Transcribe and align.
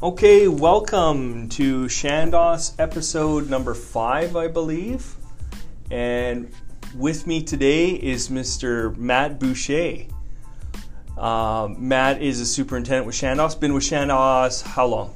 Okay, 0.00 0.46
welcome 0.46 1.48
to 1.48 1.86
Chandos 1.86 2.72
episode 2.78 3.50
number 3.50 3.74
five, 3.74 4.36
I 4.36 4.46
believe. 4.46 5.16
And 5.90 6.52
with 6.96 7.26
me 7.26 7.42
today 7.42 7.88
is 7.90 8.28
Mr. 8.28 8.96
Matt 8.96 9.40
Boucher. 9.40 10.06
Uh, 11.16 11.68
Matt 11.76 12.22
is 12.22 12.38
a 12.38 12.46
superintendent 12.46 13.06
with 13.06 13.16
Chandos. 13.16 13.58
Been 13.58 13.74
with 13.74 13.82
Chandos 13.82 14.62
how 14.62 14.86
long? 14.86 15.14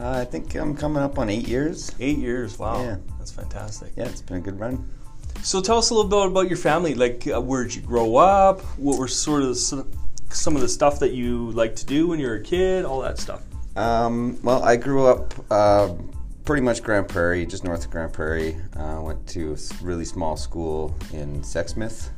Uh, 0.00 0.08
I 0.08 0.24
think 0.24 0.54
I'm 0.54 0.74
coming 0.74 1.02
up 1.02 1.18
on 1.18 1.28
eight 1.28 1.46
years. 1.46 1.92
Eight 2.00 2.16
years. 2.16 2.58
Wow, 2.58 2.82
Yeah. 2.82 2.96
that's 3.18 3.32
fantastic. 3.32 3.92
Yeah, 3.96 4.04
it's 4.04 4.22
been 4.22 4.38
a 4.38 4.40
good 4.40 4.58
run. 4.58 4.88
So 5.42 5.60
tell 5.60 5.76
us 5.76 5.90
a 5.90 5.94
little 5.94 6.08
bit 6.08 6.26
about 6.30 6.48
your 6.48 6.56
family. 6.56 6.94
Like, 6.94 7.28
uh, 7.28 7.38
where 7.42 7.64
did 7.64 7.74
you 7.74 7.82
grow 7.82 8.16
up? 8.16 8.62
What 8.78 8.98
were 8.98 9.08
sort 9.08 9.42
of 9.42 9.58
some 9.58 10.56
of 10.56 10.62
the 10.62 10.68
stuff 10.70 11.00
that 11.00 11.12
you 11.12 11.50
like 11.50 11.76
to 11.76 11.84
do 11.84 12.06
when 12.08 12.18
you 12.18 12.28
were 12.28 12.36
a 12.36 12.42
kid? 12.42 12.86
All 12.86 13.02
that 13.02 13.18
stuff. 13.18 13.42
Um, 13.76 14.38
well, 14.42 14.64
I 14.64 14.76
grew 14.76 15.06
up 15.06 15.34
uh, 15.50 15.94
pretty 16.46 16.62
much 16.62 16.82
Grande 16.82 17.06
Prairie, 17.06 17.44
just 17.44 17.62
north 17.62 17.84
of 17.84 17.90
Grande 17.90 18.12
Prairie. 18.12 18.56
Uh, 18.74 19.00
went 19.02 19.26
to 19.28 19.54
a 19.54 19.84
really 19.84 20.04
small 20.04 20.36
school 20.36 20.96
in 21.12 21.42
Sexsmith, 21.42 22.08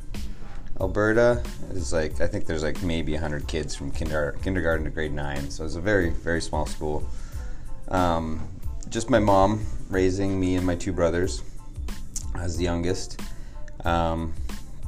Alberta. 0.79 1.43
It's 1.71 1.91
like 1.91 2.21
I 2.21 2.27
think 2.27 2.45
there's 2.45 2.63
like 2.63 2.81
maybe 2.81 3.11
100 3.11 3.47
kids 3.47 3.75
from 3.75 3.91
kinder- 3.91 4.37
kindergarten 4.41 4.85
to 4.85 4.91
grade 4.91 5.11
nine, 5.11 5.49
so 5.51 5.63
it 5.63 5.65
was 5.65 5.75
a 5.75 5.81
very 5.81 6.11
very 6.11 6.41
small 6.41 6.65
school. 6.65 7.05
Um, 7.89 8.47
just 8.89 9.09
my 9.09 9.19
mom 9.19 9.65
raising 9.89 10.39
me 10.39 10.55
and 10.55 10.65
my 10.65 10.75
two 10.75 10.93
brothers 10.93 11.43
as 12.35 12.55
the 12.55 12.63
youngest. 12.63 13.21
Um, 13.83 14.33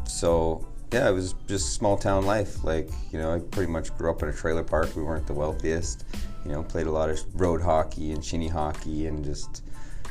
so 0.05 0.65
yeah, 0.93 1.09
it 1.09 1.13
was 1.13 1.35
just 1.47 1.73
small 1.73 1.97
town 1.97 2.25
life. 2.25 2.63
Like 2.63 2.89
you 3.11 3.19
know, 3.19 3.33
I 3.33 3.39
pretty 3.39 3.71
much 3.71 3.95
grew 3.97 4.09
up 4.09 4.23
in 4.23 4.29
a 4.29 4.33
trailer 4.33 4.63
park. 4.63 4.95
We 4.95 5.03
weren't 5.03 5.27
the 5.27 5.33
wealthiest. 5.33 6.05
You 6.45 6.51
know, 6.51 6.63
played 6.63 6.87
a 6.87 6.91
lot 6.91 7.09
of 7.09 7.19
road 7.39 7.61
hockey 7.61 8.11
and 8.11 8.23
shinny 8.23 8.47
hockey 8.47 9.07
and 9.07 9.23
just 9.23 9.63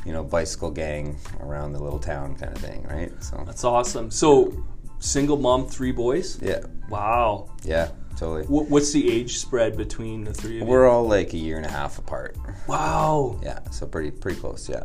you 0.05 0.13
know 0.13 0.23
bicycle 0.23 0.71
gang 0.71 1.17
around 1.41 1.73
the 1.73 1.79
little 1.83 1.99
town 1.99 2.35
kind 2.35 2.55
of 2.55 2.61
thing, 2.61 2.83
right? 2.89 3.11
So 3.23 3.43
That's 3.45 3.63
awesome. 3.63 4.09
So, 4.11 4.51
single 4.99 5.37
mom, 5.37 5.67
three 5.67 5.91
boys. 5.91 6.39
yeah, 6.41 6.61
Wow. 6.89 7.49
yeah, 7.63 7.89
totally. 8.17 8.43
What, 8.45 8.69
what's 8.69 8.91
the 8.93 9.11
age 9.11 9.37
spread 9.37 9.75
between 9.77 10.23
the 10.23 10.33
three 10.33 10.55
of 10.61 10.61
you? 10.61 10.65
We're 10.71 10.87
all 10.89 11.07
like 11.07 11.33
a 11.33 11.37
year 11.37 11.57
and 11.57 11.65
a 11.65 11.69
half 11.69 11.97
apart. 11.99 12.35
Wow. 12.67 13.39
Yeah, 13.43 13.59
so 13.71 13.85
pretty 13.85 14.11
pretty 14.11 14.39
close. 14.39 14.69
Yeah. 14.69 14.83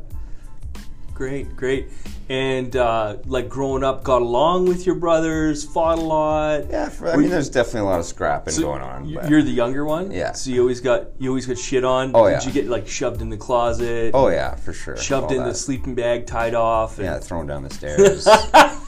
Great, 1.16 1.56
great. 1.56 1.88
And 2.28 2.76
uh, 2.76 3.16
like 3.24 3.48
growing 3.48 3.82
up, 3.82 4.04
got 4.04 4.20
along 4.20 4.66
with 4.68 4.84
your 4.84 4.96
brothers, 4.96 5.64
fought 5.64 5.96
a 5.96 6.00
lot. 6.02 6.68
Yeah, 6.68 6.90
for, 6.90 7.08
I 7.10 7.16
mean, 7.16 7.30
there's 7.30 7.48
definitely 7.48 7.80
a 7.80 7.84
lot 7.84 8.00
of 8.00 8.04
scrapping 8.04 8.52
So 8.52 8.64
going 8.64 8.82
on. 8.82 9.14
but- 9.14 9.30
You're 9.30 9.40
the 9.42 9.50
younger 9.50 9.86
one. 9.86 10.10
Yeah. 10.10 10.32
So 10.32 10.50
you 10.50 10.60
always 10.60 10.80
got 10.82 11.06
you 11.18 11.30
always 11.30 11.46
got 11.46 11.56
shit 11.56 11.84
on. 11.84 12.10
Oh, 12.14 12.26
Did 12.28 12.32
yeah. 12.42 12.46
you 12.46 12.52
get 12.52 12.66
like 12.66 12.86
shoved 12.86 13.22
in 13.22 13.30
the 13.30 13.36
closet? 13.38 14.10
oh 14.12 14.28
yeah, 14.28 14.56
for 14.56 14.74
sure. 14.74 14.98
Shoved 14.98 15.32
All 15.32 15.38
in 15.40 15.44
the 15.44 15.54
sleeping 15.54 15.94
bag, 15.94 16.26
tied 16.26 16.52
off. 16.54 16.98
and- 16.98 17.06
Yeah, 17.06 17.18
thrown 17.18 17.46
down 17.46 17.62
the 17.62 17.70
stairs. 17.78 18.26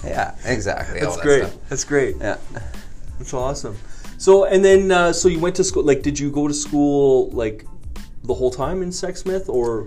yeah, 0.04 0.34
exactly. 0.44 1.00
That's 1.00 1.16
that 1.16 1.22
great. 1.24 1.68
That's 1.70 1.84
great. 1.84 2.16
Yeah. 2.20 2.36
That's 3.18 3.32
awesome. 3.32 3.78
So 4.18 4.44
and 4.44 4.62
then 4.62 4.90
uh, 4.90 5.14
so 5.14 5.28
you 5.28 5.40
went 5.40 5.56
to 5.56 5.64
school. 5.64 5.82
Like, 5.82 6.02
did 6.02 6.18
you 6.18 6.30
go 6.30 6.46
to 6.46 6.52
school 6.54 7.30
like 7.30 7.64
the 8.24 8.34
whole 8.34 8.50
time 8.50 8.82
in 8.82 8.90
Sexsmith 8.90 9.48
or? 9.48 9.86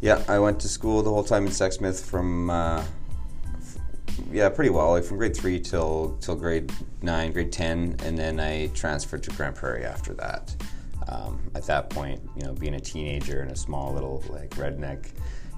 Yeah, 0.00 0.22
I 0.28 0.38
went 0.38 0.60
to 0.60 0.68
school 0.68 1.02
the 1.02 1.10
whole 1.10 1.24
time 1.24 1.46
in 1.46 1.52
Sexsmith 1.52 2.04
from, 2.04 2.50
uh, 2.50 2.84
f- 3.56 3.78
yeah, 4.32 4.48
pretty 4.48 4.70
well, 4.70 4.92
like 4.92 5.02
from 5.04 5.16
grade 5.18 5.36
three 5.36 5.58
till 5.58 6.16
till 6.20 6.36
grade 6.36 6.70
nine, 7.02 7.32
grade 7.32 7.50
ten, 7.52 7.96
and 8.04 8.16
then 8.16 8.38
I 8.38 8.68
transferred 8.68 9.22
to 9.24 9.30
Grande 9.30 9.56
Prairie 9.56 9.84
after 9.84 10.14
that. 10.14 10.54
Um, 11.08 11.50
at 11.54 11.64
that 11.66 11.90
point, 11.90 12.20
you 12.36 12.42
know, 12.44 12.52
being 12.52 12.74
a 12.74 12.80
teenager 12.80 13.42
in 13.42 13.48
a 13.50 13.56
small 13.56 13.92
little 13.92 14.22
like 14.28 14.50
redneck 14.50 15.06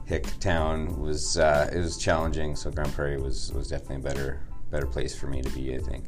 hick 0.07 0.27
town 0.41 0.99
was 1.01 1.37
uh, 1.37 1.69
it 1.73 1.79
was 1.79 1.99
challenging. 1.99 2.57
So 2.57 2.71
Grande 2.71 2.93
Prairie 2.95 3.21
was 3.21 3.53
was 3.53 3.69
definitely 3.69 3.97
a 3.97 3.99
better 4.15 4.41
better 4.71 4.87
place 4.87 5.15
for 5.15 5.27
me 5.27 5.43
to 5.43 5.51
be. 5.51 5.75
I 5.75 5.79
think. 5.79 6.05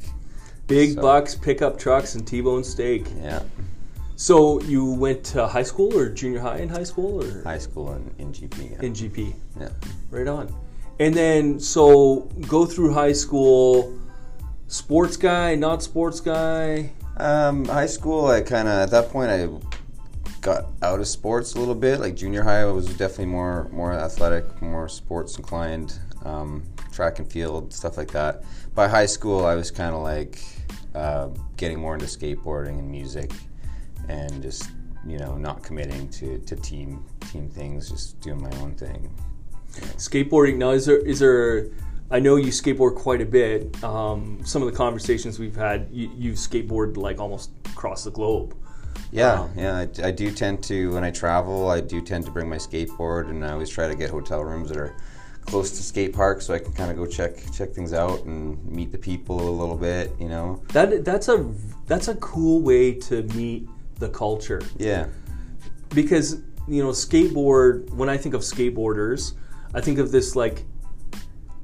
Big 0.65 0.93
So- 0.93 1.01
bucks, 1.01 1.35
pickup 1.35 1.77
trucks, 1.77 2.15
and 2.15 2.25
T-bone 2.25 2.63
steak. 2.63 3.05
Yeah, 3.21 3.43
So 4.23 4.61
you 4.61 4.85
went 4.85 5.25
to 5.35 5.45
high 5.47 5.63
school 5.63 5.97
or 5.97 6.07
junior 6.07 6.39
high 6.39 6.59
in 6.59 6.69
high 6.69 6.85
school 6.85 7.21
or 7.21 7.43
high 7.43 7.57
school 7.57 7.91
in, 7.91 8.09
in 8.19 8.31
GP. 8.31 8.71
Yeah. 8.71 8.81
in 8.81 8.93
GP? 8.93 9.33
yeah. 9.59 9.67
Right 10.11 10.29
on. 10.29 10.47
And 11.01 11.13
then 11.13 11.59
so 11.59 12.29
go 12.47 12.65
through 12.65 12.93
high 12.93 13.11
school. 13.11 13.99
Sports 14.67 15.17
guy, 15.17 15.55
not 15.55 15.83
sports 15.83 16.21
guy. 16.21 16.93
Um, 17.17 17.65
high 17.65 17.85
school, 17.85 18.27
I 18.27 18.39
kind 18.39 18.69
of 18.69 18.75
at 18.75 18.91
that 18.91 19.09
point 19.09 19.29
I 19.29 19.49
got 20.39 20.67
out 20.81 21.01
of 21.01 21.07
sports 21.09 21.55
a 21.55 21.59
little 21.59 21.75
bit. 21.75 21.99
Like 21.99 22.15
junior 22.15 22.43
high, 22.43 22.61
I 22.61 22.65
was 22.71 22.87
definitely 22.95 23.25
more 23.25 23.67
more 23.73 23.91
athletic, 23.91 24.45
more 24.61 24.87
sports 24.87 25.35
inclined, 25.35 25.99
um, 26.23 26.63
track 26.93 27.19
and 27.19 27.29
field 27.29 27.73
stuff 27.73 27.97
like 27.97 28.11
that. 28.11 28.45
By 28.73 28.87
high 28.87 29.05
school, 29.05 29.45
I 29.45 29.55
was 29.55 29.69
kind 29.69 29.93
of 29.93 30.01
like 30.01 30.41
uh, 30.95 31.27
getting 31.57 31.77
more 31.77 31.93
into 31.93 32.05
skateboarding 32.05 32.79
and 32.79 32.89
music, 32.89 33.29
and 34.09 34.41
just 34.41 34.69
you 35.05 35.17
know 35.17 35.37
not 35.37 35.63
committing 35.63 36.09
to, 36.09 36.39
to 36.39 36.55
team 36.55 37.03
team 37.31 37.49
things, 37.49 37.89
just 37.89 38.19
doing 38.21 38.41
my 38.41 38.51
own 38.59 38.73
thing. 38.75 39.13
Skateboarding. 39.97 40.57
Now, 40.57 40.71
is 40.71 40.85
there 40.85 40.97
is 40.97 41.19
there? 41.19 41.67
I 42.11 42.19
know 42.19 42.35
you 42.35 42.47
skateboard 42.47 42.95
quite 42.95 43.21
a 43.21 43.25
bit. 43.25 43.83
Um, 43.83 44.39
some 44.45 44.61
of 44.61 44.69
the 44.69 44.77
conversations 44.77 45.39
we've 45.39 45.55
had, 45.55 45.87
you, 45.91 46.11
you 46.15 46.33
skateboard 46.33 46.95
like 46.95 47.19
almost 47.19 47.49
across 47.71 48.03
the 48.03 48.11
globe. 48.11 48.55
Yeah, 49.11 49.41
Wow. 49.41 49.49
yeah, 49.55 49.77
I, 49.77 50.07
I 50.07 50.11
do 50.11 50.31
tend 50.31 50.63
to 50.65 50.93
when 50.93 51.03
I 51.03 51.11
travel. 51.11 51.69
I 51.69 51.81
do 51.81 52.01
tend 52.01 52.25
to 52.25 52.31
bring 52.31 52.47
my 52.49 52.57
skateboard, 52.57 53.29
and 53.29 53.43
I 53.43 53.51
always 53.51 53.69
try 53.69 53.87
to 53.87 53.95
get 53.95 54.09
hotel 54.09 54.43
rooms 54.43 54.69
that 54.69 54.77
are 54.77 54.95
close 55.45 55.71
to 55.71 55.83
skate 55.83 56.13
parks, 56.13 56.45
so 56.45 56.53
I 56.53 56.59
can 56.59 56.73
kind 56.73 56.91
of 56.91 56.97
go 56.97 57.05
check 57.05 57.35
check 57.51 57.71
things 57.71 57.93
out 57.93 58.25
and 58.25 58.63
meet 58.65 58.91
the 58.91 58.97
people 58.97 59.49
a 59.49 59.51
little 59.51 59.77
bit. 59.77 60.11
You 60.19 60.29
know? 60.29 60.61
That 60.69 61.03
that's 61.03 61.29
a 61.29 61.51
that's 61.87 62.07
a 62.07 62.15
cool 62.15 62.61
way 62.61 62.93
to 62.93 63.23
meet 63.35 63.67
the 64.03 64.09
culture. 64.09 64.61
Yeah, 64.77 65.07
because 65.95 66.27
you 66.67 66.81
know 66.83 66.91
skateboard 66.91 67.89
when 67.99 68.07
i 68.07 68.15
think 68.15 68.33
of 68.33 68.41
skateboarders 68.41 69.33
i 69.73 69.81
think 69.81 69.99
of 69.99 70.13
this 70.15 70.33
like 70.33 70.63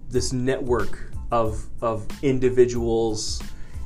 this 0.09 0.33
network 0.33 0.93
of 1.31 1.65
of 1.81 2.05
individuals 2.21 3.41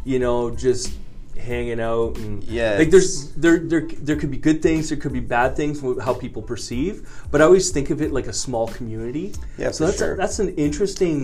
you 0.06 0.18
know 0.18 0.50
just 0.50 0.90
hanging 1.38 1.80
out 1.80 2.18
and 2.18 2.44
Yeah, 2.46 2.78
like 2.80 2.90
there's 2.90 3.32
there 3.44 3.60
there 3.60 3.86
there 4.08 4.16
could 4.16 4.32
be 4.32 4.38
good 4.38 4.60
things 4.62 4.90
there 4.90 4.98
could 4.98 5.14
be 5.14 5.26
bad 5.38 5.56
things 5.56 5.82
how 6.08 6.14
people 6.26 6.42
perceive 6.42 7.08
but 7.32 7.42
i 7.42 7.44
always 7.46 7.70
think 7.70 7.92
of 7.92 8.02
it 8.02 8.12
like 8.12 8.28
a 8.28 8.34
small 8.34 8.68
community 8.68 9.34
Yeah, 9.58 9.70
so 9.72 9.86
that's 9.86 10.00
sure. 10.00 10.14
a, 10.14 10.18
that's 10.18 10.40
an 10.40 10.50
interesting 10.56 11.18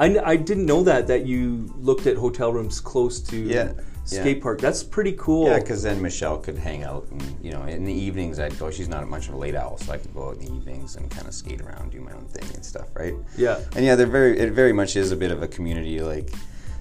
I, 0.00 0.06
I 0.32 0.36
didn't 0.36 0.66
know 0.66 0.82
that 0.90 1.06
that 1.06 1.26
you 1.26 1.72
looked 1.88 2.06
at 2.10 2.16
hotel 2.16 2.52
rooms 2.52 2.80
close 2.80 3.20
to 3.30 3.36
Yeah, 3.36 3.72
yeah. 4.06 4.20
skate 4.20 4.42
park 4.42 4.60
that's 4.60 4.82
pretty 4.82 5.12
cool 5.12 5.46
yeah, 5.46 5.58
because 5.58 5.82
then 5.82 6.00
Michelle 6.02 6.38
could 6.38 6.58
hang 6.58 6.82
out, 6.82 7.06
and 7.10 7.22
you 7.42 7.52
know, 7.52 7.62
in 7.64 7.84
the 7.84 7.92
evenings 7.92 8.38
I'd 8.38 8.58
go. 8.58 8.70
She's 8.70 8.88
not 8.88 9.06
much 9.08 9.28
of 9.28 9.34
a 9.34 9.36
late 9.36 9.54
owl, 9.54 9.78
so 9.78 9.92
I 9.92 9.98
could 9.98 10.12
go 10.14 10.28
out 10.28 10.36
in 10.36 10.46
the 10.46 10.52
evenings 10.52 10.96
and 10.96 11.10
kind 11.10 11.26
of 11.26 11.34
skate 11.34 11.60
around, 11.60 11.92
do 11.92 12.00
my 12.00 12.12
own 12.12 12.26
thing 12.26 12.48
and 12.54 12.64
stuff, 12.64 12.88
right? 12.94 13.14
yeah 13.36 13.60
And 13.76 13.84
yeah, 13.84 13.94
they're 13.94 14.06
very. 14.06 14.38
It 14.38 14.52
very 14.52 14.72
much 14.72 14.96
is 14.96 15.12
a 15.12 15.16
bit 15.16 15.30
of 15.30 15.42
a 15.42 15.48
community. 15.48 16.00
Like 16.00 16.32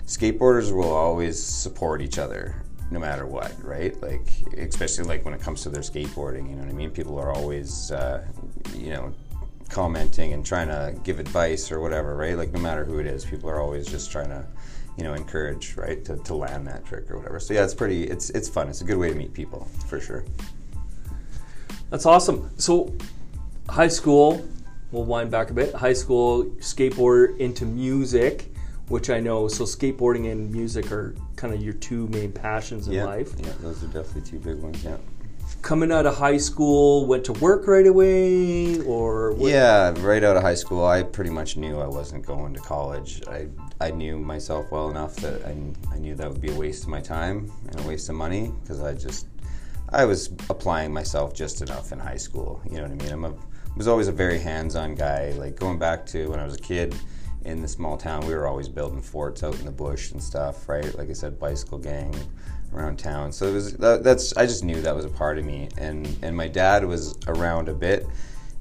skateboarders 0.05 0.73
will 0.73 0.91
always 0.91 1.41
support 1.41 2.01
each 2.01 2.17
other, 2.17 2.55
no 2.89 2.99
matter 2.99 3.25
what, 3.25 3.53
right? 3.63 3.99
Like 4.01 4.29
especially 4.57 5.05
like 5.05 5.23
when 5.25 5.33
it 5.33 5.41
comes 5.41 5.61
to 5.63 5.69
their 5.69 5.83
skateboarding. 5.83 6.49
You 6.49 6.55
know 6.55 6.63
what 6.63 6.69
I 6.69 6.73
mean? 6.73 6.91
People 6.91 7.19
are 7.19 7.31
always, 7.31 7.91
uh, 7.91 8.25
you 8.75 8.89
know, 8.89 9.13
commenting 9.71 10.33
and 10.33 10.45
trying 10.45 10.67
to 10.67 10.93
give 11.03 11.19
advice 11.19 11.71
or 11.71 11.79
whatever, 11.79 12.15
right? 12.15 12.37
Like 12.37 12.51
no 12.51 12.59
matter 12.59 12.83
who 12.83 12.99
it 12.99 13.05
is, 13.05 13.25
people 13.25 13.49
are 13.49 13.61
always 13.61 13.87
just 13.87 14.11
trying 14.11 14.29
to, 14.29 14.45
you 14.97 15.03
know, 15.03 15.13
encourage, 15.13 15.75
right, 15.77 16.03
to, 16.05 16.17
to 16.17 16.35
land 16.35 16.67
that 16.67 16.85
trick 16.85 17.09
or 17.09 17.17
whatever. 17.17 17.39
So 17.39 17.53
yeah, 17.53 17.63
it's 17.63 17.73
pretty. 17.73 18.03
It's 18.03 18.29
it's 18.31 18.49
fun. 18.49 18.69
It's 18.69 18.81
a 18.81 18.85
good 18.85 18.97
way 18.97 19.09
to 19.09 19.15
meet 19.15 19.33
people 19.33 19.67
for 19.87 19.99
sure. 19.99 20.23
That's 21.91 22.05
awesome. 22.05 22.49
So, 22.57 22.95
high 23.67 23.89
school, 23.89 24.47
we'll 24.91 25.03
wind 25.03 25.29
back 25.29 25.49
a 25.49 25.53
bit. 25.53 25.73
High 25.73 25.91
school, 25.93 26.45
skateboard 26.59 27.37
into 27.37 27.65
music, 27.65 28.53
which 28.87 29.09
I 29.09 29.19
know. 29.19 29.49
So, 29.49 29.65
skateboarding 29.65 30.31
and 30.31 30.49
music 30.49 30.89
are 30.93 31.13
kind 31.35 31.53
of 31.53 31.61
your 31.61 31.73
two 31.73 32.07
main 32.07 32.31
passions 32.31 32.87
in 32.87 32.93
yeah, 32.93 33.05
life. 33.05 33.33
yeah, 33.39 33.51
those 33.59 33.83
are 33.83 33.87
definitely 33.87 34.21
two 34.21 34.39
big 34.39 34.59
ones. 34.59 34.81
Yeah. 34.85 34.95
Coming 35.61 35.91
out 35.91 36.05
of 36.05 36.17
high 36.17 36.37
school, 36.37 37.05
went 37.07 37.25
to 37.25 37.33
work 37.33 37.67
right 37.67 37.85
away, 37.85 38.79
or 38.83 39.33
what? 39.33 39.51
Yeah, 39.51 39.93
right 39.99 40.23
out 40.23 40.37
of 40.37 40.43
high 40.43 40.55
school, 40.55 40.85
I 40.85 41.03
pretty 41.03 41.29
much 41.29 41.57
knew 41.57 41.77
I 41.81 41.87
wasn't 41.87 42.25
going 42.25 42.53
to 42.53 42.61
college. 42.61 43.21
I, 43.27 43.47
I 43.81 43.91
knew 43.91 44.17
myself 44.17 44.71
well 44.71 44.89
enough 44.89 45.15
that 45.17 45.45
I, 45.45 45.55
I 45.91 45.97
knew 45.97 46.15
that 46.15 46.31
would 46.31 46.41
be 46.41 46.51
a 46.51 46.55
waste 46.55 46.83
of 46.83 46.89
my 46.89 47.01
time 47.01 47.51
and 47.67 47.79
a 47.79 47.83
waste 47.83 48.09
of 48.09 48.15
money 48.15 48.53
because 48.61 48.81
I 48.81 48.93
just 48.93 49.27
I 49.89 50.05
was 50.05 50.31
applying 50.49 50.93
myself 50.93 51.33
just 51.33 51.61
enough 51.61 51.91
in 51.91 51.99
high 51.99 52.17
school. 52.17 52.61
You 52.65 52.77
know 52.77 52.83
what 52.83 52.91
I 52.91 52.95
mean? 52.95 53.11
I'm 53.11 53.25
a 53.25 53.33
was 53.75 53.87
always 53.87 54.07
a 54.07 54.11
very 54.11 54.37
hands-on 54.37 54.95
guy. 54.95 55.31
Like 55.31 55.55
going 55.55 55.79
back 55.79 56.05
to 56.07 56.29
when 56.29 56.39
I 56.39 56.45
was 56.45 56.55
a 56.55 56.59
kid, 56.59 56.95
in 57.45 57.61
the 57.61 57.67
small 57.67 57.97
town, 57.97 58.25
we 58.27 58.35
were 58.35 58.47
always 58.47 58.67
building 58.67 59.01
forts 59.01 59.43
out 59.43 59.57
in 59.59 59.65
the 59.65 59.71
bush 59.71 60.11
and 60.11 60.21
stuff, 60.21 60.69
right? 60.69 60.95
Like 60.97 61.09
I 61.09 61.13
said, 61.13 61.39
bicycle 61.39 61.79
gang 61.79 62.15
around 62.73 62.99
town. 62.99 63.31
So 63.31 63.47
it 63.47 63.53
was 63.53 63.73
that, 63.77 64.03
that's 64.03 64.35
I 64.37 64.45
just 64.45 64.63
knew 64.63 64.81
that 64.81 64.95
was 64.95 65.05
a 65.05 65.09
part 65.09 65.37
of 65.37 65.45
me, 65.45 65.69
and 65.77 66.07
and 66.21 66.35
my 66.35 66.47
dad 66.47 66.85
was 66.85 67.17
around 67.27 67.69
a 67.69 67.73
bit 67.73 68.05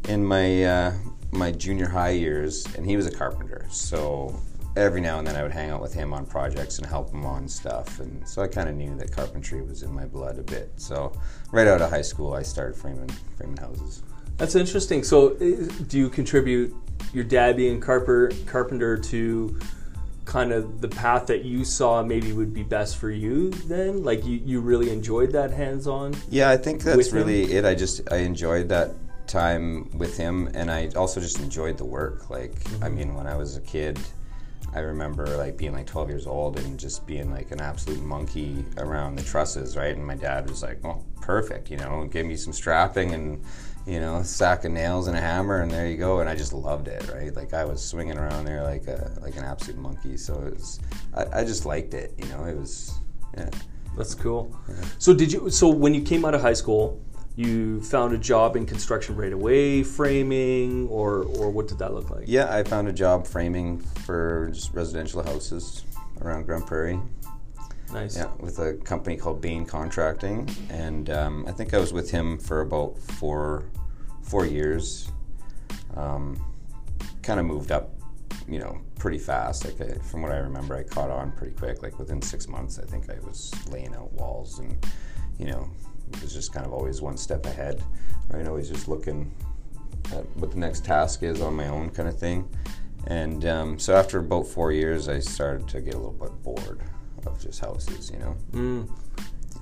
in 0.08 0.24
my 0.24 0.64
uh, 0.64 0.92
my 1.30 1.52
junior 1.52 1.88
high 1.88 2.10
years, 2.10 2.66
and 2.76 2.86
he 2.86 2.96
was 2.96 3.06
a 3.06 3.10
carpenter. 3.10 3.66
So 3.70 4.40
every 4.76 5.00
now 5.00 5.18
and 5.18 5.26
then 5.26 5.36
I 5.36 5.42
would 5.42 5.52
hang 5.52 5.70
out 5.70 5.80
with 5.80 5.92
him 5.92 6.12
on 6.12 6.26
projects 6.26 6.78
and 6.78 6.86
help 6.86 7.12
him 7.12 7.24
on 7.24 7.48
stuff, 7.48 8.00
and 8.00 8.26
so 8.26 8.42
I 8.42 8.48
kind 8.48 8.68
of 8.68 8.74
knew 8.74 8.96
that 8.96 9.12
carpentry 9.12 9.62
was 9.62 9.82
in 9.82 9.92
my 9.92 10.06
blood 10.06 10.38
a 10.38 10.42
bit. 10.42 10.72
So 10.76 11.12
right 11.52 11.66
out 11.66 11.80
of 11.80 11.90
high 11.90 12.02
school, 12.02 12.34
I 12.34 12.42
started 12.42 12.76
framing 12.76 13.08
framing 13.36 13.56
houses. 13.56 14.02
That's 14.36 14.54
interesting. 14.54 15.02
So, 15.02 15.34
do 15.34 15.98
you 15.98 16.08
contribute 16.08 16.74
your 17.12 17.24
dad 17.24 17.56
being 17.58 17.78
carper, 17.78 18.30
carpenter 18.46 18.96
to 18.96 19.58
kind 20.24 20.52
of 20.52 20.80
the 20.80 20.88
path 20.88 21.26
that 21.26 21.44
you 21.44 21.64
saw 21.64 22.02
maybe 22.02 22.32
would 22.32 22.54
be 22.54 22.62
best 22.62 22.96
for 22.96 23.10
you 23.10 23.50
then? 23.50 24.02
Like 24.02 24.24
you, 24.24 24.40
you 24.42 24.60
really 24.60 24.90
enjoyed 24.90 25.32
that 25.32 25.50
hands 25.50 25.86
on? 25.86 26.14
Yeah, 26.30 26.48
I 26.48 26.56
think 26.56 26.82
that's 26.82 27.12
really 27.12 27.52
it. 27.52 27.66
I 27.66 27.74
just 27.74 28.10
I 28.10 28.18
enjoyed 28.18 28.68
that 28.70 28.92
time 29.26 29.90
with 29.98 30.16
him 30.16 30.48
and 30.54 30.70
I 30.70 30.88
also 30.96 31.20
just 31.20 31.40
enjoyed 31.40 31.76
the 31.76 31.84
work. 31.84 32.30
Like 32.30 32.52
mm-hmm. 32.52 32.84
I 32.84 32.88
mean 32.88 33.14
when 33.14 33.26
I 33.26 33.36
was 33.36 33.56
a 33.56 33.60
kid 33.60 33.98
I 34.72 34.80
remember 34.80 35.26
like 35.36 35.56
being 35.56 35.72
like 35.72 35.86
12 35.86 36.08
years 36.08 36.26
old 36.26 36.58
and 36.58 36.78
just 36.78 37.06
being 37.06 37.30
like 37.32 37.50
an 37.50 37.60
absolute 37.60 38.02
monkey 38.02 38.64
around 38.78 39.16
the 39.16 39.22
trusses, 39.22 39.76
right? 39.76 39.96
And 39.96 40.06
my 40.06 40.14
dad 40.14 40.48
was 40.48 40.62
like, 40.62 40.84
"Oh, 40.84 41.04
perfect," 41.20 41.70
you 41.70 41.76
know, 41.76 42.06
give 42.10 42.24
me 42.26 42.36
some 42.36 42.52
strapping 42.52 43.12
and 43.12 43.42
you 43.86 43.98
know, 43.98 44.22
sack 44.22 44.64
of 44.64 44.72
nails 44.72 45.08
and 45.08 45.16
a 45.16 45.20
hammer, 45.20 45.62
and 45.62 45.70
there 45.70 45.88
you 45.88 45.96
go. 45.96 46.20
And 46.20 46.28
I 46.28 46.34
just 46.34 46.52
loved 46.52 46.86
it, 46.86 47.10
right? 47.12 47.34
Like 47.34 47.54
I 47.54 47.64
was 47.64 47.82
swinging 47.82 48.18
around 48.18 48.44
there 48.44 48.62
like 48.62 48.86
a 48.86 49.12
like 49.20 49.36
an 49.36 49.44
absolute 49.44 49.80
monkey. 49.80 50.16
So 50.16 50.34
it 50.34 50.54
was, 50.54 50.80
I, 51.14 51.40
I 51.40 51.44
just 51.44 51.66
liked 51.66 51.94
it. 51.94 52.14
You 52.18 52.26
know, 52.26 52.44
it 52.44 52.56
was, 52.56 52.98
yeah. 53.36 53.50
That's 53.96 54.14
cool. 54.14 54.56
Yeah. 54.68 54.74
So 54.98 55.12
did 55.12 55.32
you? 55.32 55.50
So 55.50 55.68
when 55.68 55.94
you 55.94 56.02
came 56.02 56.24
out 56.24 56.34
of 56.34 56.40
high 56.40 56.52
school, 56.52 57.00
you 57.36 57.80
found 57.82 58.12
a 58.12 58.18
job 58.18 58.56
in 58.56 58.66
construction 58.66 59.16
right 59.16 59.32
away, 59.32 59.82
framing, 59.82 60.88
or 60.88 61.22
or 61.24 61.50
what 61.50 61.68
did 61.68 61.78
that 61.78 61.94
look 61.94 62.10
like? 62.10 62.24
Yeah, 62.26 62.54
I 62.54 62.62
found 62.64 62.88
a 62.88 62.92
job 62.92 63.26
framing 63.26 63.78
for 63.78 64.50
just 64.52 64.74
residential 64.74 65.22
houses 65.22 65.84
around 66.20 66.46
Grande 66.46 66.66
Prairie. 66.66 67.00
Nice. 67.92 68.16
Yeah, 68.16 68.30
with 68.38 68.58
a 68.58 68.74
company 68.74 69.16
called 69.16 69.40
Bain 69.40 69.64
Contracting, 69.64 70.48
and 70.68 71.10
um, 71.10 71.44
I 71.48 71.52
think 71.52 71.74
I 71.74 71.78
was 71.78 71.92
with 71.92 72.10
him 72.10 72.38
for 72.38 72.60
about 72.60 72.98
four 72.98 73.64
four 74.22 74.46
years. 74.46 75.10
Um, 75.96 76.40
kind 77.22 77.40
of 77.40 77.46
moved 77.46 77.72
up, 77.72 77.90
you 78.48 78.58
know, 78.58 78.80
pretty 78.98 79.18
fast. 79.18 79.64
Like 79.64 79.80
I, 79.80 79.98
from 79.98 80.22
what 80.22 80.30
I 80.30 80.36
remember, 80.36 80.76
I 80.76 80.84
caught 80.84 81.10
on 81.10 81.32
pretty 81.32 81.54
quick. 81.54 81.82
Like 81.82 81.98
within 81.98 82.22
six 82.22 82.46
months, 82.46 82.78
I 82.78 82.84
think 82.84 83.10
I 83.10 83.18
was 83.26 83.52
laying 83.70 83.94
out 83.94 84.12
walls, 84.12 84.60
and 84.60 84.76
you 85.38 85.46
know, 85.46 85.68
was 86.22 86.32
just 86.32 86.52
kind 86.52 86.66
of 86.66 86.72
always 86.72 87.00
one 87.00 87.16
step 87.16 87.46
ahead. 87.46 87.82
Right, 88.28 88.46
always 88.46 88.68
just 88.68 88.88
looking 88.88 89.34
at 90.12 90.24
what 90.36 90.52
the 90.52 90.58
next 90.58 90.84
task 90.84 91.22
is 91.22 91.40
on 91.40 91.54
my 91.54 91.68
own, 91.68 91.90
kind 91.90 92.08
of 92.08 92.18
thing. 92.18 92.48
And 93.06 93.44
um, 93.46 93.78
so 93.78 93.96
after 93.96 94.18
about 94.18 94.46
four 94.46 94.72
years, 94.72 95.08
I 95.08 95.18
started 95.20 95.68
to 95.68 95.80
get 95.80 95.94
a 95.94 95.98
little 95.98 96.12
bit 96.12 96.30
bored 96.42 96.82
of 97.26 97.40
just 97.40 97.60
houses, 97.60 98.10
you 98.12 98.18
know. 98.18 98.36
Mm. 98.52 98.90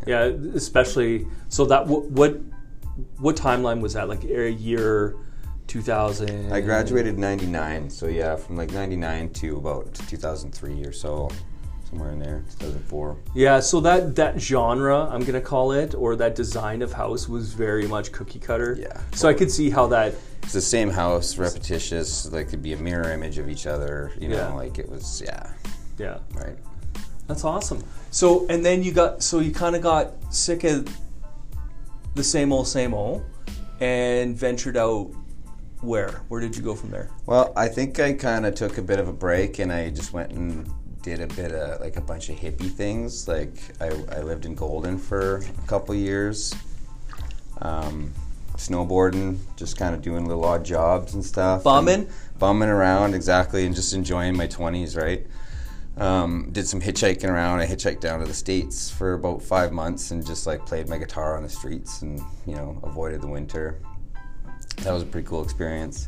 Yeah. 0.07 0.27
yeah. 0.27 0.51
especially 0.55 1.27
so 1.49 1.65
that 1.67 1.87
what 1.87 2.05
what 2.11 2.41
what 3.19 3.37
timeline 3.37 3.81
was 3.81 3.95
that? 3.95 4.09
Like 4.09 4.25
a 4.25 4.51
year 4.51 5.17
2000. 5.69 6.53
I 6.53 6.61
graduated 6.61 7.19
99, 7.19 7.91
so 7.91 8.07
yeah, 8.07 8.37
from 8.37 8.57
like 8.57 8.73
99 8.73 9.31
to 9.35 9.57
about 9.59 9.95
2003 9.95 10.85
or 10.85 10.93
so 10.93 11.31
somewhere 11.89 12.11
in 12.11 12.19
there 12.19 12.45
2004 12.59 13.17
yeah 13.35 13.61
so 13.61 13.81
that 13.81 14.15
that 14.15 14.41
genre 14.41 15.09
i'm 15.11 15.25
gonna 15.25 15.41
call 15.41 15.73
it 15.73 15.95
or 15.95 16.17
that 16.17 16.35
design 16.35 16.83
of 16.83 16.93
house 16.93 17.29
was 17.29 17.53
very 17.55 17.87
much 17.87 18.13
cookie 18.13 18.39
cutter 18.39 18.77
yeah 18.79 19.01
so 19.13 19.29
i 19.29 19.35
could 19.35 19.51
see 19.51 19.71
how 19.71 19.87
that 19.87 20.15
it's 20.43 20.53
the 20.53 20.61
same 20.61 20.91
house 20.91 21.39
repetitious 21.39 22.31
like 22.33 22.47
it 22.47 22.51
could 22.51 22.63
be 22.63 22.73
a 22.73 22.77
mirror 22.77 23.11
image 23.11 23.39
of 23.39 23.49
each 23.49 23.67
other 23.67 24.13
you 24.19 24.29
know 24.29 24.37
yeah. 24.37 24.53
like 24.53 24.79
it 24.79 24.89
was 24.89 25.23
yeah 25.25 25.53
yeah 25.99 26.19
right 26.35 26.57
that's 27.29 27.45
awesome. 27.45 27.85
So 28.11 28.47
and 28.49 28.65
then 28.65 28.83
you 28.83 28.91
got 28.91 29.23
so 29.23 29.39
you 29.41 29.53
kind 29.53 29.77
of 29.77 29.83
got 29.83 30.35
sick 30.35 30.65
of 30.65 30.89
the 32.15 32.25
same 32.25 32.53
old 32.53 32.67
same 32.67 32.95
old 32.95 33.25
and 33.81 34.37
ventured 34.37 34.77
out 34.77 35.11
where? 35.83 36.23
Where 36.29 36.41
did 36.41 36.57
you 36.57 36.63
go 36.63 36.75
from 36.75 36.91
there? 36.91 37.11
Well, 37.27 37.53
I 37.55 37.69
think 37.69 38.01
I 38.01 38.15
kind 38.15 38.47
of 38.47 38.55
took 38.55 38.79
a 38.79 38.83
bit 38.83 38.99
of 38.99 39.07
a 39.07 39.13
break 39.13 39.61
and 39.61 39.71
I 39.71 39.91
just 39.91 40.13
went 40.13 40.33
and 40.33 40.69
did 41.03 41.21
a 41.21 41.27
bit 41.27 41.53
of 41.53 41.81
like 41.81 41.97
a 41.97 42.01
bunch 42.01 42.29
of 42.29 42.37
hippie 42.37 42.71
things. 42.71 43.29
Like 43.29 43.55
I, 43.81 43.87
I 43.87 44.23
lived 44.23 44.45
in 44.45 44.55
Golden 44.55 44.99
for 44.99 45.37
a 45.37 45.67
couple 45.67 45.95
years, 45.95 46.55
um, 47.61 48.13
snowboarding, 48.57 49.39
just 49.57 49.77
kind 49.77 49.95
of 49.95 50.03
doing 50.03 50.27
little 50.27 50.45
odd 50.45 50.65
jobs 50.65 51.15
and 51.15 51.25
stuff. 51.25 51.65
Bumming? 51.65 52.01
And 52.01 52.09
bumming 52.39 52.69
around, 52.69 53.15
exactly, 53.15 53.67
and 53.67 53.75
just 53.75 53.93
enjoying 53.93 54.37
my 54.37 54.47
20s, 54.47 54.97
right? 54.97 55.27
Um, 55.97 56.51
did 56.53 56.67
some 56.67 56.81
hitchhiking 56.81 57.29
around. 57.29 57.59
I 57.59 57.67
hitchhiked 57.67 58.01
down 58.01 58.21
to 58.21 58.27
the 58.27 58.35
states 58.35 58.89
for 58.89 59.15
about 59.15 59.43
five 59.43 59.73
months 59.73 60.13
and 60.13 60.25
just 60.25 60.47
like 60.47 60.65
played 60.65 60.89
my 60.89 60.97
guitar 60.97 61.37
on 61.37 61.43
the 61.43 61.49
streets 61.49 62.03
and 62.03 62.21
you 62.47 62.55
know 62.55 62.79
avoided 62.85 63.21
the 63.21 63.27
winter. 63.27 63.81
That 64.83 64.93
was 64.93 65.03
a 65.03 65.07
pretty 65.07 65.27
cool 65.27 65.43
experience. 65.43 66.07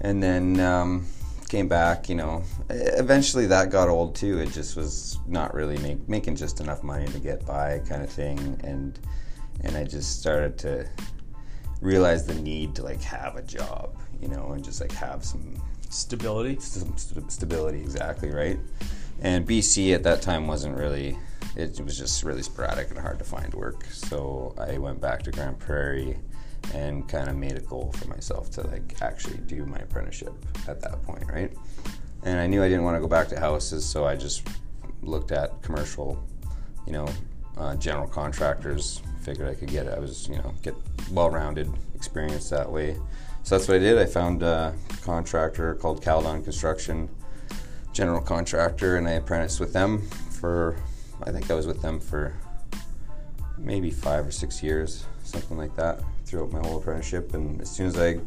And 0.00 0.20
then 0.20 0.58
um, 0.58 1.06
came 1.54 1.68
back. 1.68 2.08
You 2.08 2.16
know, 2.16 2.42
eventually 2.68 3.46
that 3.46 3.70
got 3.70 3.88
old 3.88 4.16
too. 4.16 4.40
It 4.40 4.50
just 4.50 4.76
was 4.76 5.20
not 5.26 5.54
really 5.54 5.78
make, 5.78 6.08
making 6.08 6.34
just 6.34 6.60
enough 6.60 6.82
money 6.82 7.06
to 7.06 7.18
get 7.20 7.46
by, 7.46 7.80
kind 7.88 8.02
of 8.02 8.10
thing. 8.10 8.60
And 8.64 8.98
and 9.60 9.76
I 9.76 9.84
just 9.84 10.20
started 10.20 10.58
to 10.58 10.88
realize 11.80 12.26
the 12.26 12.34
need 12.34 12.74
to 12.74 12.82
like 12.82 13.00
have 13.02 13.36
a 13.36 13.42
job, 13.42 13.96
you 14.20 14.26
know, 14.26 14.50
and 14.50 14.64
just 14.64 14.80
like 14.80 14.90
have 14.92 15.24
some 15.24 15.54
stability. 15.90 16.58
Some 16.58 16.96
st- 16.98 17.30
stability, 17.30 17.80
exactly 17.80 18.30
right. 18.30 18.58
And 19.20 19.46
BC 19.46 19.94
at 19.94 20.02
that 20.02 20.22
time 20.22 20.48
wasn't 20.48 20.76
really, 20.76 21.16
it 21.54 21.80
was 21.80 21.96
just 21.96 22.24
really 22.24 22.42
sporadic 22.42 22.90
and 22.90 22.98
hard 22.98 23.20
to 23.20 23.24
find 23.24 23.54
work. 23.54 23.84
So 23.84 24.56
I 24.58 24.78
went 24.78 25.00
back 25.00 25.22
to 25.22 25.30
Grande 25.30 25.58
Prairie 25.60 26.16
and 26.72 27.08
kind 27.08 27.28
of 27.28 27.36
made 27.36 27.56
a 27.56 27.60
goal 27.60 27.92
for 27.96 28.08
myself 28.08 28.50
to 28.52 28.66
like 28.66 29.02
actually 29.02 29.38
do 29.46 29.66
my 29.66 29.78
apprenticeship 29.78 30.32
at 30.68 30.80
that 30.80 31.02
point, 31.02 31.24
right? 31.30 31.52
And 32.22 32.40
I 32.40 32.46
knew 32.46 32.62
I 32.62 32.68
didn't 32.68 32.84
want 32.84 32.96
to 32.96 33.00
go 33.00 33.08
back 33.08 33.28
to 33.28 33.38
houses, 33.38 33.84
so 33.84 34.06
I 34.06 34.16
just 34.16 34.46
looked 35.02 35.32
at 35.32 35.60
commercial, 35.62 36.22
you 36.86 36.92
know, 36.92 37.08
uh, 37.58 37.76
general 37.76 38.08
contractors. 38.08 39.02
Figured 39.22 39.48
I 39.48 39.54
could 39.54 39.68
get, 39.68 39.86
it. 39.86 39.94
I 39.94 39.98
was, 39.98 40.28
you 40.28 40.36
know, 40.36 40.54
get 40.62 40.74
well-rounded 41.10 41.70
experience 41.94 42.48
that 42.50 42.70
way. 42.70 42.96
So 43.42 43.56
that's 43.56 43.68
what 43.68 43.76
I 43.76 43.78
did. 43.78 43.98
I 43.98 44.06
found 44.06 44.42
a 44.42 44.74
contractor 45.02 45.74
called 45.74 46.02
Caldon 46.02 46.42
Construction 46.42 47.08
general 47.92 48.20
contractor, 48.20 48.96
and 48.96 49.06
I 49.06 49.12
apprenticed 49.12 49.60
with 49.60 49.72
them 49.72 50.02
for, 50.40 50.76
I 51.22 51.30
think 51.30 51.50
I 51.50 51.54
was 51.54 51.66
with 51.66 51.80
them 51.80 52.00
for 52.00 52.34
maybe 53.56 53.90
five 53.90 54.26
or 54.26 54.30
six 54.30 54.62
years, 54.62 55.06
something 55.22 55.56
like 55.56 55.76
that, 55.76 56.00
throughout 56.24 56.52
my 56.52 56.60
whole 56.60 56.78
apprenticeship. 56.78 57.34
And 57.34 57.60
as 57.60 57.70
soon 57.70 57.86
as 57.86 57.98
I 57.98 58.18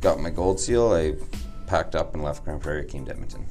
got 0.00 0.20
my 0.20 0.30
gold 0.30 0.60
seal, 0.60 0.92
I 0.92 1.14
packed 1.66 1.94
up 1.94 2.14
and 2.14 2.22
left 2.22 2.44
Grande 2.44 2.60
Prairie, 2.60 2.84
came 2.84 3.04
to 3.06 3.12
Edmonton. 3.12 3.46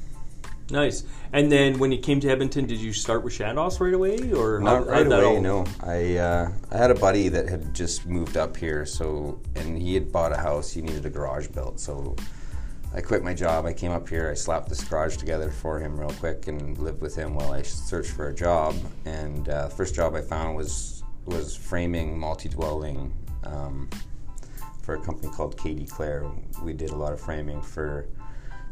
Nice. 0.70 1.04
And 1.32 1.52
then 1.52 1.78
when 1.78 1.92
you 1.92 1.98
came 1.98 2.18
to 2.20 2.28
Edmonton, 2.30 2.66
did 2.66 2.78
you 2.78 2.92
start 2.92 3.22
with 3.24 3.34
Chandos 3.34 3.78
right 3.78 3.92
away, 3.92 4.32
or 4.32 4.58
not 4.58 4.84
how, 4.84 4.90
right 4.90 5.06
away? 5.06 5.40
No, 5.40 5.66
I 5.80 6.16
uh, 6.16 6.52
I 6.70 6.76
had 6.76 6.90
a 6.90 6.94
buddy 6.94 7.28
that 7.28 7.48
had 7.48 7.74
just 7.74 8.06
moved 8.06 8.36
up 8.38 8.56
here, 8.56 8.86
so 8.86 9.38
and 9.54 9.76
he 9.76 9.92
had 9.92 10.10
bought 10.10 10.32
a 10.32 10.36
house. 10.36 10.70
He 10.70 10.80
needed 10.80 11.04
a 11.04 11.10
garage 11.10 11.48
built, 11.48 11.78
so 11.78 12.16
I 12.94 13.02
quit 13.02 13.22
my 13.22 13.34
job. 13.34 13.66
I 13.66 13.74
came 13.74 13.90
up 13.90 14.08
here. 14.08 14.30
I 14.30 14.34
slapped 14.34 14.68
this 14.68 14.82
garage 14.82 15.16
together 15.16 15.50
for 15.50 15.78
him 15.78 15.98
real 15.98 16.10
quick 16.10 16.48
and 16.48 16.78
lived 16.78 17.02
with 17.02 17.14
him 17.14 17.34
while 17.34 17.52
I 17.52 17.62
searched 17.62 18.12
for 18.12 18.28
a 18.28 18.34
job. 18.34 18.74
And 19.04 19.48
uh, 19.50 19.68
first 19.68 19.94
job 19.94 20.14
I 20.14 20.22
found 20.22 20.56
was 20.56 21.02
was 21.26 21.54
framing 21.54 22.18
multi-dwelling 22.18 23.12
um, 23.44 23.88
for 24.82 24.94
a 24.94 25.00
company 25.00 25.32
called 25.32 25.56
KD 25.56 25.90
Clare. 25.90 26.30
We 26.62 26.72
did 26.72 26.90
a 26.90 26.96
lot 26.96 27.12
of 27.12 27.20
framing 27.20 27.62
for 27.62 28.06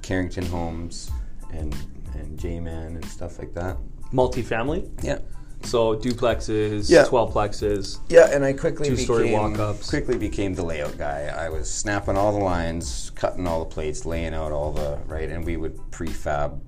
Carrington 0.02 0.46
Homes 0.46 1.10
and 1.52 1.74
and 2.14 2.38
Jayman 2.38 2.86
and 2.86 3.04
stuff 3.04 3.38
like 3.38 3.54
that. 3.54 3.76
Multi-family. 4.12 4.90
Yeah. 5.02 5.18
So 5.62 5.94
duplexes, 5.94 6.90
yeah. 6.90 7.04
twelplexes. 7.04 7.98
Yeah, 8.08 8.34
and 8.34 8.44
I 8.44 8.54
quickly 8.54 8.88
two-story 8.88 9.24
became, 9.24 9.40
walk-ups. 9.40 9.90
Quickly 9.90 10.16
became 10.16 10.54
the 10.54 10.64
layout 10.64 10.96
guy. 10.96 11.26
I 11.26 11.50
was 11.50 11.70
snapping 11.72 12.16
all 12.16 12.32
the 12.32 12.42
lines, 12.42 13.12
cutting 13.14 13.46
all 13.46 13.60
the 13.60 13.70
plates, 13.70 14.06
laying 14.06 14.32
out 14.32 14.52
all 14.52 14.72
the 14.72 14.98
right, 15.06 15.28
and 15.28 15.44
we 15.44 15.58
would 15.58 15.76
prefab 15.90 16.60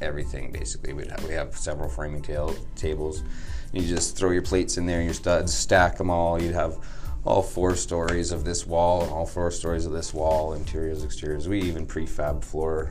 everything 0.00 0.50
basically. 0.50 0.92
We'd 0.92 1.10
have, 1.10 1.24
we 1.24 1.34
have 1.34 1.56
several 1.56 1.88
framing 1.88 2.20
tail, 2.22 2.54
tables. 2.74 3.22
You 3.72 3.86
just 3.86 4.16
throw 4.16 4.32
your 4.32 4.42
plates 4.42 4.76
in 4.76 4.86
there 4.86 5.00
your 5.00 5.14
studs, 5.14 5.54
stack 5.54 5.96
them 5.96 6.10
all. 6.10 6.42
You'd 6.42 6.54
have 6.54 6.78
all 7.24 7.42
four 7.42 7.76
stories 7.76 8.32
of 8.32 8.44
this 8.44 8.66
wall 8.66 9.02
and 9.02 9.10
all 9.10 9.26
four 9.26 9.50
stories 9.50 9.86
of 9.86 9.92
this 9.92 10.14
wall, 10.14 10.54
interiors, 10.54 11.04
exteriors. 11.04 11.48
We 11.48 11.60
even 11.62 11.86
prefab 11.86 12.42
floor 12.42 12.90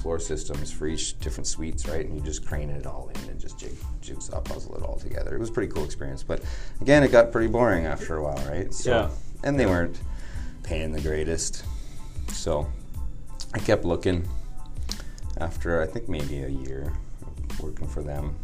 floor 0.00 0.18
systems 0.18 0.72
for 0.72 0.88
each 0.88 1.18
different 1.20 1.46
suites, 1.46 1.86
right? 1.86 2.04
And 2.04 2.16
you 2.16 2.20
just 2.20 2.44
crane 2.44 2.70
it 2.70 2.86
all 2.86 3.10
in 3.14 3.30
and 3.30 3.38
just 3.38 3.56
jig, 3.58 3.72
jigsaw 4.00 4.40
puzzle 4.40 4.74
it 4.76 4.82
all 4.82 4.96
together. 4.96 5.32
It 5.34 5.38
was 5.38 5.48
a 5.48 5.52
pretty 5.52 5.72
cool 5.72 5.84
experience, 5.84 6.24
but 6.24 6.42
again, 6.80 7.04
it 7.04 7.12
got 7.12 7.30
pretty 7.30 7.46
boring 7.46 7.86
after 7.86 8.16
a 8.16 8.22
while, 8.22 8.44
right? 8.48 8.74
So, 8.74 8.90
Yeah. 8.90 9.10
And 9.44 9.58
they 9.58 9.66
weren't 9.66 10.00
paying 10.64 10.92
the 10.92 11.00
greatest, 11.00 11.64
so 12.28 12.68
I 13.54 13.58
kept 13.58 13.84
looking. 13.84 14.26
After 15.38 15.80
I 15.80 15.86
think 15.86 16.08
maybe 16.08 16.42
a 16.42 16.48
year 16.48 16.92
working 17.60 17.88
for 17.88 18.02
them, 18.02 18.36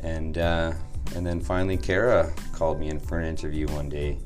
and 0.00 0.36
uh, 0.38 0.72
and 1.16 1.26
then 1.26 1.40
finally 1.40 1.76
Kara 1.76 2.32
called 2.52 2.78
me 2.78 2.90
in 2.90 3.00
for 3.00 3.18
an 3.18 3.26
interview 3.26 3.66
one 3.68 3.88
day, 3.88 4.18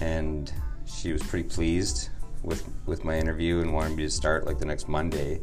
and 0.00 0.52
she 0.86 1.12
was 1.12 1.22
pretty 1.22 1.48
pleased 1.48 2.10
with 2.42 2.66
with 2.86 3.04
my 3.04 3.18
interview 3.18 3.60
and 3.60 3.72
wanted 3.72 3.96
me 3.96 4.04
to 4.04 4.10
start 4.10 4.46
like 4.46 4.58
the 4.58 4.64
next 4.64 4.88
Monday. 4.88 5.40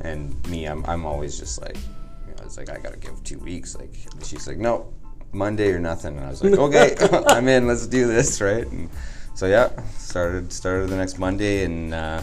And 0.00 0.46
me, 0.48 0.66
I'm 0.66 0.84
I'm 0.86 1.06
always 1.06 1.38
just 1.38 1.60
like, 1.60 1.76
you 1.76 2.34
know, 2.34 2.42
it's 2.44 2.56
like 2.56 2.70
I 2.70 2.78
gotta 2.78 2.98
give 2.98 3.22
two 3.22 3.38
weeks. 3.38 3.76
Like 3.76 3.94
she's 4.24 4.46
like, 4.46 4.58
no, 4.58 4.92
Monday 5.32 5.72
or 5.72 5.78
nothing. 5.78 6.16
And 6.16 6.26
I 6.26 6.30
was 6.30 6.42
like, 6.42 6.52
okay, 6.58 6.96
I'm 7.28 7.48
in. 7.48 7.66
Let's 7.66 7.86
do 7.86 8.06
this, 8.06 8.40
right? 8.40 8.66
And 8.66 8.90
so 9.34 9.46
yeah, 9.46 9.70
started 9.98 10.52
started 10.52 10.88
the 10.88 10.96
next 10.96 11.18
Monday, 11.18 11.64
and 11.64 11.94
uh, 11.94 12.22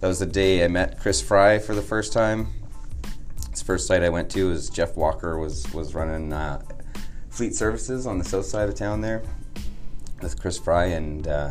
that 0.00 0.08
was 0.08 0.18
the 0.18 0.26
day 0.26 0.64
I 0.64 0.68
met 0.68 0.98
Chris 0.98 1.20
Fry 1.20 1.58
for 1.58 1.74
the 1.74 1.82
first 1.82 2.12
time. 2.12 2.48
His 3.50 3.62
first 3.62 3.86
site 3.86 4.02
I 4.02 4.10
went 4.10 4.30
to 4.32 4.48
was 4.48 4.70
Jeff 4.70 4.96
Walker 4.96 5.38
was 5.38 5.72
was 5.72 5.94
running 5.94 6.32
uh, 6.32 6.62
fleet 7.28 7.54
services 7.54 8.06
on 8.06 8.18
the 8.18 8.24
south 8.24 8.46
side 8.46 8.68
of 8.68 8.74
town 8.74 9.02
there 9.02 9.22
with 10.22 10.40
Chris 10.40 10.58
Fry, 10.58 10.86
and 10.86 11.26
uh, 11.28 11.50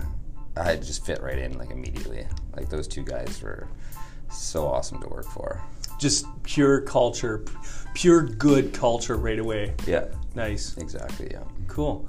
I 0.58 0.76
just 0.78 1.06
fit 1.06 1.22
right 1.22 1.38
in 1.38 1.58
like 1.58 1.72
immediately. 1.72 2.26
Like 2.56 2.70
those 2.70 2.88
two 2.88 3.04
guys 3.04 3.42
were 3.42 3.68
so 4.32 4.68
awesome 4.68 5.00
to 5.02 5.08
work 5.08 5.26
for. 5.26 5.62
Just 6.00 6.26
pure 6.44 6.82
culture, 6.82 7.40
p- 7.40 7.52
pure 7.94 8.22
good 8.24 8.74
culture 8.74 9.16
right 9.16 9.40
away. 9.40 9.74
Yeah, 9.88 10.06
Nice. 10.36 10.76
exactly. 10.78 11.30
Yeah. 11.32 11.44
Cool. 11.68 12.08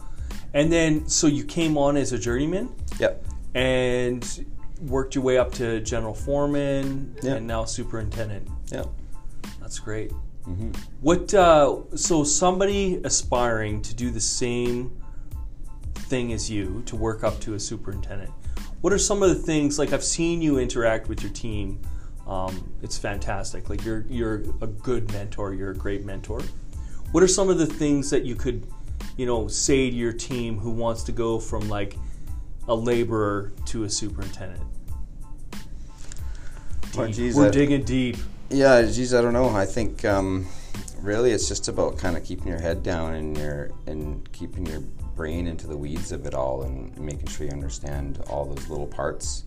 And 0.55 0.73
then, 0.73 1.09
so 1.09 1.27
you 1.27 1.45
came 1.45 1.77
on 1.79 1.97
as 1.97 2.13
a 2.13 2.19
journeyman 2.19 2.75
Yep. 2.99 3.25
and 3.55 4.47
worked 4.83 5.15
your 5.15 5.23
way 5.25 5.39
up 5.39 5.53
to 5.55 5.81
general 5.81 6.15
foreman 6.15 7.15
Yeah. 7.23 7.35
and 7.35 7.47
now 7.47 7.65
superintendent. 7.65 8.49
Yep. 8.73 8.87
That's 9.61 9.79
great. 9.79 10.11
hmm 10.45 10.71
What? 11.01 11.33
Uh, 11.35 11.77
so 11.95 12.25
somebody 12.25 13.01
aspiring 13.05 13.83
to 13.83 13.95
do 13.95 14.11
the 14.11 14.21
same 14.21 14.97
thing 15.97 16.33
as 16.33 16.51
you 16.51 16.83
to 16.87 16.97
work 16.97 17.25
up 17.25 17.41
to 17.41 17.55
a 17.55 17.61
superintendent. 17.61 18.31
What 18.81 18.93
are 18.93 18.99
some 18.99 19.23
of 19.23 19.29
the 19.31 19.35
things 19.35 19.79
like 19.79 19.93
I've 19.93 20.05
seen 20.05 20.43
you 20.43 20.59
interact 20.59 21.09
with 21.09 21.23
your 21.23 21.33
team? 21.33 21.81
Um, 22.27 22.73
it's 22.83 22.99
fantastic. 22.99 23.69
Like 23.71 23.85
you're 23.85 24.05
you're 24.09 24.43
a 24.61 24.67
good 24.67 25.13
mentor. 25.13 25.55
You're 25.55 25.71
a 25.71 25.77
great 25.77 26.05
mentor. 26.05 26.41
What 27.13 27.23
are 27.23 27.29
some 27.29 27.49
of 27.49 27.59
the 27.59 27.67
things 27.67 28.11
that 28.11 28.25
you 28.25 28.35
could, 28.35 28.67
you 29.17 29.27
know, 29.27 29.49
say 29.49 29.91
to 29.91 29.97
your 29.97 30.13
team 30.13 30.59
who 30.59 30.71
wants 30.71 31.03
to 31.05 31.13
go 31.13 31.39
from 31.39 31.69
like 31.69 31.97
a 32.69 32.75
laborer 32.75 33.53
to 33.67 33.85
a 33.85 33.91
superintendent? 33.91 34.63
Deep. 36.93 37.15
geez, 37.15 37.37
We're 37.37 37.47
I- 37.47 37.51
digging 37.51 37.83
deep. 37.85 38.17
Yeah, 38.49 38.83
geez, 38.83 39.13
I 39.13 39.21
don't 39.23 39.33
know. 39.33 39.49
I 39.49 39.67
think 39.67 40.05
um, 40.05 40.47
really 41.01 41.33
it's 41.33 41.49
just 41.49 41.69
about 41.69 41.99
kind 41.99 42.17
of 42.17 42.25
keeping 42.25 42.47
your 42.47 42.61
head 42.61 42.83
down 42.83 43.15
and 43.15 43.37
your 43.37 43.71
and 43.87 44.31
keeping 44.33 44.67
your 44.67 44.83
brain 45.17 45.47
into 45.47 45.67
the 45.67 45.77
weeds 45.77 46.13
of 46.13 46.27
it 46.27 46.35
all 46.35 46.63
and 46.63 46.97
making 46.99 47.27
sure 47.27 47.47
you 47.47 47.53
understand 47.53 48.23
all 48.29 48.45
those 48.45 48.69
little 48.69 48.87
parts. 48.87 49.45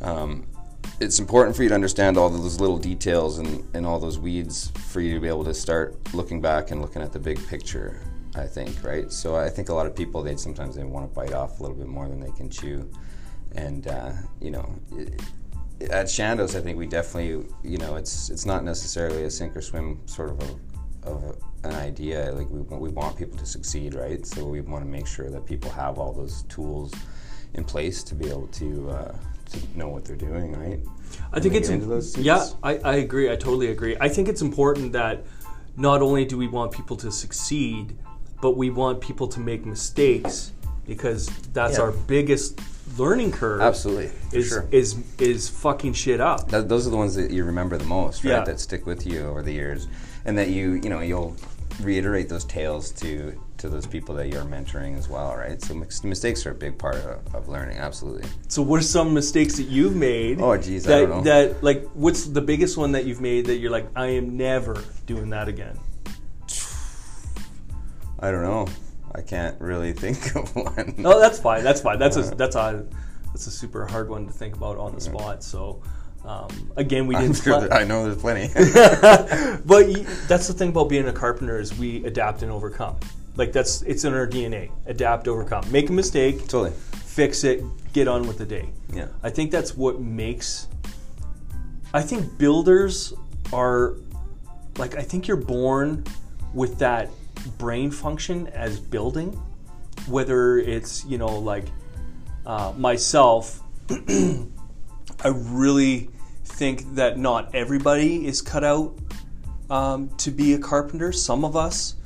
Um, 0.00 0.46
it's 1.00 1.18
important 1.18 1.56
for 1.56 1.62
you 1.62 1.68
to 1.68 1.74
understand 1.74 2.18
all 2.18 2.28
those 2.28 2.60
little 2.60 2.78
details 2.78 3.38
and, 3.38 3.64
and 3.74 3.86
all 3.86 3.98
those 3.98 4.18
weeds 4.18 4.72
for 4.90 5.00
you 5.00 5.14
to 5.14 5.20
be 5.20 5.28
able 5.28 5.44
to 5.44 5.54
start 5.54 5.96
looking 6.12 6.40
back 6.40 6.70
and 6.70 6.82
looking 6.82 7.02
at 7.02 7.12
the 7.12 7.18
big 7.18 7.44
picture. 7.48 8.02
I 8.34 8.46
think, 8.46 8.82
right? 8.82 9.12
So 9.12 9.36
I 9.36 9.50
think 9.50 9.68
a 9.68 9.74
lot 9.74 9.86
of 9.86 9.94
people 9.94 10.22
they 10.22 10.36
sometimes 10.36 10.74
they 10.74 10.84
want 10.84 11.06
to 11.06 11.14
bite 11.14 11.34
off 11.34 11.60
a 11.60 11.62
little 11.62 11.76
bit 11.76 11.86
more 11.86 12.08
than 12.08 12.18
they 12.18 12.30
can 12.30 12.48
chew, 12.48 12.90
and 13.54 13.86
uh, 13.86 14.12
you 14.40 14.50
know. 14.50 14.74
It, 14.96 15.20
at 15.90 16.06
Chandos, 16.06 16.56
I 16.56 16.60
think 16.60 16.78
we 16.78 16.86
definitely, 16.86 17.44
you 17.62 17.78
know, 17.78 17.96
it's 17.96 18.30
it's 18.30 18.46
not 18.46 18.64
necessarily 18.64 19.24
a 19.24 19.30
sink 19.30 19.56
or 19.56 19.60
swim 19.60 20.00
sort 20.06 20.30
of 20.30 20.40
a, 20.40 21.08
of 21.08 21.24
a, 21.24 21.34
an 21.64 21.74
idea. 21.74 22.32
Like 22.32 22.48
we 22.50 22.60
we 22.60 22.90
want 22.90 23.16
people 23.16 23.38
to 23.38 23.46
succeed, 23.46 23.94
right? 23.94 24.24
So 24.26 24.44
we 24.44 24.60
want 24.60 24.84
to 24.84 24.90
make 24.90 25.06
sure 25.06 25.30
that 25.30 25.46
people 25.46 25.70
have 25.70 25.98
all 25.98 26.12
those 26.12 26.42
tools 26.44 26.92
in 27.54 27.64
place 27.64 28.02
to 28.04 28.14
be 28.14 28.28
able 28.28 28.48
to 28.48 28.90
uh, 28.90 29.14
to 29.50 29.78
know 29.78 29.88
what 29.88 30.04
they're 30.04 30.16
doing, 30.16 30.52
right? 30.52 30.80
I 31.32 31.40
think 31.40 31.54
it's 31.54 31.68
get 31.68 31.74
into 31.74 31.86
those 31.86 32.16
yeah. 32.16 32.46
I, 32.62 32.78
I 32.78 32.94
agree. 32.96 33.30
I 33.30 33.36
totally 33.36 33.68
agree. 33.68 33.96
I 34.00 34.08
think 34.08 34.28
it's 34.28 34.42
important 34.42 34.92
that 34.92 35.24
not 35.76 36.02
only 36.02 36.24
do 36.24 36.36
we 36.36 36.48
want 36.48 36.72
people 36.72 36.96
to 36.98 37.10
succeed, 37.10 37.96
but 38.40 38.56
we 38.56 38.70
want 38.70 39.00
people 39.00 39.28
to 39.28 39.40
make 39.40 39.64
mistakes 39.64 40.52
because 40.86 41.26
that's 41.52 41.78
Yeah. 41.78 41.84
our 41.84 41.92
biggest 41.92 42.60
learning 42.98 43.32
curve. 43.32 43.60
Absolutely, 43.60 44.10
is 44.32 44.48
sure. 44.48 44.66
is 44.70 44.96
is 45.18 45.48
fucking 45.48 45.92
shit 45.92 46.20
up. 46.20 46.50
That, 46.50 46.68
those 46.68 46.86
are 46.86 46.90
the 46.90 46.96
ones 46.96 47.14
that 47.14 47.30
you 47.30 47.44
remember 47.44 47.78
the 47.78 47.84
most, 47.84 48.24
right? 48.24 48.30
Yeah. 48.30 48.44
That 48.44 48.58
stick 48.60 48.86
with 48.86 49.06
you 49.06 49.20
over 49.26 49.42
the 49.42 49.52
years, 49.52 49.86
and 50.24 50.36
that 50.38 50.48
you 50.48 50.72
you 50.74 50.90
know 50.90 51.00
you'll 51.00 51.36
reiterate 51.80 52.28
those 52.28 52.44
tales 52.44 52.90
to 52.92 53.40
to 53.58 53.68
those 53.68 53.86
people 53.86 54.14
that 54.16 54.28
you're 54.28 54.44
mentoring 54.44 54.98
as 54.98 55.08
well, 55.08 55.36
right? 55.36 55.62
So 55.62 55.74
mistakes 55.74 56.44
are 56.46 56.50
a 56.50 56.54
big 56.54 56.76
part 56.76 56.96
of, 56.96 57.34
of 57.34 57.48
learning. 57.48 57.78
Absolutely. 57.78 58.28
So 58.48 58.60
what 58.60 58.80
are 58.80 58.84
some 58.84 59.14
mistakes 59.14 59.56
that 59.56 59.68
you've 59.68 59.94
made? 59.94 60.40
Oh, 60.40 60.56
geez, 60.56 60.86
I 60.86 60.90
that 60.90 60.98
don't 61.00 61.10
know. 61.10 61.22
that 61.22 61.62
like 61.62 61.88
what's 61.94 62.26
the 62.26 62.40
biggest 62.40 62.76
one 62.76 62.92
that 62.92 63.04
you've 63.04 63.20
made 63.20 63.46
that 63.46 63.56
you're 63.56 63.70
like 63.70 63.86
I 63.94 64.06
am 64.06 64.36
never 64.36 64.82
doing 65.06 65.30
that 65.30 65.48
again. 65.48 65.78
I 68.18 68.30
don't 68.30 68.42
know. 68.42 68.66
I 69.14 69.20
can't 69.22 69.60
really 69.60 69.92
think 69.92 70.34
of 70.36 70.54
one. 70.56 70.94
No, 70.98 71.20
that's 71.20 71.38
fine. 71.38 71.64
That's 71.64 71.80
fine. 71.80 71.98
That's 71.98 72.16
a 72.16 72.20
uh-huh. 72.20 72.34
that's 72.34 72.56
a 72.56 72.86
that's 73.32 73.46
a 73.46 73.50
super 73.50 73.86
hard 73.86 74.08
one 74.08 74.26
to 74.26 74.32
think 74.32 74.56
about 74.56 74.78
on 74.78 74.94
the 74.94 75.00
spot. 75.00 75.42
So 75.42 75.82
um, 76.24 76.48
again, 76.76 77.06
we 77.06 77.14
didn't. 77.20 77.34
sure 77.36 77.60
that- 77.60 77.72
I 77.72 77.84
know 77.84 78.04
there's 78.04 78.20
plenty. 78.20 78.48
but 79.66 79.86
y- 79.88 80.06
that's 80.28 80.46
the 80.48 80.54
thing 80.54 80.70
about 80.70 80.88
being 80.88 81.08
a 81.08 81.12
carpenter 81.12 81.58
is 81.58 81.76
we 81.78 82.04
adapt 82.04 82.42
and 82.42 82.50
overcome. 82.52 82.96
Like 83.36 83.52
that's 83.52 83.82
it's 83.82 84.04
in 84.04 84.12
our 84.14 84.26
DNA. 84.26 84.70
Adapt, 84.86 85.26
overcome. 85.26 85.64
Make 85.72 85.88
a 85.88 85.92
mistake, 85.92 86.40
totally. 86.48 86.70
fix 86.70 87.44
it, 87.44 87.62
get 87.94 88.06
on 88.06 88.26
with 88.28 88.38
the 88.38 88.44
day. 88.46 88.68
Yeah. 88.92 89.06
I 89.22 89.30
think 89.30 89.50
that's 89.50 89.74
what 89.76 90.00
makes. 90.00 90.68
I 91.94 92.02
think 92.02 92.38
builders 92.38 93.12
are, 93.52 93.94
like 94.78 94.96
I 94.96 95.02
think 95.02 95.26
you're 95.28 95.36
born 95.38 96.04
with 96.54 96.78
that 96.78 97.08
brain 97.58 97.90
function 97.90 98.46
as 98.48 98.78
building, 98.78 99.32
whether 100.06 100.58
it's 100.58 101.04
you 101.06 101.16
know 101.18 101.38
like 101.38 101.64
uh, 102.46 102.72
myself. 102.76 103.60
I 105.24 105.28
really 105.28 106.10
think 106.62 106.94
that 106.94 107.18
not 107.18 107.52
everybody 107.56 108.24
is 108.24 108.40
cut 108.40 108.62
out 108.62 108.96
um, 109.68 110.08
to 110.16 110.30
be 110.30 110.54
a 110.54 110.58
carpenter. 110.60 111.10
Some 111.10 111.44
of 111.44 111.56
us 111.56 111.96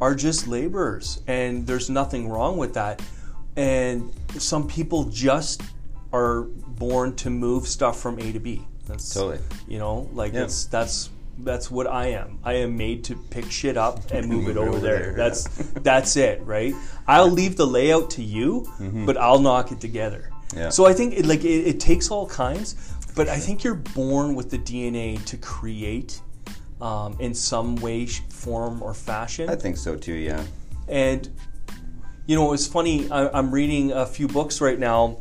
are 0.00 0.14
just 0.14 0.46
laborers, 0.46 1.20
and 1.26 1.66
there's 1.66 1.90
nothing 1.90 2.28
wrong 2.28 2.58
with 2.58 2.74
that. 2.74 3.02
And 3.56 4.12
some 4.36 4.68
people 4.68 5.06
just 5.06 5.62
are 6.12 6.42
born 6.42 7.16
to 7.16 7.28
move 7.28 7.66
stuff 7.66 7.98
from 8.00 8.20
A 8.20 8.30
to 8.30 8.38
B. 8.38 8.64
That's 8.86 9.12
Totally. 9.12 9.40
You 9.66 9.80
know, 9.80 10.08
like 10.12 10.32
Yeah. 10.32 10.44
it's 10.44 10.66
that's 10.66 11.10
that's 11.40 11.68
what 11.68 11.88
I 11.88 12.06
am. 12.10 12.38
I 12.44 12.52
am 12.64 12.76
made 12.76 13.02
to 13.04 13.16
pick 13.16 13.50
shit 13.50 13.76
up 13.76 14.12
and 14.12 14.28
move, 14.28 14.48
it 14.48 14.56
over, 14.56 14.78
there. 14.78 14.98
there, 14.98 15.14
That's 15.14 15.42
that's 15.82 16.16
it, 16.16 16.40
right? 16.44 16.72
I'll 17.08 17.30
leave 17.30 17.56
the 17.56 17.66
layout 17.66 18.10
to 18.10 18.22
you, 18.22 18.70
but 19.06 19.16
I'll 19.16 19.40
knock 19.40 19.72
it 19.72 19.80
together. 19.80 20.30
Yeah. 20.54 20.70
So 20.70 20.86
I 20.86 20.92
think 20.92 21.14
it, 21.14 21.26
like 21.26 21.44
it, 21.44 21.66
it 21.66 21.80
takes 21.80 22.10
all 22.10 22.26
kinds, 22.26 22.74
but 23.14 23.28
I 23.28 23.36
think 23.36 23.64
you're 23.64 23.74
born 23.74 24.34
with 24.34 24.50
the 24.50 24.58
DNA 24.58 25.24
to 25.26 25.36
create 25.36 26.20
um, 26.80 27.16
in 27.18 27.34
some 27.34 27.76
way, 27.76 28.06
form, 28.06 28.82
or 28.82 28.94
fashion. 28.94 29.50
I 29.50 29.56
think 29.56 29.76
so 29.76 29.96
too. 29.96 30.14
Yeah. 30.14 30.44
And 30.88 31.28
you 32.26 32.36
know, 32.36 32.52
it's 32.52 32.66
funny. 32.66 33.10
I, 33.10 33.28
I'm 33.30 33.50
reading 33.50 33.92
a 33.92 34.06
few 34.06 34.28
books 34.28 34.60
right 34.60 34.78
now, 34.78 35.18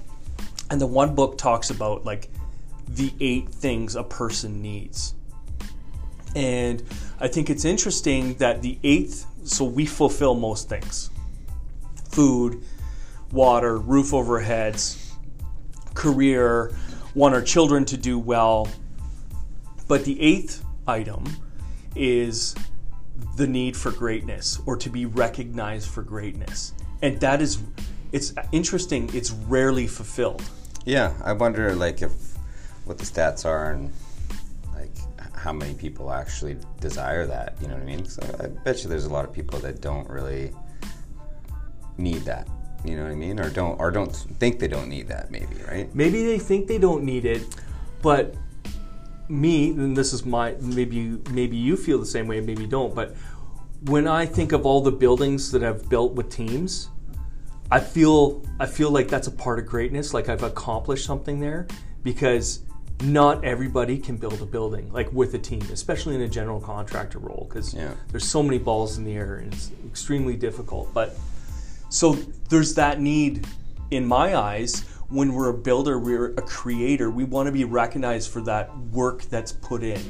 and 0.70 0.80
the 0.80 0.88
one 0.88 1.16
book 1.16 1.38
talks 1.38 1.70
about 1.70 2.06
like 2.06 2.30
the 2.88 3.14
eight 3.20 3.50
things 3.50 3.96
a 3.96 4.04
person 4.04 4.62
needs. 4.62 5.14
And 6.36 6.84
I 7.20 7.28
think 7.28 7.50
it's 7.50 7.66
interesting 7.66 8.36
that 8.36 8.62
the 8.62 8.78
eighth, 8.84 9.26
so 9.44 9.66
we 9.66 9.86
fulfill 9.86 10.36
most 10.36 10.70
things 10.70 11.10
food, 12.12 12.64
water, 13.32 13.78
roof 13.78 14.14
over 14.14 14.40
heads, 14.40 15.07
career, 15.98 16.72
want 17.16 17.34
our 17.34 17.42
children 17.42 17.84
to 17.86 17.98
do 17.98 18.20
well. 18.20 18.70
But 19.88 20.06
the 20.06 20.22
eighth 20.22 20.64
item 20.88 21.26
is 21.96 22.56
the 23.36 23.48
need 23.48 23.76
for 23.76 23.92
greatness 23.92 24.62
or 24.68 24.78
to 24.78 24.90
be 24.90 25.08
recognized 25.08 25.90
for 25.90 26.04
greatness. 26.04 26.74
And 27.02 27.20
that 27.22 27.42
is, 27.42 27.60
it's 28.12 28.34
interesting, 28.52 29.10
it's 29.14 29.32
rarely 29.32 29.88
fulfilled. 29.88 30.44
Yeah. 30.86 31.14
I 31.24 31.34
wonder 31.34 31.74
like 31.76 32.02
if 32.04 32.14
what 32.86 33.00
the 33.00 33.06
stats 33.06 33.44
are 33.44 33.72
and 33.72 33.92
like 34.76 34.92
how 35.34 35.52
many 35.52 35.74
people 35.74 36.12
actually 36.12 36.58
desire 36.80 37.26
that. 37.26 37.58
You 37.60 37.70
know 37.70 37.74
what 37.74 37.84
I 37.84 37.86
mean? 37.86 38.06
So 38.06 38.22
I 38.40 38.48
bet 38.48 38.84
you 38.84 38.90
there's 38.90 39.06
a 39.06 39.14
lot 39.14 39.26
of 39.26 39.34
people 39.34 39.58
that 39.60 39.82
don't 39.82 40.08
really 40.10 40.54
need 41.98 42.22
that. 42.26 42.48
You 42.88 42.96
know 42.96 43.04
what 43.04 43.12
I 43.12 43.16
mean? 43.16 43.40
Or 43.40 43.50
don't 43.50 43.80
or 43.80 43.92
don't 43.92 44.14
think 44.14 44.60
they 44.60 44.68
don't 44.68 44.90
need 44.90 45.08
that. 45.10 45.30
Maybe 45.32 45.56
right? 45.68 45.94
Maybe 45.94 46.24
they 46.26 46.40
think 46.40 46.68
they 46.68 46.78
don't 46.78 47.04
need 47.04 47.26
it, 47.26 47.44
but 48.02 48.36
me, 49.30 49.72
and 49.72 49.96
this 49.96 50.14
is 50.14 50.26
my 50.26 50.56
maybe 50.62 51.20
maybe 51.32 51.58
you 51.58 51.76
feel 51.76 52.00
the 52.00 52.06
same 52.06 52.28
way, 52.28 52.40
maybe 52.40 52.64
you 52.64 52.68
don't, 52.68 52.96
but 52.96 53.16
when 53.86 54.08
I 54.08 54.26
think 54.26 54.54
of 54.54 54.66
all 54.66 54.82
the 54.82 54.92
buildings 54.92 55.52
that 55.52 55.64
I've 55.64 55.88
built 55.90 56.14
with 56.14 56.30
teams, 56.30 56.90
I 57.70 57.80
feel 57.80 58.44
I 58.60 58.66
feel 58.66 58.90
like 58.92 59.08
that's 59.08 59.28
a 59.28 59.32
part 59.32 59.60
of 59.60 59.66
greatness. 59.66 60.14
Like 60.14 60.30
I've 60.30 60.44
accomplished 60.44 61.06
something 61.06 61.40
there 61.40 61.68
because 62.04 62.62
not 63.04 63.44
everybody 63.46 64.00
can 64.00 64.18
build 64.18 64.42
a 64.42 64.46
building 64.46 64.92
like 64.92 65.12
with 65.12 65.34
a 65.36 65.40
team, 65.40 65.62
especially 65.72 66.16
in 66.16 66.22
a 66.22 66.28
general 66.28 66.60
contractor 66.60 67.20
role, 67.20 67.46
because 67.48 67.74
Yeah. 67.74 67.92
there's 68.12 68.26
so 68.28 68.42
many 68.42 68.58
balls 68.58 68.98
in 68.98 69.04
the 69.04 69.14
air 69.14 69.36
and 69.36 69.54
it's 69.54 69.72
extremely 69.86 70.36
difficult. 70.36 70.94
But 70.94 71.16
so 71.90 72.14
there's 72.50 72.76
that 72.76 73.00
need 73.00 73.48
in 73.92 74.06
my 74.06 74.36
eyes 74.36 74.86
when 75.10 75.34
we're 75.34 75.50
a 75.50 75.54
builder, 75.54 75.98
we're 75.98 76.34
a 76.34 76.42
creator. 76.42 77.10
We 77.10 77.24
want 77.24 77.48
to 77.48 77.52
be 77.52 77.64
recognized 77.64 78.30
for 78.32 78.42
that 78.42 78.76
work 78.78 79.24
that's 79.24 79.52
put 79.54 79.84
in. 79.84 80.02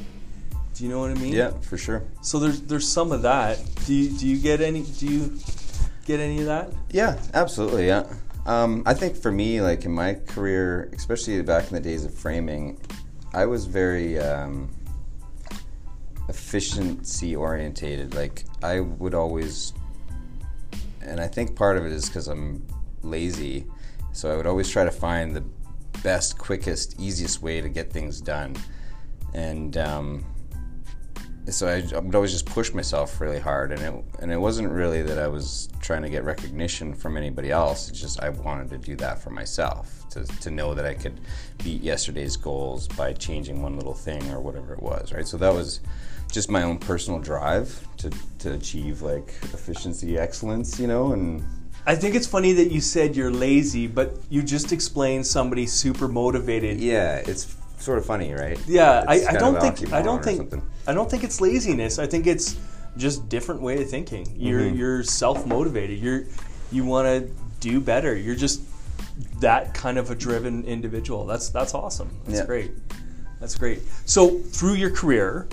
Do 0.74 0.84
you 0.84 0.90
know 0.90 1.00
what 1.00 1.12
I 1.12 1.16
mean? 1.16 1.34
Yeah, 1.34 1.52
for 1.62 1.78
sure. 1.78 2.04
So 2.22 2.40
there's 2.40 2.62
there's 2.62 2.88
some 2.88 3.12
of 3.12 3.24
that. 3.24 3.60
Do 3.86 3.94
you, 3.94 4.18
do 4.18 4.28
you 4.28 4.38
get 4.38 4.62
any? 4.62 4.84
Do 4.84 5.08
you 5.08 5.40
get 6.06 6.20
any 6.20 6.40
of 6.40 6.46
that? 6.46 6.72
Yeah, 6.92 7.20
absolutely. 7.34 7.88
Yeah. 7.88 8.06
Um, 8.46 8.84
I 8.86 8.94
think 8.94 9.16
for 9.16 9.32
me, 9.32 9.62
like 9.62 9.86
in 9.86 9.92
my 9.92 10.14
career, 10.14 10.90
especially 10.94 11.42
back 11.42 11.68
in 11.68 11.74
the 11.74 11.82
days 11.82 12.06
of 12.06 12.14
framing, 12.14 12.80
I 13.34 13.46
was 13.46 13.66
very 13.66 14.20
um, 14.20 14.70
efficiency 16.30 17.36
orientated. 17.36 18.16
Like 18.16 18.46
I 18.64 18.80
would 18.80 19.14
always, 19.14 19.74
and 21.08 21.20
I 21.20 21.28
think 21.28 21.56
part 21.56 21.78
of 21.78 21.86
it 21.86 21.92
is 21.92 22.08
because 22.08 22.28
I'm 22.28 22.66
lazy, 23.02 23.66
so 24.12 24.32
I 24.32 24.38
would 24.38 24.48
always 24.48 24.70
try 24.70 24.84
to 24.84 24.92
find 24.92 25.36
the 25.36 25.44
best, 26.04 26.38
quickest, 26.38 27.00
easiest 27.00 27.42
way 27.42 27.62
to 27.62 27.70
get 27.70 27.92
things 27.92 28.22
done, 28.22 28.56
and 29.34 29.78
um, 29.78 30.26
so 31.50 31.68
I, 31.68 31.84
I 31.96 32.00
would 32.00 32.14
always 32.14 32.32
just 32.32 32.46
push 32.46 32.74
myself 32.74 33.22
really 33.22 33.40
hard, 33.40 33.72
and 33.72 33.82
it 33.82 34.06
and 34.20 34.32
it 34.32 34.38
wasn't 34.38 34.70
really 34.72 35.02
that 35.02 35.18
I 35.18 35.28
was 35.28 35.70
trying 35.80 36.02
to 36.02 36.10
get 36.10 36.24
recognition 36.24 36.94
from 36.94 37.16
anybody 37.16 37.52
else. 37.52 37.90
It's 37.90 38.02
just 38.02 38.22
I 38.22 38.30
wanted 38.30 38.70
to 38.72 38.78
do 38.78 38.96
that 38.98 39.22
for 39.22 39.30
myself 39.30 40.08
to 40.10 40.26
to 40.26 40.52
know 40.52 40.74
that 40.74 40.86
I 40.86 40.94
could 40.94 41.22
beat 41.64 41.82
yesterday's 41.82 42.36
goals 42.36 42.88
by 42.90 43.14
changing 43.14 43.62
one 43.62 43.78
little 43.78 43.94
thing 43.94 44.30
or 44.32 44.42
whatever 44.42 44.74
it 44.74 44.84
was, 44.84 45.14
right? 45.14 45.28
So 45.28 45.38
that 45.38 45.54
was 45.54 45.80
just 46.32 46.50
my 46.52 46.64
own 46.64 46.78
personal 46.78 47.20
drive 47.20 47.86
to 47.98 48.10
to 48.40 48.54
achieve 48.54 49.02
like 49.02 49.34
efficiency, 49.54 50.18
excellence, 50.18 50.80
you 50.80 50.88
know, 50.88 51.14
and 51.14 51.44
I 51.86 51.96
think 51.96 52.16
it's 52.16 52.28
funny 52.28 52.54
that 52.54 52.70
you 52.72 52.82
said 52.82 53.16
you're 53.16 53.32
lazy, 53.32 53.88
but 53.88 54.18
you 54.30 54.44
just 54.44 54.72
explained 54.74 55.26
somebody 55.26 55.66
super 55.66 56.08
motivated. 56.08 56.80
yeah, 56.80 57.18
it's 57.26 57.56
sort 57.80 57.98
of 57.98 58.06
funny, 58.06 58.34
right? 58.34 58.60
Yeah, 58.68 59.06
I, 59.08 59.26
I 59.30 59.34
don't 59.34 59.60
think 59.62 59.94
I 59.94 60.02
don't 60.02 60.24
think. 60.24 60.54
I 60.86 60.94
don't 60.94 61.10
think 61.10 61.24
it's 61.24 61.40
laziness. 61.42 61.98
I 62.00 62.08
think 62.08 62.28
it's 62.28 62.58
just 62.98 63.30
different 63.30 63.62
way 63.62 63.82
of 63.82 63.90
thinking. 63.90 64.28
You're 64.36 64.62
Mm-hmm. 64.62 64.78
you're 64.78 65.04
self 65.04 65.46
motivated. 65.46 66.00
You're 66.00 66.24
you 66.72 66.84
want 66.84 67.08
to 67.08 67.32
do 67.62 67.80
better. 67.80 68.16
You're 68.16 68.36
just 68.36 68.62
that 69.40 69.74
kind 69.74 69.98
of 69.98 70.12
a 70.12 70.16
driven 70.16 70.66
individual. 70.66 71.26
That's 71.26 71.50
that's 71.50 71.74
awesome. 71.74 72.10
That's 72.26 72.40
Yeah. 72.40 72.46
great. 72.46 72.72
That's 73.40 73.56
great. 73.56 73.82
So 74.06 74.40
through 74.40 74.74
your 74.74 74.90
career, 74.92 75.48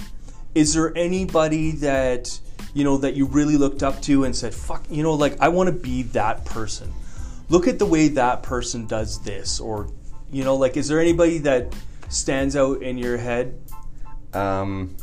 is 0.54 0.74
there 0.74 0.96
anybody 0.96 1.72
that 1.72 2.38
you 2.74 2.84
know 2.84 2.98
that 2.98 3.14
you 3.14 3.26
really 3.26 3.56
looked 3.56 3.82
up 3.82 4.00
to 4.02 4.24
and 4.24 4.34
said, 4.34 4.54
"Fuck," 4.54 4.84
you 4.90 5.02
know, 5.02 5.14
like 5.14 5.36
I 5.40 5.48
want 5.48 5.68
to 5.68 5.72
be 5.72 6.02
that 6.02 6.44
person. 6.44 6.92
Look 7.48 7.68
at 7.68 7.78
the 7.78 7.86
way 7.86 8.08
that 8.08 8.42
person 8.42 8.86
does 8.86 9.22
this, 9.22 9.60
or 9.60 9.88
you 10.30 10.44
know, 10.44 10.56
like 10.56 10.76
is 10.76 10.88
there 10.88 11.00
anybody 11.00 11.38
that 11.38 11.74
stands 12.08 12.56
out 12.56 12.82
in 12.82 12.98
your 12.98 13.16
head 13.16 13.58
Um, 14.32 14.96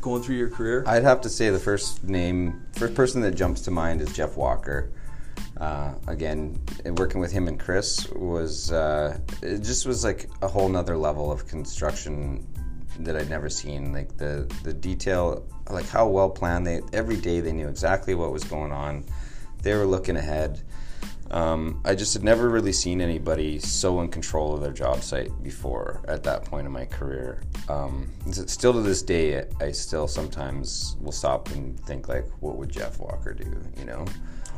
going 0.00 0.22
through 0.22 0.36
your 0.36 0.50
career? 0.50 0.84
I'd 0.86 1.02
have 1.02 1.20
to 1.22 1.28
say 1.28 1.50
the 1.50 1.58
first 1.58 2.04
name, 2.04 2.62
first 2.74 2.94
person 2.94 3.20
that 3.22 3.32
jumps 3.34 3.62
to 3.62 3.70
mind 3.70 4.00
is 4.00 4.12
Jeff 4.12 4.36
Walker. 4.36 4.90
Uh, 5.56 5.94
again, 6.06 6.58
working 6.96 7.20
with 7.20 7.32
him 7.32 7.48
and 7.48 7.58
Chris 7.58 8.08
was 8.10 8.70
uh, 8.72 9.18
it 9.42 9.62
just 9.62 9.86
was 9.86 10.04
like 10.04 10.28
a 10.42 10.48
whole 10.48 10.68
nother 10.68 10.96
level 10.96 11.32
of 11.32 11.48
construction 11.48 12.46
that 13.00 13.16
I'd 13.16 13.30
never 13.30 13.48
seen. 13.48 13.92
Like 13.92 14.16
the 14.16 14.50
the 14.62 14.72
detail, 14.72 15.46
like 15.70 15.88
how 15.88 16.08
well 16.08 16.30
planned 16.30 16.66
they 16.66 16.80
every 16.92 17.16
day 17.16 17.40
they 17.40 17.52
knew 17.52 17.68
exactly 17.68 18.14
what 18.14 18.32
was 18.32 18.44
going 18.44 18.72
on. 18.72 19.04
They 19.62 19.74
were 19.74 19.86
looking 19.86 20.16
ahead. 20.16 20.62
Um, 21.30 21.80
I 21.84 21.94
just 21.94 22.14
had 22.14 22.22
never 22.22 22.48
really 22.48 22.72
seen 22.72 23.00
anybody 23.00 23.58
so 23.58 24.00
in 24.00 24.08
control 24.08 24.54
of 24.54 24.60
their 24.60 24.72
job 24.72 25.02
site 25.02 25.30
before 25.42 26.00
at 26.06 26.22
that 26.24 26.44
point 26.44 26.66
in 26.66 26.72
my 26.72 26.84
career. 26.84 27.42
Um, 27.68 28.08
still 28.30 28.72
to 28.72 28.80
this 28.80 29.02
day, 29.02 29.44
I 29.60 29.72
still 29.72 30.06
sometimes 30.06 30.96
will 31.00 31.12
stop 31.12 31.50
and 31.50 31.78
think 31.80 32.08
like, 32.08 32.26
what 32.40 32.56
would 32.56 32.70
Jeff 32.70 32.98
Walker 32.98 33.34
do? 33.34 33.60
You 33.78 33.84
know? 33.84 34.04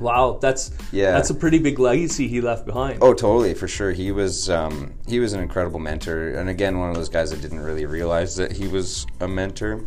wow, 0.00 0.38
that's 0.40 0.70
Yeah. 0.92 1.10
that's 1.10 1.30
a 1.30 1.34
pretty 1.34 1.58
big 1.58 1.78
legacy 1.78 2.28
he 2.28 2.40
left 2.40 2.64
behind. 2.66 2.98
Oh, 3.02 3.14
totally, 3.14 3.54
for 3.54 3.66
sure. 3.66 3.90
He 3.92 4.12
was 4.12 4.48
um, 4.48 4.94
he 5.08 5.18
was 5.20 5.32
an 5.32 5.40
incredible 5.40 5.80
mentor, 5.80 6.34
and 6.34 6.48
again, 6.48 6.78
one 6.78 6.88
of 6.90 6.94
those 6.94 7.08
guys 7.08 7.30
that 7.30 7.40
didn't 7.40 7.60
really 7.60 7.86
realize 7.86 8.36
that 8.36 8.52
he 8.52 8.68
was 8.68 9.06
a 9.20 9.26
mentor. 9.26 9.82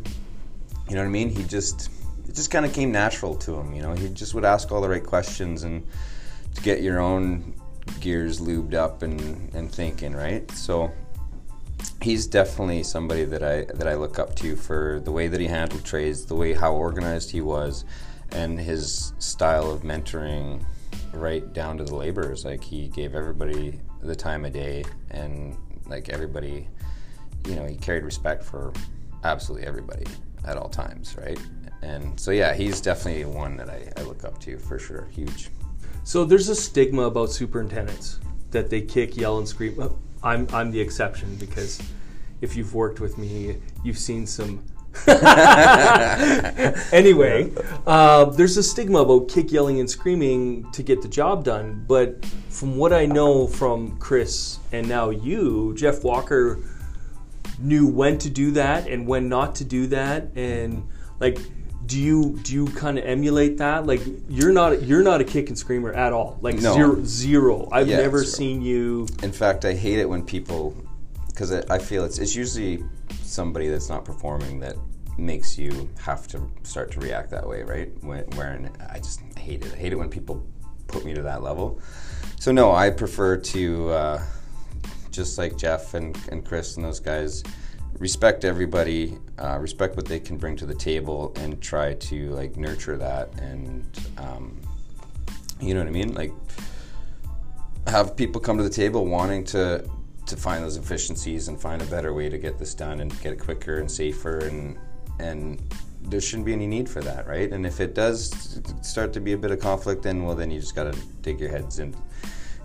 You 0.89 0.95
know 0.95 1.01
what 1.01 1.07
I 1.07 1.11
mean? 1.11 1.29
He 1.29 1.43
just 1.43 1.89
it 2.27 2.35
just 2.35 2.51
kind 2.51 2.65
of 2.65 2.73
came 2.73 2.91
natural 2.91 3.35
to 3.35 3.55
him. 3.55 3.73
You 3.73 3.83
know, 3.83 3.93
he 3.93 4.09
just 4.09 4.33
would 4.33 4.43
ask 4.43 4.71
all 4.71 4.81
the 4.81 4.89
right 4.89 5.05
questions 5.05 5.63
and 5.63 5.85
to 6.55 6.61
get 6.61 6.81
your 6.81 6.99
own 6.99 7.55
gears 7.99 8.39
lubed 8.39 8.73
up 8.73 9.03
and 9.03 9.53
and 9.53 9.71
thinking 9.71 10.13
right. 10.13 10.49
So 10.51 10.91
he's 12.01 12.27
definitely 12.27 12.83
somebody 12.83 13.25
that 13.25 13.43
I 13.43 13.65
that 13.73 13.87
I 13.87 13.95
look 13.95 14.19
up 14.19 14.35
to 14.37 14.55
for 14.55 15.01
the 15.03 15.11
way 15.11 15.27
that 15.27 15.39
he 15.39 15.47
handled 15.47 15.83
trades, 15.85 16.25
the 16.25 16.35
way 16.35 16.53
how 16.53 16.73
organized 16.73 17.31
he 17.31 17.41
was, 17.41 17.85
and 18.31 18.59
his 18.59 19.13
style 19.19 19.71
of 19.71 19.81
mentoring 19.81 20.63
right 21.13 21.51
down 21.53 21.77
to 21.77 21.83
the 21.83 21.95
laborers. 21.95 22.45
Like 22.45 22.63
he 22.63 22.87
gave 22.87 23.15
everybody 23.15 23.79
the 24.01 24.15
time 24.15 24.45
of 24.45 24.53
day 24.53 24.83
and 25.11 25.57
like 25.87 26.09
everybody 26.09 26.67
you 27.47 27.55
know, 27.55 27.65
he 27.65 27.75
carried 27.75 28.03
respect 28.03 28.43
for 28.43 28.73
absolutely 29.23 29.67
everybody 29.67 30.05
at 30.45 30.57
all 30.57 30.69
times, 30.69 31.15
right? 31.17 31.39
And 31.81 32.19
so 32.19 32.31
yeah, 32.31 32.53
he's 32.53 32.81
definitely 32.81 33.25
one 33.25 33.57
that 33.57 33.69
I, 33.69 33.91
I 33.97 34.03
look 34.03 34.23
up 34.23 34.39
to 34.41 34.57
for 34.57 34.77
sure. 34.77 35.07
Huge. 35.11 35.49
So 36.03 36.25
there's 36.25 36.49
a 36.49 36.55
stigma 36.55 37.03
about 37.03 37.31
superintendents 37.31 38.19
that 38.51 38.69
they 38.69 38.81
kick, 38.81 39.15
yell, 39.15 39.37
and 39.37 39.47
scream. 39.47 39.79
I'm 40.23 40.47
I'm 40.51 40.71
the 40.71 40.79
exception 40.79 41.35
because 41.35 41.81
if 42.41 42.55
you've 42.55 42.73
worked 42.73 42.99
with 42.99 43.17
me, 43.17 43.57
you've 43.83 43.97
seen 43.97 44.25
some. 44.27 44.63
anyway, 46.91 47.49
uh, 47.87 48.25
there's 48.25 48.57
a 48.57 48.63
stigma 48.63 48.99
about 48.99 49.29
kick, 49.29 49.51
yelling, 49.51 49.79
and 49.79 49.89
screaming 49.89 50.69
to 50.73 50.83
get 50.83 51.01
the 51.01 51.07
job 51.07 51.45
done. 51.45 51.85
But 51.87 52.25
from 52.49 52.75
what 52.75 52.91
I 52.91 53.05
know 53.05 53.47
from 53.47 53.97
Chris 53.99 54.59
and 54.73 54.89
now 54.89 55.11
you, 55.11 55.73
Jeff 55.77 56.03
Walker 56.03 56.59
knew 57.57 57.87
when 57.87 58.17
to 58.17 58.29
do 58.29 58.51
that 58.51 58.87
and 58.87 59.07
when 59.07 59.29
not 59.29 59.55
to 59.55 59.63
do 59.63 59.87
that, 59.87 60.35
and 60.35 60.87
like. 61.19 61.39
Do 61.85 61.99
you 61.99 62.39
do 62.43 62.53
you 62.53 62.65
kind 62.67 62.97
of 62.97 63.05
emulate 63.05 63.57
that? 63.57 63.85
Like 63.85 64.01
you're 64.29 64.53
not 64.53 64.83
you're 64.83 65.03
not 65.03 65.19
a 65.19 65.23
kick 65.23 65.49
and 65.49 65.57
screamer 65.57 65.91
at 65.93 66.13
all. 66.13 66.37
Like 66.41 66.55
No. 66.55 66.73
zero 66.73 67.03
zero. 67.03 67.67
I've 67.71 67.87
Yeah, 67.87 67.97
never 67.97 68.19
zero. 68.19 68.29
seen 68.29 68.61
you. 68.61 69.07
In 69.23 69.31
fact, 69.31 69.65
I 69.65 69.73
hate 69.73 69.99
it 69.99 70.07
when 70.07 70.23
people, 70.23 70.75
because 71.27 71.51
I 71.51 71.79
feel 71.79 72.05
it's 72.05 72.17
it's 72.19 72.35
usually 72.35 72.83
somebody 73.23 73.67
that's 73.67 73.89
not 73.89 74.05
performing 74.05 74.59
that 74.61 74.75
makes 75.17 75.57
you 75.57 75.89
have 76.01 76.27
to 76.29 76.49
start 76.63 76.91
to 76.91 76.99
react 76.99 77.29
that 77.31 77.47
way, 77.47 77.63
right? 77.63 77.91
When, 78.01 78.23
wherein 78.37 78.69
I 78.89 78.97
just 78.99 79.21
hate 79.37 79.65
it. 79.65 79.73
I 79.73 79.77
hate 79.77 79.91
it 79.91 79.97
when 79.97 80.09
people 80.09 80.45
put 80.87 81.03
me 81.03 81.13
to 81.13 81.21
that 81.23 81.41
level. 81.43 81.81
So 82.39 82.51
no, 82.51 82.71
I 82.71 82.89
prefer 82.89 83.37
to 83.37 83.89
uh, 83.89 84.21
just 85.11 85.37
like 85.37 85.57
Jeff 85.57 85.93
and, 85.93 86.17
and 86.31 86.45
Chris 86.45 86.75
and 86.77 86.85
those 86.85 86.99
guys 86.99 87.43
respect 88.01 88.45
everybody, 88.45 89.15
uh, 89.37 89.59
respect 89.61 89.95
what 89.95 90.07
they 90.07 90.19
can 90.19 90.35
bring 90.35 90.55
to 90.57 90.65
the 90.65 90.73
table, 90.73 91.31
and 91.35 91.61
try 91.61 91.93
to 91.93 92.31
like 92.31 92.57
nurture 92.57 92.97
that 92.97 93.29
and 93.39 93.85
um, 94.17 94.59
you 95.61 95.75
know 95.75 95.81
what 95.81 95.87
I 95.87 95.91
mean, 95.91 96.15
like 96.15 96.33
have 97.85 98.15
people 98.15 98.41
come 98.41 98.57
to 98.57 98.63
the 98.63 98.69
table 98.69 99.05
wanting 99.05 99.43
to 99.45 99.87
to 100.25 100.35
find 100.35 100.63
those 100.63 100.77
efficiencies 100.77 101.47
and 101.47 101.61
find 101.61 101.81
a 101.81 101.85
better 101.85 102.13
way 102.13 102.27
to 102.27 102.37
get 102.39 102.57
this 102.57 102.73
done 102.73 103.01
and 103.01 103.21
get 103.21 103.33
it 103.33 103.39
quicker 103.39 103.77
and 103.77 103.89
safer 103.89 104.39
and 104.39 104.77
and 105.19 105.61
there 106.01 106.19
shouldn't 106.19 106.47
be 106.47 106.53
any 106.53 106.65
need 106.65 106.89
for 106.89 107.01
that, 107.01 107.27
right? 107.27 107.53
And 107.53 107.63
if 107.63 107.79
it 107.79 107.93
does 107.93 108.59
start 108.81 109.13
to 109.13 109.19
be 109.19 109.33
a 109.33 109.37
bit 109.37 109.51
of 109.51 109.59
conflict, 109.59 110.01
then 110.01 110.23
well, 110.23 110.35
then 110.35 110.49
you 110.49 110.59
just 110.59 110.73
got 110.73 110.91
to 110.91 110.99
dig 111.21 111.39
your 111.39 111.51
heads 111.51 111.77
in, 111.77 111.95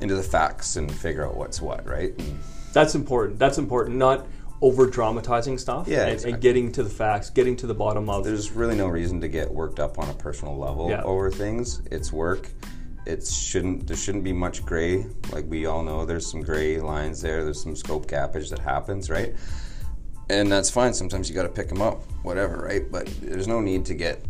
into 0.01 0.15
the 0.15 0.23
facts 0.23 0.77
and 0.77 0.91
figure 0.91 1.27
out 1.27 1.37
what's 1.37 1.61
what, 1.61 1.87
right? 1.87 2.15
And 2.19 2.39
That's 2.73 2.95
important. 2.95 3.39
That's 3.39 3.59
important. 3.59 3.97
Not 3.97 4.27
over 4.63 4.87
dramatizing 4.87 5.59
stuff 5.59 5.87
Yeah, 5.87 6.03
and, 6.05 6.13
exactly. 6.13 6.33
and 6.33 6.43
getting 6.43 6.73
to 6.73 6.83
the 6.83 6.89
facts, 6.91 7.31
getting 7.31 7.57
to 7.57 7.67
the 7.67 7.75
bottom 7.75 8.09
of 8.09 8.25
There's 8.25 8.53
really 8.53 8.77
no 8.77 8.87
reason 8.89 9.21
to 9.21 9.29
get 9.29 9.53
worked 9.53 9.81
up 9.81 9.99
on 9.99 10.09
a 10.09 10.15
personal 10.15 10.57
level 10.57 10.89
Yeah. 10.89 11.03
over 11.03 11.31
things. 11.31 11.83
It's 11.91 12.13
work. 12.13 12.49
It 13.05 13.25
shouldn't. 13.27 13.87
There 13.87 13.97
shouldn't 13.97 14.25
be 14.25 14.33
much 14.33 14.65
gray. 14.65 15.07
Like 15.31 15.45
we 15.49 15.67
all 15.67 15.83
know, 15.85 16.05
there's 16.05 16.29
some 16.29 16.41
gray 16.43 16.81
lines 16.81 17.21
there. 17.23 17.45
There's 17.45 17.63
some 17.63 17.77
scope 17.77 18.07
gappage 18.07 18.51
that 18.51 18.59
happens, 18.59 19.09
right? 19.11 19.35
And 20.29 20.51
that's 20.51 20.71
fine. 20.71 20.93
Sometimes 20.93 21.29
you 21.29 21.35
got 21.37 21.45
to 21.45 21.49
pick 21.49 21.69
them 21.69 21.81
up, 21.81 22.03
whatever, 22.25 22.57
right? 22.57 22.91
But 22.91 23.07
there's 23.23 23.47
no 23.47 23.61
need 23.61 23.85
to 23.87 23.95
get 23.95 24.25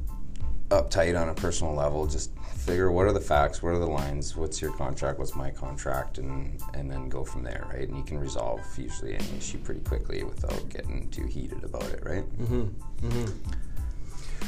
uptight 0.69 1.19
on 1.19 1.31
a 1.31 1.35
personal 1.35 1.73
level. 1.75 2.07
Just 2.07 2.33
figure 2.67 2.91
what 2.91 3.07
are 3.07 3.13
the 3.13 3.21
facts, 3.21 3.63
what 3.63 3.71
are 3.71 3.79
the 3.79 3.87
lines, 3.87 4.37
what's 4.37 4.61
your 4.61 4.73
contract, 4.73 5.21
what's 5.21 5.37
my 5.37 5.51
contract, 5.51 6.19
and 6.19 6.61
and 6.75 6.91
then 6.91 7.09
go 7.09 7.25
from 7.25 7.45
there, 7.45 7.65
right? 7.73 7.89
And 7.89 7.97
you 7.97 8.03
can 8.03 8.19
resolve 8.19 8.61
usually 8.77 9.15
any 9.15 9.39
issue 9.39 9.59
pretty 9.59 9.81
quickly 9.81 10.25
without 10.25 10.69
getting 10.69 11.09
too 11.11 11.27
heated 11.27 11.63
about 11.63 11.85
it, 11.85 12.03
right? 12.05 12.25
Mm-hmm, 12.41 13.07
mm-hmm. 13.07 13.51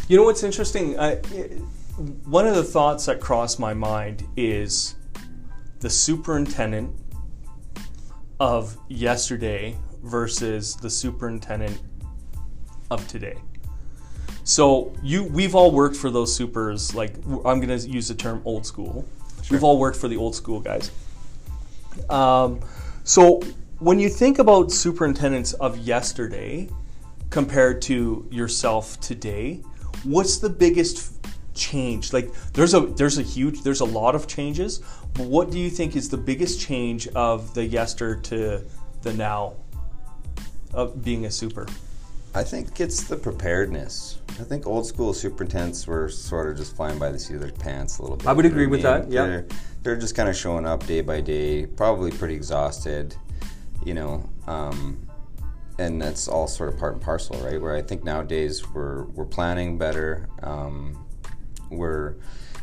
You 0.08 0.16
know 0.16 0.24
what's 0.24 0.42
interesting? 0.42 0.98
I, 0.98 1.16
one 2.24 2.46
of 2.46 2.56
the 2.56 2.64
thoughts 2.64 3.06
that 3.06 3.20
crossed 3.20 3.60
my 3.60 3.74
mind 3.74 4.24
is 4.36 4.96
the 5.80 5.90
superintendent 5.90 6.94
of 8.40 8.76
yesterday 8.88 9.76
versus 10.02 10.76
the 10.76 10.90
superintendent 10.90 11.80
of 12.90 13.06
today. 13.06 13.38
So 14.48 14.94
you, 15.02 15.24
we've 15.24 15.54
all 15.54 15.70
worked 15.70 15.94
for 15.94 16.08
those 16.08 16.34
supers. 16.34 16.94
Like 16.94 17.14
I'm 17.44 17.60
going 17.60 17.68
to 17.68 17.86
use 17.86 18.08
the 18.08 18.14
term 18.14 18.40
old 18.46 18.64
school. 18.64 19.04
We've 19.50 19.62
all 19.62 19.78
worked 19.78 19.98
for 19.98 20.08
the 20.08 20.16
old 20.16 20.34
school 20.34 20.58
guys. 20.58 20.90
Um, 22.08 22.60
so 23.04 23.42
when 23.78 23.98
you 23.98 24.08
think 24.08 24.38
about 24.38 24.72
superintendents 24.72 25.52
of 25.52 25.76
yesterday 25.76 26.70
compared 27.28 27.82
to 27.82 28.26
yourself 28.30 28.98
today, 29.00 29.56
what's 30.02 30.38
the 30.38 30.48
biggest 30.48 31.12
change? 31.54 32.14
Like 32.14 32.32
there's 32.54 32.72
a 32.72 32.80
there's 32.80 33.18
a 33.18 33.22
huge 33.22 33.60
there's 33.60 33.80
a 33.80 33.84
lot 33.84 34.14
of 34.14 34.26
changes, 34.26 34.80
but 35.12 35.26
what 35.26 35.50
do 35.50 35.58
you 35.58 35.68
think 35.68 35.94
is 35.94 36.08
the 36.08 36.16
biggest 36.16 36.58
change 36.58 37.06
of 37.08 37.52
the 37.52 37.66
yester 37.66 38.16
to 38.16 38.64
the 39.02 39.12
now 39.12 39.56
of 40.72 41.04
being 41.04 41.26
a 41.26 41.30
super? 41.30 41.66
I 42.38 42.44
think 42.44 42.80
it's 42.80 43.02
the 43.02 43.16
preparedness. 43.16 44.20
I 44.38 44.44
think 44.44 44.64
old 44.64 44.86
school 44.86 45.12
superintendents 45.12 45.88
were 45.88 46.08
sort 46.08 46.48
of 46.48 46.56
just 46.56 46.76
flying 46.76 46.96
by 46.96 47.10
the 47.10 47.18
seat 47.18 47.34
of 47.34 47.40
their 47.40 47.50
pants 47.50 47.98
a 47.98 48.02
little 48.02 48.16
bit. 48.16 48.28
I 48.28 48.32
would 48.32 48.46
agree 48.46 48.68
with 48.68 48.84
I 48.86 49.00
mean? 49.00 49.08
that, 49.08 49.12
yeah. 49.12 49.26
They're, 49.26 49.46
they're 49.82 49.96
just 49.96 50.14
kind 50.14 50.28
of 50.28 50.36
showing 50.36 50.64
up 50.64 50.86
day 50.86 51.00
by 51.00 51.20
day, 51.20 51.66
probably 51.66 52.12
pretty 52.12 52.34
exhausted, 52.34 53.16
you 53.84 53.94
know, 53.94 54.28
um, 54.46 55.04
and 55.80 56.00
that's 56.00 56.28
all 56.28 56.46
sort 56.46 56.68
of 56.72 56.78
part 56.78 56.92
and 56.92 57.02
parcel, 57.02 57.36
right? 57.40 57.60
Where 57.60 57.74
I 57.74 57.82
think 57.82 58.04
nowadays 58.04 58.68
we're 58.72 59.04
we're 59.06 59.24
planning 59.24 59.76
better, 59.76 60.28
um, 60.42 61.04
we're 61.70 62.14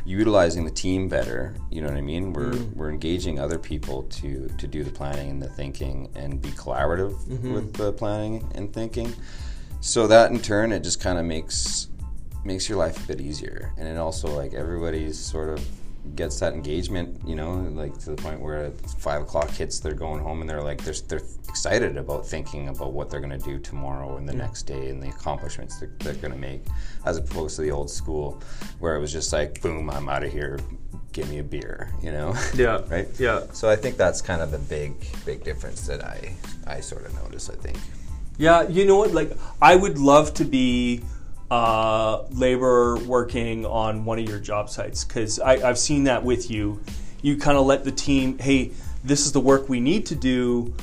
utilizing 0.05 0.63
the 0.63 0.71
team 0.71 1.09
better. 1.09 1.53
You 1.69 1.81
know 1.81 1.87
what 1.87 1.97
I 1.97 2.01
mean? 2.01 2.31
We're 2.31 2.51
Mm. 2.53 2.75
we're 2.75 2.91
engaging 2.91 3.39
other 3.39 3.57
people 3.59 4.03
to 4.03 4.47
to 4.57 4.67
do 4.67 4.83
the 4.85 4.91
planning 4.91 5.29
and 5.31 5.41
the 5.41 5.49
thinking 5.49 6.09
and 6.15 6.41
be 6.41 6.49
collaborative 6.51 7.13
Mm-hmm. 7.27 7.53
with 7.53 7.73
the 7.73 7.91
planning 7.91 8.49
and 8.55 8.71
thinking. 8.73 9.13
So 9.85 10.07
that 10.07 10.31
in 10.31 10.39
turn, 10.39 10.71
it 10.71 10.79
just 10.79 10.99
kind 10.99 11.19
of 11.19 11.25
makes 11.25 11.89
makes 12.43 12.67
your 12.67 12.79
life 12.79 13.03
a 13.03 13.07
bit 13.07 13.21
easier, 13.21 13.71
and 13.77 13.87
it 13.87 13.97
also 13.97 14.27
like 14.35 14.55
everybody's 14.55 15.17
sort 15.17 15.47
of 15.47 15.63
gets 16.15 16.39
that 16.39 16.53
engagement, 16.53 17.21
you 17.25 17.35
know, 17.35 17.53
like 17.75 17.95
to 17.99 18.09
the 18.09 18.15
point 18.15 18.39
where 18.39 18.71
five 18.97 19.21
o'clock 19.21 19.51
hits, 19.51 19.79
they're 19.79 19.93
going 19.93 20.23
home 20.23 20.41
and 20.41 20.49
they're 20.49 20.63
like 20.63 20.83
they're 20.83 20.95
they're 21.07 21.21
excited 21.47 21.97
about 21.97 22.25
thinking 22.25 22.69
about 22.69 22.93
what 22.93 23.11
they're 23.11 23.19
going 23.19 23.39
to 23.39 23.45
do 23.45 23.59
tomorrow 23.59 24.17
and 24.17 24.27
the 24.27 24.33
next 24.33 24.63
day 24.63 24.89
and 24.89 25.03
the 25.03 25.09
accomplishments 25.09 25.79
they're, 25.79 25.91
they're 25.99 26.15
going 26.15 26.33
to 26.33 26.39
make, 26.39 26.63
as 27.05 27.17
opposed 27.17 27.55
to 27.55 27.61
the 27.61 27.69
old 27.69 27.91
school 27.91 28.41
where 28.79 28.95
it 28.95 28.99
was 28.99 29.13
just 29.13 29.31
like 29.31 29.61
boom, 29.61 29.91
I'm 29.91 30.09
out 30.09 30.23
of 30.23 30.31
here, 30.31 30.59
give 31.13 31.29
me 31.29 31.37
a 31.37 31.43
beer, 31.43 31.91
you 32.01 32.11
know. 32.11 32.33
Yeah. 32.55 32.81
right. 32.89 33.07
Yeah. 33.19 33.43
So 33.53 33.69
I 33.69 33.75
think 33.75 33.97
that's 33.97 34.19
kind 34.19 34.41
of 34.41 34.49
the 34.49 34.57
big 34.57 34.95
big 35.25 35.43
difference 35.43 35.85
that 35.85 36.03
I 36.03 36.33
I 36.65 36.79
sort 36.79 37.05
of 37.05 37.13
notice. 37.21 37.51
I 37.51 37.55
think. 37.55 37.77
Yeah, 38.37 38.67
you 38.67 38.85
know 38.85 38.97
what? 38.97 39.11
Like, 39.11 39.31
I 39.61 39.75
would 39.75 39.97
love 39.97 40.33
to 40.35 40.45
be 40.45 41.01
uh, 41.49 42.23
labor 42.31 42.97
working 43.05 43.65
on 43.65 44.03
one 44.05 44.19
of 44.19 44.27
your 44.27 44.39
job 44.39 44.69
sites 44.69 45.03
because 45.03 45.39
I've 45.39 45.77
seen 45.77 46.05
that 46.05 46.23
with 46.23 46.49
you. 46.49 46.81
You 47.21 47.37
kind 47.37 47.57
of 47.57 47.65
let 47.65 47.83
the 47.83 47.91
team, 47.91 48.37
hey, 48.37 48.71
this 49.03 49.25
is 49.25 49.31
the 49.31 49.39
work 49.39 49.69
we 49.69 49.79
need 49.79 50.05
to 50.07 50.15
do. 50.15 50.73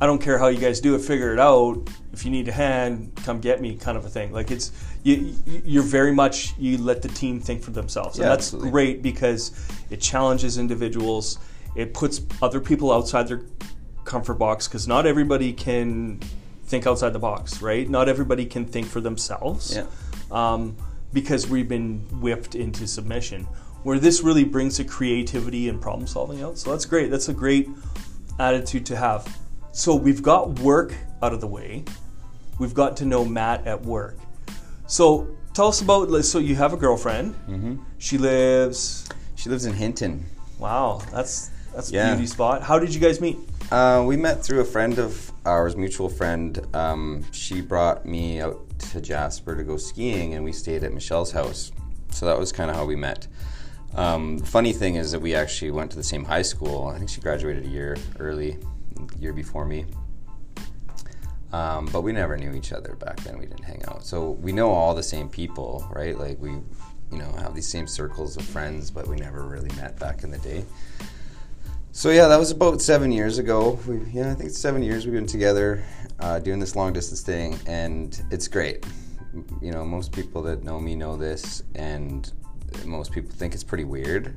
I 0.00 0.06
don't 0.06 0.20
care 0.20 0.36
how 0.36 0.48
you 0.48 0.58
guys 0.58 0.80
do 0.80 0.96
it, 0.96 1.00
figure 1.00 1.32
it 1.32 1.38
out. 1.38 1.88
If 2.12 2.24
you 2.24 2.30
need 2.30 2.48
a 2.48 2.52
hand, 2.52 3.12
come 3.24 3.40
get 3.40 3.60
me, 3.60 3.76
kind 3.76 3.96
of 3.96 4.04
a 4.04 4.08
thing. 4.08 4.32
Like 4.32 4.50
it's 4.50 4.72
you, 5.04 5.34
you're 5.46 5.84
very 5.84 6.12
much 6.12 6.54
you 6.58 6.76
let 6.78 7.02
the 7.02 7.08
team 7.08 7.40
think 7.40 7.62
for 7.62 7.70
themselves, 7.70 8.18
and 8.18 8.24
Yeah, 8.24 8.30
that's 8.30 8.48
absolutely. 8.48 8.70
great 8.72 9.02
because 9.02 9.52
it 9.90 10.00
challenges 10.00 10.58
individuals. 10.58 11.38
It 11.76 11.94
puts 11.94 12.20
other 12.42 12.60
people 12.60 12.90
outside 12.92 13.28
their 13.28 13.42
comfort 14.04 14.34
box 14.34 14.66
because 14.66 14.88
not 14.88 15.06
everybody 15.06 15.52
can 15.52 16.20
think 16.72 16.86
outside 16.86 17.12
the 17.12 17.18
box, 17.18 17.60
right? 17.60 17.86
Not 17.88 18.08
everybody 18.08 18.46
can 18.46 18.64
think 18.64 18.86
for 18.86 19.00
themselves 19.02 19.76
Yeah. 19.76 19.84
um, 20.30 20.74
because 21.12 21.46
we've 21.46 21.68
been 21.68 22.00
whipped 22.24 22.54
into 22.54 22.86
submission. 22.86 23.46
Where 23.82 23.98
this 23.98 24.22
really 24.22 24.44
brings 24.44 24.78
the 24.78 24.84
creativity 24.84 25.68
and 25.68 25.80
problem 25.80 26.06
solving 26.06 26.42
out. 26.42 26.56
So 26.56 26.70
that's 26.70 26.86
great. 26.86 27.10
That's 27.10 27.28
a 27.28 27.34
great 27.34 27.68
attitude 28.38 28.86
to 28.86 28.96
have. 28.96 29.20
So 29.72 29.94
we've 29.94 30.22
got 30.22 30.60
work 30.60 30.94
out 31.22 31.32
of 31.34 31.40
the 31.40 31.46
way. 31.58 31.84
We've 32.58 32.74
got 32.74 32.96
to 32.98 33.04
know 33.04 33.22
Matt 33.24 33.66
at 33.66 33.82
work. 33.82 34.16
So 34.86 35.26
tell 35.52 35.68
us 35.68 35.80
about. 35.82 36.24
So 36.24 36.38
you 36.38 36.54
have 36.54 36.72
a 36.72 36.76
girlfriend. 36.76 37.34
Mm-hmm. 37.48 37.74
She 37.98 38.16
lives. 38.18 39.08
She 39.34 39.50
lives 39.50 39.66
in 39.66 39.74
Hinton. 39.74 40.24
Wow, 40.58 41.02
that's 41.12 41.50
that's 41.74 41.90
a 41.90 41.94
Yeah. 41.94 42.14
beauty 42.14 42.26
spot. 42.26 42.62
How 42.62 42.78
did 42.78 42.94
you 42.94 43.00
guys 43.00 43.20
meet? 43.20 43.38
Uh, 43.70 44.04
we 44.06 44.16
met 44.16 44.42
through 44.44 44.60
a 44.60 44.64
friend 44.64 44.98
of 44.98 45.32
ours, 45.46 45.76
mutual 45.76 46.08
friend. 46.08 46.60
Um, 46.74 47.24
she 47.32 47.60
brought 47.60 48.04
me 48.04 48.40
out 48.40 48.60
to 48.92 49.00
Jasper 49.00 49.56
to 49.56 49.64
go 49.64 49.76
skiing, 49.76 50.34
and 50.34 50.44
we 50.44 50.52
stayed 50.52 50.84
at 50.84 50.92
Michelle's 50.92 51.32
house. 51.32 51.72
So 52.10 52.26
that 52.26 52.38
was 52.38 52.52
kind 52.52 52.70
of 52.70 52.76
how 52.76 52.84
we 52.84 52.96
met. 52.96 53.26
Um, 53.94 54.38
the 54.38 54.46
funny 54.46 54.72
thing 54.72 54.96
is 54.96 55.12
that 55.12 55.20
we 55.20 55.34
actually 55.34 55.70
went 55.70 55.90
to 55.92 55.96
the 55.96 56.02
same 56.02 56.24
high 56.24 56.42
school. 56.42 56.88
I 56.94 56.98
think 56.98 57.10
she 57.10 57.20
graduated 57.20 57.64
a 57.64 57.68
year 57.68 57.96
early, 58.18 58.58
year 59.18 59.32
before 59.32 59.64
me. 59.64 59.86
Um, 61.52 61.86
but 61.92 62.00
we 62.00 62.12
never 62.12 62.36
knew 62.38 62.52
each 62.54 62.72
other 62.72 62.94
back 62.96 63.20
then. 63.20 63.38
We 63.38 63.44
didn't 63.46 63.64
hang 63.64 63.84
out. 63.86 64.04
So 64.04 64.30
we 64.30 64.52
know 64.52 64.70
all 64.70 64.94
the 64.94 65.02
same 65.02 65.28
people, 65.28 65.86
right? 65.94 66.18
Like 66.18 66.40
we, 66.40 66.50
you 66.50 67.18
know, 67.18 67.30
have 67.38 67.54
these 67.54 67.68
same 67.68 67.86
circles 67.86 68.36
of 68.38 68.44
friends, 68.44 68.90
but 68.90 69.06
we 69.06 69.16
never 69.16 69.42
really 69.42 69.68
met 69.76 69.98
back 69.98 70.24
in 70.24 70.30
the 70.30 70.38
day. 70.38 70.64
So 71.94 72.08
yeah, 72.08 72.26
that 72.28 72.38
was 72.38 72.50
about 72.50 72.80
seven 72.80 73.12
years 73.12 73.36
ago. 73.36 73.78
We, 73.86 73.98
yeah, 74.12 74.30
I 74.30 74.34
think 74.34 74.48
it's 74.48 74.58
seven 74.58 74.82
years 74.82 75.04
we've 75.04 75.12
been 75.12 75.26
together 75.26 75.84
uh, 76.20 76.38
doing 76.38 76.58
this 76.58 76.74
long 76.74 76.94
distance 76.94 77.20
thing, 77.20 77.58
and 77.66 78.18
it's 78.30 78.48
great. 78.48 78.86
You 79.60 79.72
know, 79.72 79.84
most 79.84 80.10
people 80.10 80.40
that 80.44 80.64
know 80.64 80.80
me 80.80 80.94
know 80.94 81.18
this, 81.18 81.62
and 81.74 82.32
most 82.86 83.12
people 83.12 83.30
think 83.30 83.52
it's 83.52 83.62
pretty 83.62 83.84
weird. 83.84 84.34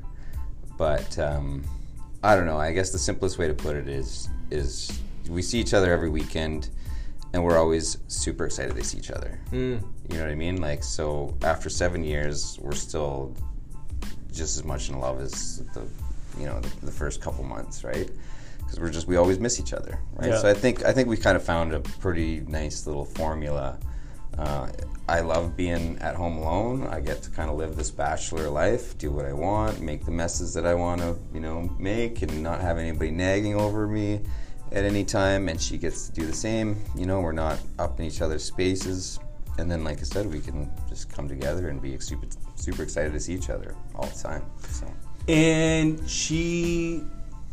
But 0.77 1.17
um, 1.17 1.63
I 2.21 2.35
don't 2.35 2.45
know. 2.45 2.57
I 2.57 2.73
guess 2.73 2.91
the 2.91 2.99
simplest 2.99 3.37
way 3.37 3.47
to 3.47 3.53
put 3.53 3.77
it 3.77 3.87
is 3.87 4.27
is 4.51 4.99
we 5.29 5.41
see 5.41 5.57
each 5.57 5.73
other 5.73 5.93
every 5.93 6.09
weekend, 6.09 6.69
and 7.31 7.41
we're 7.41 7.57
always 7.57 7.99
super 8.09 8.45
excited 8.45 8.75
to 8.75 8.83
see 8.83 8.97
each 8.97 9.11
other. 9.11 9.39
You 10.09 10.17
know 10.17 10.23
what 10.23 10.29
I 10.29 10.35
mean? 10.35 10.59
Like 10.59 10.83
so, 10.83 11.33
after 11.41 11.69
seven 11.69 12.03
years, 12.03 12.59
we're 12.61 12.73
still 12.73 13.33
just 14.33 14.57
as 14.57 14.65
much 14.65 14.89
in 14.89 14.99
love 14.99 15.21
as 15.21 15.59
the 15.73 15.87
you 16.39 16.45
know 16.45 16.59
the, 16.59 16.85
the 16.85 16.91
first 16.91 17.21
couple 17.21 17.43
months, 17.43 17.83
right? 17.83 18.09
Because 18.57 18.79
we're 18.79 18.89
just 18.89 19.07
we 19.07 19.17
always 19.17 19.39
miss 19.39 19.59
each 19.59 19.73
other, 19.73 19.99
right? 20.15 20.31
Yeah. 20.31 20.39
So 20.39 20.49
I 20.49 20.53
think 20.53 20.83
I 20.85 20.93
think 20.93 21.07
we 21.07 21.17
kind 21.17 21.35
of 21.35 21.43
found 21.43 21.73
a 21.73 21.79
pretty 21.79 22.41
nice 22.41 22.87
little 22.87 23.05
formula. 23.05 23.77
Uh, 24.37 24.69
I 25.07 25.21
love 25.21 25.55
being 25.55 25.97
at 25.99 26.15
home 26.15 26.37
alone. 26.37 26.87
I 26.87 26.99
get 26.99 27.21
to 27.23 27.29
kind 27.29 27.49
of 27.49 27.57
live 27.57 27.75
this 27.75 27.91
bachelor 27.91 28.49
life, 28.49 28.97
do 28.97 29.11
what 29.11 29.25
I 29.25 29.33
want, 29.33 29.79
make 29.79 30.03
the 30.03 30.11
messes 30.11 30.53
that 30.55 30.65
I 30.65 30.73
want 30.73 30.99
to, 31.01 31.15
you 31.33 31.39
know, 31.39 31.73
make, 31.79 32.21
and 32.21 32.43
not 32.43 32.59
have 32.59 32.77
anybody 32.77 33.11
nagging 33.11 33.55
over 33.55 33.87
me 33.87 34.21
at 34.71 34.83
any 34.83 35.05
time. 35.05 35.47
And 35.47 35.61
she 35.61 35.77
gets 35.77 36.07
to 36.07 36.13
do 36.13 36.25
the 36.25 36.33
same. 36.33 36.81
You 36.95 37.05
know, 37.05 37.21
we're 37.21 37.31
not 37.31 37.59
up 37.79 37.99
in 37.99 38.05
each 38.07 38.21
other's 38.21 38.43
spaces. 38.43 39.19
And 39.57 39.71
then, 39.71 39.83
like 39.83 39.99
I 39.99 40.03
said, 40.03 40.31
we 40.31 40.41
can 40.41 40.69
just 40.89 41.09
come 41.09 41.29
together 41.29 41.69
and 41.69 41.81
be 41.81 41.97
super, 41.99 42.27
super 42.55 42.83
excited 42.83 43.13
to 43.13 43.19
see 43.19 43.33
each 43.33 43.49
other 43.49 43.75
all 43.95 44.07
the 44.07 44.21
time. 44.21 44.43
So. 44.69 44.91
And 45.27 46.07
she 46.09 47.03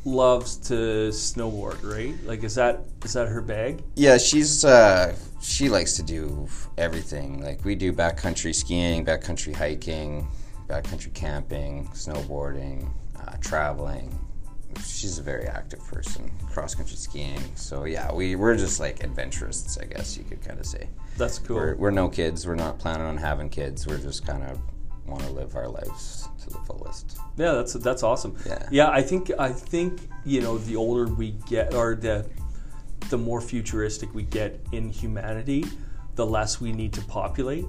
loves 0.04 0.56
to 0.56 0.74
snowboard, 1.10 1.82
right? 1.82 2.14
Like, 2.24 2.42
is 2.44 2.54
that 2.56 2.80
is 3.04 3.12
that 3.14 3.28
her 3.28 3.40
bag? 3.40 3.82
Yeah, 3.96 4.18
she's 4.18 4.64
uh, 4.64 5.16
she 5.40 5.68
likes 5.68 5.94
to 5.94 6.02
do 6.02 6.48
everything. 6.78 7.42
Like 7.42 7.64
we 7.64 7.74
do 7.74 7.92
backcountry 7.92 8.54
skiing, 8.54 9.04
backcountry 9.04 9.54
hiking, 9.54 10.26
backcountry 10.68 11.14
camping, 11.14 11.88
snowboarding, 11.88 12.90
uh, 13.18 13.36
traveling. 13.40 14.18
she's 14.84 15.18
a 15.18 15.22
very 15.22 15.46
active 15.46 15.84
person, 15.86 16.30
cross 16.50 16.74
country 16.74 16.96
skiing. 16.96 17.40
So 17.54 17.84
yeah, 17.84 18.12
we 18.12 18.36
we're 18.36 18.56
just 18.56 18.80
like 18.80 19.00
adventurists, 19.00 19.78
I 19.78 19.84
guess 19.84 20.16
you 20.16 20.24
could 20.24 20.42
kind 20.42 20.58
of 20.58 20.66
say. 20.66 20.88
That's 21.16 21.38
cool. 21.38 21.56
We're, 21.56 21.74
we're 21.76 21.90
no 21.90 22.08
kids. 22.08 22.46
We're 22.46 22.54
not 22.54 22.78
planning 22.78 23.06
on 23.06 23.16
having 23.16 23.48
kids. 23.48 23.86
We're 23.86 23.98
just 23.98 24.26
kind 24.26 24.42
of 24.42 24.58
want 25.06 25.22
to 25.22 25.30
live 25.30 25.56
our 25.56 25.68
lives 25.68 26.28
to 26.42 26.50
the 26.50 26.58
fullest. 26.58 27.18
Yeah, 27.36 27.52
that's 27.52 27.72
that's 27.74 28.02
awesome. 28.02 28.36
Yeah. 28.46 28.68
Yeah, 28.70 28.90
I 28.90 29.02
think 29.02 29.30
I 29.38 29.50
think 29.52 30.00
you 30.24 30.40
know 30.40 30.58
the 30.58 30.76
older 30.76 31.06
we 31.12 31.32
get, 31.48 31.74
or 31.74 31.94
the 31.94 32.26
the 33.10 33.18
more 33.18 33.40
futuristic 33.40 34.14
we 34.14 34.22
get 34.22 34.60
in 34.72 34.88
humanity, 34.90 35.64
the 36.14 36.24
less 36.26 36.60
we 36.60 36.72
need 36.72 36.92
to 36.94 37.00
populate. 37.02 37.64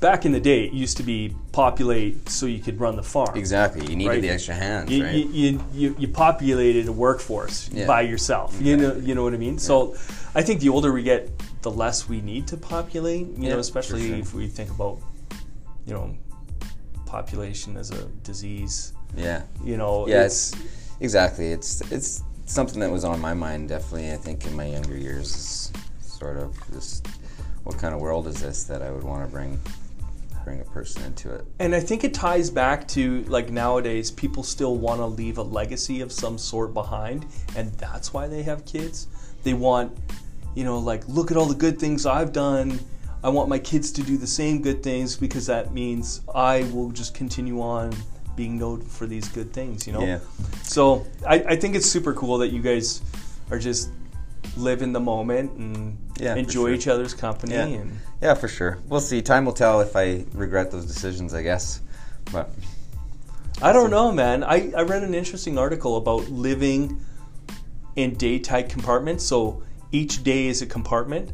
Back 0.00 0.26
in 0.26 0.32
the 0.32 0.40
day, 0.40 0.64
it 0.66 0.72
used 0.74 0.98
to 0.98 1.02
be 1.02 1.34
populate 1.52 2.28
so 2.28 2.44
you 2.44 2.58
could 2.58 2.78
run 2.78 2.94
the 2.94 3.02
farm. 3.02 3.38
Exactly. 3.38 3.86
You 3.86 3.96
needed 3.96 4.10
Right. 4.10 4.20
the 4.22 4.28
extra 4.28 4.52
hands, 4.54 4.90
You, 4.90 5.02
right? 5.04 5.14
you, 5.14 5.24
you, 5.32 5.64
you, 5.72 5.96
you 5.98 6.08
populated 6.08 6.88
a 6.88 6.92
workforce 6.92 7.70
Yeah. 7.72 7.86
by 7.86 8.02
yourself. 8.02 8.54
You 8.60 8.76
know 8.76 8.94
you 8.96 9.14
know 9.14 9.22
what 9.24 9.32
I 9.32 9.38
mean. 9.38 9.58
So, 9.58 9.94
I 10.34 10.42
think 10.42 10.60
the 10.60 10.68
older 10.68 10.92
we 10.92 11.02
get, 11.04 11.30
the 11.62 11.70
less 11.70 12.06
we 12.06 12.20
need 12.20 12.46
to 12.48 12.58
populate. 12.58 13.28
You 13.28 13.34
Yeah, 13.44 13.50
know, 13.54 13.60
especially 13.60 14.08
sure. 14.08 14.18
if 14.18 14.34
we 14.34 14.46
think 14.46 14.68
about, 14.70 14.98
you 15.86 15.94
know, 15.94 16.14
population 17.06 17.76
as 17.76 17.90
a 17.90 18.06
disease. 18.22 18.92
yeah. 19.16 19.42
You 19.62 19.76
know, 19.76 20.06
Yeah, 20.06 20.24
it's 20.24 20.54
exactly. 21.00 21.52
It's 21.52 21.80
it's 21.92 22.22
something 22.46 22.80
that 22.80 22.90
was 22.90 23.04
on 23.04 23.20
my 23.20 23.34
mind 23.34 23.68
definitely. 23.68 24.12
I 24.12 24.16
think 24.16 24.46
in 24.46 24.54
my 24.54 24.66
younger 24.66 24.96
years, 24.96 25.72
sort 26.00 26.36
of 26.36 26.56
just 26.72 27.06
what 27.64 27.78
kind 27.78 27.94
of 27.94 28.00
world 28.00 28.26
is 28.26 28.40
this 28.40 28.64
that 28.64 28.82
I 28.82 28.90
would 28.90 29.02
want 29.02 29.24
to 29.24 29.30
bring 29.30 29.58
bring 30.44 30.60
a 30.60 30.64
person 30.64 31.02
into 31.04 31.34
it. 31.34 31.44
And 31.58 31.74
I 31.74 31.80
think 31.80 32.04
it 32.04 32.12
ties 32.12 32.50
back 32.50 32.86
to 32.88 33.24
like 33.24 33.50
nowadays, 33.50 34.10
people 34.10 34.42
still 34.42 34.76
want 34.76 35.00
to 35.00 35.06
leave 35.06 35.38
a 35.38 35.42
legacy 35.42 36.02
of 36.02 36.12
some 36.12 36.38
sort 36.38 36.74
behind, 36.74 37.26
and 37.56 37.72
that's 37.72 38.12
why 38.12 38.28
they 38.28 38.42
have 38.42 38.64
kids. 38.66 39.08
They 39.42 39.54
want, 39.54 39.96
you 40.54 40.64
know, 40.64 40.78
like, 40.78 41.06
look 41.08 41.30
at 41.30 41.36
all 41.36 41.46
the 41.46 41.54
good 41.54 41.78
things 41.78 42.06
I've 42.06 42.32
done. 42.32 42.78
I 43.24 43.30
want 43.30 43.48
my 43.48 43.58
kids 43.58 43.90
to 43.92 44.02
do 44.02 44.18
the 44.18 44.26
same 44.26 44.60
good 44.60 44.82
things 44.82 45.16
because 45.16 45.46
that 45.46 45.72
means 45.72 46.20
I 46.34 46.64
will 46.74 46.90
just 46.90 47.14
continue 47.14 47.62
on 47.62 47.90
being 48.36 48.58
known 48.58 48.82
for 48.82 49.06
these 49.06 49.28
good 49.28 49.50
things, 49.50 49.86
you 49.86 49.94
know? 49.94 50.04
Yeah. 50.04 50.18
So 50.62 51.06
I, 51.26 51.36
I 51.36 51.56
think 51.56 51.74
it's 51.74 51.86
super 51.90 52.12
cool 52.12 52.36
that 52.38 52.48
you 52.48 52.60
guys 52.60 53.00
are 53.50 53.58
just 53.58 53.90
live 54.58 54.82
in 54.82 54.92
the 54.92 55.00
moment 55.00 55.52
and 55.52 55.96
Yeah, 56.20 56.34
enjoy 56.34 56.66
sure. 56.66 56.74
each 56.74 56.86
other's 56.86 57.14
company 57.14 57.54
Yeah. 57.54 57.64
and 57.64 57.98
Yeah, 58.20 58.34
for 58.34 58.46
sure. 58.46 58.78
We'll 58.88 59.00
see. 59.00 59.22
Time 59.22 59.46
will 59.46 59.54
tell 59.54 59.80
if 59.80 59.96
I 59.96 60.26
regret 60.34 60.70
those 60.70 60.84
decisions, 60.84 61.32
I 61.32 61.42
guess. 61.42 61.80
But 62.30 62.50
I 63.62 63.72
don't 63.72 63.90
know, 63.90 64.12
man. 64.12 64.44
I, 64.44 64.70
I 64.76 64.82
read 64.82 65.02
an 65.02 65.14
interesting 65.14 65.56
article 65.56 65.96
about 65.96 66.28
living 66.28 67.00
in 67.96 68.14
day 68.16 68.38
tight 68.38 68.68
compartments. 68.68 69.24
So 69.24 69.62
each 69.92 70.22
day 70.24 70.46
is 70.48 70.60
a 70.60 70.66
compartment, 70.66 71.32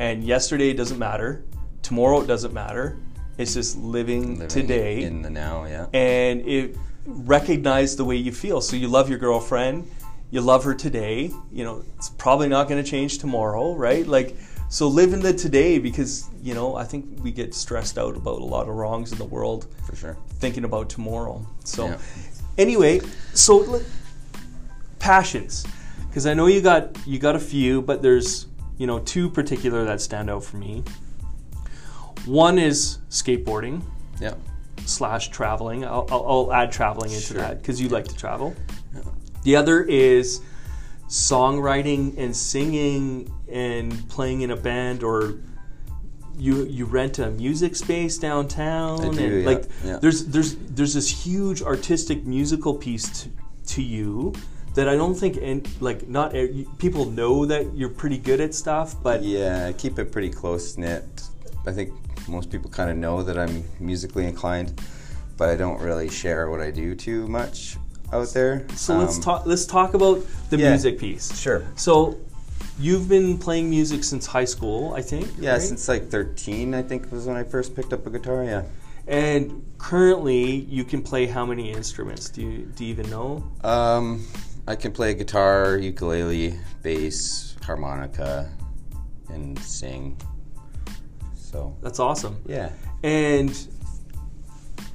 and 0.00 0.24
yesterday 0.24 0.72
doesn't 0.72 0.98
matter, 0.98 1.44
tomorrow 1.82 2.22
it 2.22 2.26
doesn't 2.26 2.54
matter. 2.54 2.96
It's 3.38 3.54
just 3.54 3.76
living, 3.76 4.34
living 4.34 4.48
today, 4.48 5.02
in 5.02 5.22
the 5.22 5.30
now, 5.30 5.64
yeah. 5.66 5.86
and 5.92 6.40
it 6.46 6.76
recognize 7.06 7.96
the 7.96 8.04
way 8.04 8.16
you 8.16 8.32
feel. 8.32 8.60
So 8.60 8.76
you 8.76 8.88
love 8.88 9.08
your 9.08 9.18
girlfriend, 9.18 9.88
you 10.30 10.40
love 10.40 10.64
her 10.64 10.74
today. 10.74 11.30
You 11.52 11.64
know, 11.64 11.84
it's 11.96 12.10
probably 12.10 12.48
not 12.48 12.68
going 12.68 12.82
to 12.82 12.90
change 12.90 13.18
tomorrow, 13.18 13.74
right? 13.74 14.06
Like, 14.06 14.36
so 14.68 14.88
live 14.88 15.12
in 15.12 15.20
the 15.20 15.32
today 15.32 15.78
because 15.78 16.28
you 16.42 16.54
know 16.54 16.76
I 16.76 16.84
think 16.84 17.22
we 17.22 17.30
get 17.30 17.54
stressed 17.54 17.98
out 17.98 18.16
about 18.16 18.40
a 18.40 18.44
lot 18.44 18.68
of 18.68 18.74
wrongs 18.74 19.12
in 19.12 19.18
the 19.18 19.24
world 19.24 19.66
For 19.86 19.96
sure. 19.96 20.16
thinking 20.38 20.64
about 20.64 20.88
tomorrow. 20.88 21.44
So, 21.64 21.86
Yeah. 21.86 21.98
anyway, 22.56 23.00
so 23.34 23.80
passions, 24.98 25.66
because 26.08 26.26
I 26.26 26.34
know 26.34 26.46
you 26.46 26.60
got 26.60 26.96
you 27.06 27.18
got 27.18 27.36
a 27.36 27.40
few, 27.40 27.82
but 27.82 28.00
there's 28.02 28.46
you 28.80 28.86
know 28.86 28.98
two 28.98 29.28
particular 29.28 29.84
that 29.84 30.00
stand 30.00 30.30
out 30.30 30.42
for 30.42 30.56
me. 30.56 30.82
One 32.24 32.58
is 32.58 32.96
skateboarding 33.10 33.82
Yeah. 34.18 34.34
slash 34.86 35.28
traveling. 35.28 35.84
I'll, 35.84 36.06
I'll, 36.10 36.24
I'll 36.26 36.52
add 36.54 36.72
traveling 36.72 37.10
into 37.12 37.34
Sure. 37.34 37.36
that 37.36 37.60
because 37.60 37.78
you 37.78 37.90
like 37.90 38.08
to 38.08 38.16
travel. 38.16 38.56
The 39.42 39.56
other 39.56 39.82
is 39.82 40.40
songwriting 41.08 42.16
and 42.16 42.34
singing 42.34 43.30
and 43.52 44.08
playing 44.08 44.40
in 44.42 44.50
a 44.50 44.56
band 44.56 45.02
or 45.02 45.34
you 46.38 46.64
you 46.64 46.86
rent 46.86 47.18
a 47.18 47.30
music 47.30 47.76
space 47.76 48.16
downtown 48.16 48.98
do, 48.98 49.08
and 49.08 49.42
yeah, 49.42 49.46
like 49.50 49.64
yeah. 49.84 49.98
there's 50.00 50.24
there's 50.26 50.56
there's 50.56 50.94
this 50.94 51.26
huge 51.26 51.60
artistic 51.62 52.24
musical 52.24 52.72
piece 52.74 53.06
to, 53.24 53.28
to 53.74 53.82
you 53.82 54.32
that 54.74 54.88
I 54.88 54.94
don't 54.96 55.14
think 55.14 55.36
and 55.42 55.68
like 55.80 56.08
not 56.08 56.34
people 56.78 57.04
know 57.06 57.44
that 57.46 57.74
you're 57.74 57.88
pretty 57.88 58.18
good 58.18 58.40
at 58.40 58.54
stuff 58.54 58.94
but 59.02 59.22
Yeah, 59.22 59.66
I 59.66 59.72
keep 59.72 59.98
it 59.98 60.12
pretty 60.12 60.30
close 60.30 60.76
knit. 60.78 61.04
I 61.66 61.72
think 61.72 61.92
most 62.28 62.50
people 62.50 62.70
kind 62.70 62.90
of 62.90 62.96
know 62.96 63.22
that 63.22 63.36
I'm 63.38 63.64
musically 63.80 64.26
inclined, 64.26 64.80
but 65.36 65.48
I 65.48 65.56
don't 65.56 65.80
really 65.80 66.08
share 66.08 66.50
what 66.50 66.60
I 66.60 66.70
do 66.70 66.94
too 66.94 67.26
much 67.26 67.76
out 68.12 68.28
there. 68.28 68.66
so 68.76 68.96
let's 68.98 69.16
Um, 69.16 69.22
talk 69.22 69.46
let's 69.46 69.66
talk 69.66 69.94
about 69.94 70.24
the 70.50 70.56
yeah. 70.58 70.70
music 70.70 70.98
piece 70.98 71.38
Sure. 71.38 71.62
So, 71.76 72.18
you've 72.78 73.08
been 73.08 73.38
playing 73.38 73.68
music 73.70 74.02
since 74.04 74.26
high 74.26 74.46
school, 74.46 74.94
I 74.94 75.02
think. 75.02 75.28
Yeah, 75.38 75.52
right? 75.52 75.62
since 75.62 75.86
like 75.88 76.08
13, 76.08 76.74
I 76.74 76.82
think 76.82 77.10
was 77.12 77.26
when 77.26 77.36
I 77.36 77.44
first 77.44 77.74
picked 77.76 77.92
up 77.92 78.06
a 78.06 78.10
guitar. 78.10 78.44
Yeah. 78.44 78.62
And 79.06 79.64
currently, 79.78 80.42
you 80.76 80.84
can 80.84 81.02
play 81.02 81.26
how 81.26 81.44
many 81.44 81.72
instruments? 81.72 82.30
Do 82.30 82.42
you, 82.42 82.58
do 82.76 82.84
you 82.84 82.90
even 82.90 83.10
know? 83.10 83.44
Um, 83.64 84.24
I 84.66 84.76
can 84.76 84.92
play 84.92 85.14
guitar, 85.14 85.76
ukulele, 85.76 86.58
bass, 86.82 87.56
harmonica, 87.64 88.50
and 89.28 89.58
sing. 89.58 90.20
So 91.34 91.76
That's 91.82 91.98
awesome. 91.98 92.40
yeah. 92.46 92.70
And 93.02 93.56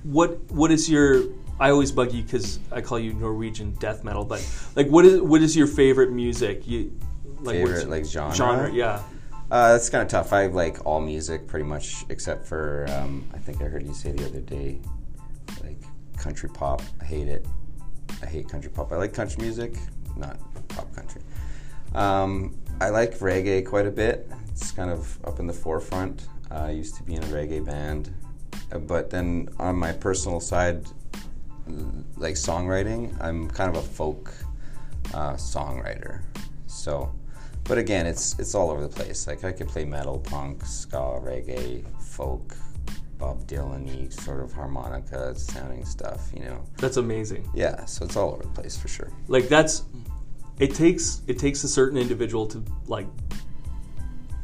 what 0.04 0.39
what 0.51 0.71
is 0.71 0.89
your? 0.89 1.23
I 1.60 1.69
always 1.69 1.91
bug 1.91 2.12
you 2.12 2.23
because 2.23 2.60
I 2.71 2.82
call 2.82 2.99
you 2.99 3.13
Norwegian 3.13 3.73
death 3.75 4.04
metal, 4.04 4.25
but 4.25 4.45
like, 4.75 4.88
what 4.88 5.06
is 5.06 5.21
what 5.21 5.41
is 5.41 5.56
your 5.56 5.67
favorite 5.67 6.12
music? 6.12 6.67
You 6.67 6.97
like 7.39 7.56
Favorite, 7.56 7.89
like, 7.89 8.06
genre? 8.06 8.36
Genre, 8.36 8.71
yeah. 8.71 9.01
Uh, 9.51 9.73
that's 9.73 9.89
kind 9.89 10.01
of 10.01 10.08
tough. 10.08 10.34
I 10.34 10.47
like 10.47 10.86
all 10.86 10.99
music 10.99 11.47
pretty 11.47 11.65
much, 11.65 12.06
except 12.10 12.45
for 12.45 12.86
um, 12.89 13.28
I 13.34 13.38
think 13.38 13.62
I 13.62 13.65
heard 13.65 13.86
you 13.86 13.93
say 13.93 14.12
the 14.12 14.25
other 14.25 14.41
day, 14.41 14.80
like 15.63 15.78
country 16.17 16.49
pop. 16.49 16.82
I 17.01 17.06
hate 17.06 17.28
it. 17.28 17.45
I 18.21 18.25
hate 18.25 18.49
country 18.49 18.71
pop. 18.71 18.91
I 18.91 18.97
like 18.97 19.13
country 19.13 19.41
music, 19.41 19.77
not 20.15 20.37
pop 20.69 20.93
country. 20.95 21.21
Um, 21.93 22.57
I 22.81 22.89
like 22.89 23.19
reggae 23.19 23.65
quite 23.65 23.87
a 23.87 23.91
bit. 23.91 24.29
It's 24.49 24.71
kind 24.71 24.89
of 24.89 25.17
up 25.25 25.39
in 25.39 25.47
the 25.47 25.53
forefront. 25.53 26.27
Uh, 26.51 26.65
I 26.65 26.71
used 26.71 26.95
to 26.95 27.03
be 27.03 27.15
in 27.15 27.23
a 27.23 27.27
reggae 27.27 27.63
band, 27.63 28.13
Uh, 28.71 28.79
but 28.79 29.09
then 29.09 29.49
on 29.59 29.75
my 29.75 29.91
personal 29.91 30.39
side, 30.39 30.85
like 32.17 32.35
songwriting, 32.35 33.15
I'm 33.21 33.49
kind 33.49 33.75
of 33.75 33.83
a 33.83 33.87
folk 33.87 34.33
uh, 35.13 35.33
songwriter. 35.33 36.21
So, 36.67 37.11
but 37.63 37.77
again, 37.77 38.05
it's 38.05 38.37
it's 38.39 38.55
all 38.55 38.69
over 38.69 38.81
the 38.81 38.89
place. 38.89 39.27
Like 39.27 39.43
I 39.43 39.51
could 39.51 39.67
play 39.67 39.85
metal, 39.85 40.19
punk, 40.19 40.65
ska, 40.65 41.19
reggae, 41.23 41.83
folk, 41.99 42.55
Bob 43.17 43.47
Dylan-y 43.47 44.10
sort 44.10 44.41
of 44.41 44.51
harmonica 44.54 45.34
sounding 45.36 45.86
stuff. 45.86 46.30
You 46.34 46.41
know, 46.45 46.63
That's 46.78 46.97
amazing. 46.97 47.49
yeah. 47.54 47.86
So 47.86 48.06
it's 48.06 48.15
all 48.15 48.34
over 48.34 48.43
the 48.43 48.49
place 48.49 48.75
for 48.78 48.88
sure. 48.88 49.12
like 49.28 49.47
that's 49.47 49.84
it 50.60 50.73
takes 50.73 51.21
it 51.28 51.38
takes 51.39 51.63
a 51.63 51.67
certain 51.67 51.97
individual 51.97 52.45
to 52.47 52.63
like 52.88 53.08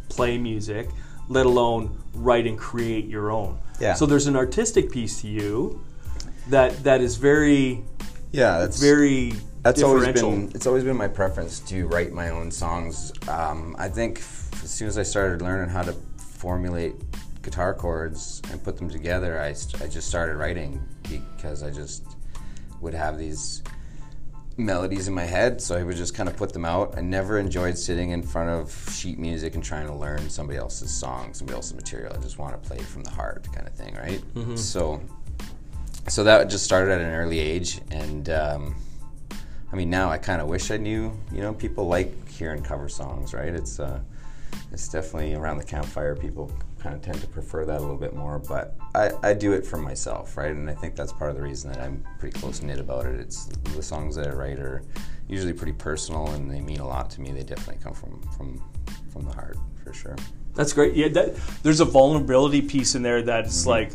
play 0.10 0.38
music 0.38 0.90
let 1.30 1.46
alone 1.46 1.98
write 2.14 2.46
and 2.46 2.58
create 2.58 3.06
your 3.08 3.32
own 3.32 3.58
Yeah. 3.80 3.94
so 3.94 4.06
there's 4.06 4.28
an 4.28 4.36
artistic 4.36 4.92
piece 4.92 5.22
to 5.22 5.28
you 5.30 5.82
that 6.50 6.84
that 6.84 7.00
is 7.02 7.16
very 7.16 7.84
Yeah, 8.34 8.60
that's 8.60 8.80
very 8.82 9.34
That's 9.64 9.84
always 9.84 10.08
been 10.10 10.52
it's 10.54 10.68
always 10.68 10.84
been 10.84 10.98
my 10.98 11.08
preference 11.08 11.60
to 11.62 11.88
write 11.88 12.12
my 12.12 12.30
own 12.30 12.52
songs. 12.52 13.14
Um, 13.30 13.76
I 13.80 13.88
think 13.88 14.18
f- 14.20 14.64
as 14.64 14.70
soon 14.72 14.88
as 14.90 14.98
I 14.98 15.04
started 15.04 15.42
learning 15.42 15.70
how 15.70 15.84
to 15.84 15.94
formulate 16.18 16.96
guitar 17.42 17.74
chords 17.74 18.42
and 18.52 18.64
put 18.64 18.78
them 18.78 18.90
together, 18.90 19.40
I, 19.40 19.50
I 19.84 19.88
just 19.88 20.08
started 20.08 20.36
writing 20.36 20.82
because 21.04 21.64
I 21.64 21.72
just 21.72 22.04
would 22.82 22.94
have 22.94 23.18
these 23.18 23.64
melodies 24.58 25.08
in 25.08 25.14
my 25.14 25.24
head, 25.24 25.62
so 25.62 25.78
I 25.78 25.84
would 25.84 25.96
just 25.96 26.14
kind 26.14 26.28
of 26.30 26.36
put 26.36 26.54
them 26.54 26.66
out. 26.66 26.98
I 26.98 27.02
never 27.02 27.40
enjoyed 27.40 27.78
sitting 27.78 28.12
in 28.12 28.22
front 28.22 28.50
of 28.50 28.94
sheet 28.94 29.18
music 29.18 29.56
and 29.56 29.64
trying 29.64 29.88
to 29.88 29.94
learn 29.94 30.30
somebody 30.30 30.60
else's 30.60 30.92
song, 30.92 31.34
somebody 31.34 31.56
else's 31.56 31.74
material. 31.74 32.14
I 32.16 32.22
just 32.22 32.38
want 32.38 32.62
to 32.62 32.68
play 32.68 32.78
it 32.78 32.86
from 32.86 33.04
the 33.04 33.10
heart, 33.12 33.48
kind 33.54 33.68
of 33.68 33.74
thing, 33.74 33.96
right? 33.96 34.22
So, 34.58 35.02
so 36.08 36.24
that 36.24 36.50
just 36.50 36.64
started 36.64 36.92
at 36.92 37.02
an 37.02 37.12
early 37.14 37.40
age, 37.40 37.82
and 37.92 38.30
um, 38.30 38.76
I 39.72 39.76
mean, 39.76 39.90
now 39.90 40.10
I 40.10 40.18
kind 40.18 40.42
of 40.42 40.48
wish 40.48 40.70
I 40.70 40.78
knew. 40.78 41.18
You 41.32 41.42
know, 41.42 41.54
people 41.54 41.88
like 41.88 42.28
hearing 42.28 42.62
cover 42.62 42.90
songs, 42.90 43.34
right? 43.34 43.54
It's 43.54 43.80
uh, 43.80 44.00
it's 44.72 44.90
definitely 44.90 45.34
around 45.34 45.58
the 45.58 45.64
campfire. 45.64 46.16
People 46.16 46.52
kind 46.82 46.96
of 46.96 47.02
tend 47.02 47.22
to 47.22 47.28
prefer 47.28 47.66
that 47.66 47.78
a 47.78 47.82
little 47.82 47.98
bit 47.98 48.16
more, 48.16 48.40
but 48.40 48.76
I, 48.96 49.12
I 49.22 49.34
do 49.34 49.54
it 49.54 49.66
for 49.66 49.78
myself, 49.78 50.36
right? 50.36 50.52
And 50.52 50.70
I 50.70 50.74
think 50.74 50.96
that's 50.96 51.14
part 51.14 51.30
of 51.30 51.36
the 51.36 51.44
reason 51.44 51.72
that 51.72 51.82
I'm 51.82 52.04
pretty 52.20 52.40
close 52.40 52.62
knit 52.62 52.80
about 52.80 53.06
it. 53.06 53.20
It's 53.20 53.46
the 53.46 53.84
songs 53.84 54.16
that 54.16 54.28
I 54.28 54.32
write 54.32 54.60
are 54.60 54.84
usually 55.28 55.54
pretty 55.54 55.74
personal 55.74 56.28
and 56.32 56.50
they 56.50 56.60
mean 56.60 56.80
a 56.80 56.88
lot 56.88 57.10
to 57.12 57.22
me. 57.22 57.32
They 57.32 57.44
definitely 57.44 57.82
come 57.84 57.94
from 57.94 58.22
from 58.38 58.62
from 59.12 59.26
the 59.26 59.34
heart 59.34 59.58
for 59.84 59.94
sure. 59.94 60.16
That's 60.56 60.74
great. 60.74 60.96
Yeah, 60.96 61.08
that, 61.10 61.36
there's 61.64 61.80
a 61.80 61.86
vulnerability 61.86 62.62
piece 62.62 62.96
in 62.96 63.02
there 63.02 63.22
that's 63.22 63.62
mm-hmm. 63.62 63.70
like, 63.70 63.92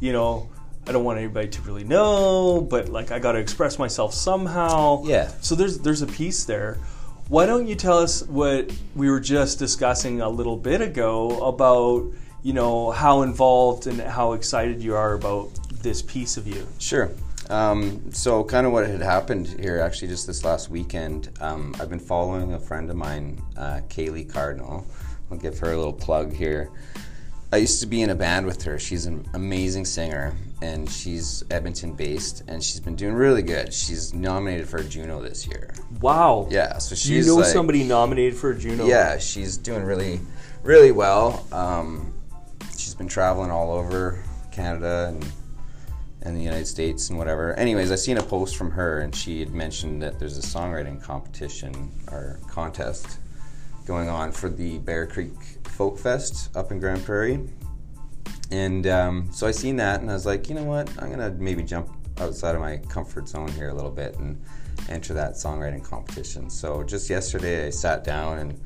you 0.00 0.12
know, 0.12 0.48
I 0.86 0.92
don't 0.92 1.04
want 1.04 1.18
anybody 1.18 1.48
to 1.48 1.62
really 1.62 1.84
know, 1.84 2.60
but 2.60 2.88
like 2.88 3.10
I 3.10 3.18
got 3.18 3.32
to 3.32 3.38
express 3.38 3.78
myself 3.78 4.14
somehow. 4.14 5.02
Yeah. 5.04 5.30
So 5.40 5.54
there's 5.54 5.78
there's 5.78 6.02
a 6.02 6.06
piece 6.06 6.44
there. 6.44 6.78
Why 7.28 7.44
don't 7.44 7.66
you 7.66 7.74
tell 7.74 7.98
us 7.98 8.22
what 8.22 8.72
we 8.96 9.10
were 9.10 9.20
just 9.20 9.58
discussing 9.58 10.22
a 10.22 10.28
little 10.30 10.56
bit 10.56 10.80
ago 10.80 11.46
about, 11.46 12.10
you 12.42 12.54
know, 12.54 12.90
how 12.90 13.20
involved 13.20 13.86
and 13.86 14.00
how 14.00 14.32
excited 14.32 14.82
you 14.82 14.94
are 14.94 15.12
about 15.12 15.50
this 15.82 16.00
piece 16.00 16.38
of 16.38 16.46
you? 16.46 16.66
Sure. 16.78 17.10
Um, 17.50 18.10
so, 18.12 18.42
kind 18.42 18.66
of 18.66 18.72
what 18.72 18.86
had 18.86 19.02
happened 19.02 19.46
here, 19.46 19.78
actually, 19.78 20.08
just 20.08 20.26
this 20.26 20.42
last 20.42 20.70
weekend, 20.70 21.28
um, 21.42 21.74
I've 21.78 21.90
been 21.90 21.98
following 21.98 22.54
a 22.54 22.58
friend 22.58 22.88
of 22.88 22.96
mine, 22.96 23.42
uh, 23.58 23.80
Kaylee 23.90 24.26
Cardinal. 24.26 24.86
I'll 25.30 25.36
give 25.36 25.58
her 25.58 25.72
a 25.72 25.76
little 25.76 25.92
plug 25.92 26.32
here. 26.32 26.70
I 27.50 27.56
used 27.56 27.80
to 27.80 27.86
be 27.86 28.02
in 28.02 28.10
a 28.10 28.14
band 28.14 28.44
with 28.44 28.62
her. 28.64 28.78
She's 28.78 29.06
an 29.06 29.26
amazing 29.32 29.86
singer, 29.86 30.34
and 30.60 30.88
she's 30.88 31.42
Edmonton 31.50 31.94
based, 31.94 32.42
and 32.46 32.62
she's 32.62 32.80
been 32.80 32.94
doing 32.94 33.14
really 33.14 33.40
good. 33.40 33.72
She's 33.72 34.12
nominated 34.12 34.68
for 34.68 34.78
a 34.78 34.84
Juno 34.84 35.22
this 35.22 35.46
year. 35.46 35.72
Wow. 36.02 36.46
Yeah. 36.50 36.76
So 36.76 36.94
she's 36.94 37.26
you 37.26 37.32
know 37.32 37.40
like, 37.40 37.46
somebody 37.46 37.84
nominated 37.84 38.38
for 38.38 38.50
a 38.50 38.58
Juno. 38.58 38.86
Yeah, 38.86 39.16
she's 39.16 39.56
doing 39.56 39.82
really, 39.82 40.20
really 40.62 40.92
well. 40.92 41.46
Um, 41.50 42.12
she's 42.76 42.94
been 42.94 43.08
traveling 43.08 43.50
all 43.50 43.72
over 43.72 44.22
Canada 44.52 45.06
and 45.08 45.32
and 46.20 46.36
the 46.36 46.42
United 46.42 46.66
States 46.66 47.08
and 47.08 47.18
whatever. 47.18 47.54
Anyways, 47.54 47.90
I 47.90 47.94
seen 47.94 48.18
a 48.18 48.22
post 48.22 48.56
from 48.56 48.70
her, 48.72 49.00
and 49.00 49.14
she 49.14 49.40
had 49.40 49.50
mentioned 49.50 50.02
that 50.02 50.18
there's 50.18 50.36
a 50.36 50.42
songwriting 50.42 51.00
competition 51.00 51.90
or 52.10 52.40
contest 52.48 53.20
going 53.88 54.10
on 54.10 54.30
for 54.30 54.50
the 54.50 54.78
Bear 54.80 55.06
Creek 55.06 55.32
Folk 55.64 55.98
Fest 55.98 56.54
up 56.54 56.70
in 56.70 56.78
Grande 56.78 57.02
Prairie. 57.02 57.40
And 58.50 58.86
um, 58.86 59.32
so 59.32 59.46
I 59.46 59.50
seen 59.50 59.76
that 59.76 60.02
and 60.02 60.10
I 60.10 60.12
was 60.12 60.26
like, 60.26 60.50
you 60.50 60.54
know 60.54 60.64
what, 60.64 60.90
I'm 61.02 61.10
gonna 61.10 61.30
maybe 61.30 61.62
jump 61.62 61.88
outside 62.18 62.54
of 62.54 62.60
my 62.60 62.76
comfort 62.90 63.26
zone 63.26 63.48
here 63.48 63.70
a 63.70 63.74
little 63.74 63.90
bit 63.90 64.14
and 64.18 64.38
enter 64.90 65.14
that 65.14 65.32
songwriting 65.32 65.82
competition. 65.82 66.50
So 66.50 66.82
just 66.82 67.08
yesterday 67.08 67.66
I 67.66 67.70
sat 67.70 68.04
down 68.04 68.38
and 68.40 68.60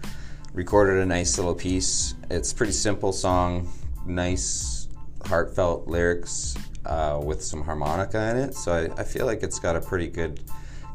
recorded 0.54 1.00
a 1.00 1.06
nice 1.06 1.38
little 1.38 1.54
piece. 1.54 2.16
It's 2.28 2.52
pretty 2.52 2.72
simple 2.72 3.12
song, 3.12 3.72
nice, 4.04 4.88
heartfelt 5.24 5.86
lyrics 5.86 6.56
uh, 6.84 7.20
with 7.22 7.44
some 7.44 7.62
harmonica 7.62 8.30
in 8.30 8.38
it. 8.38 8.54
So 8.56 8.72
I, 8.72 9.00
I 9.00 9.04
feel 9.04 9.26
like 9.26 9.44
it's 9.44 9.60
got 9.60 9.76
a 9.76 9.80
pretty 9.80 10.08
good 10.08 10.40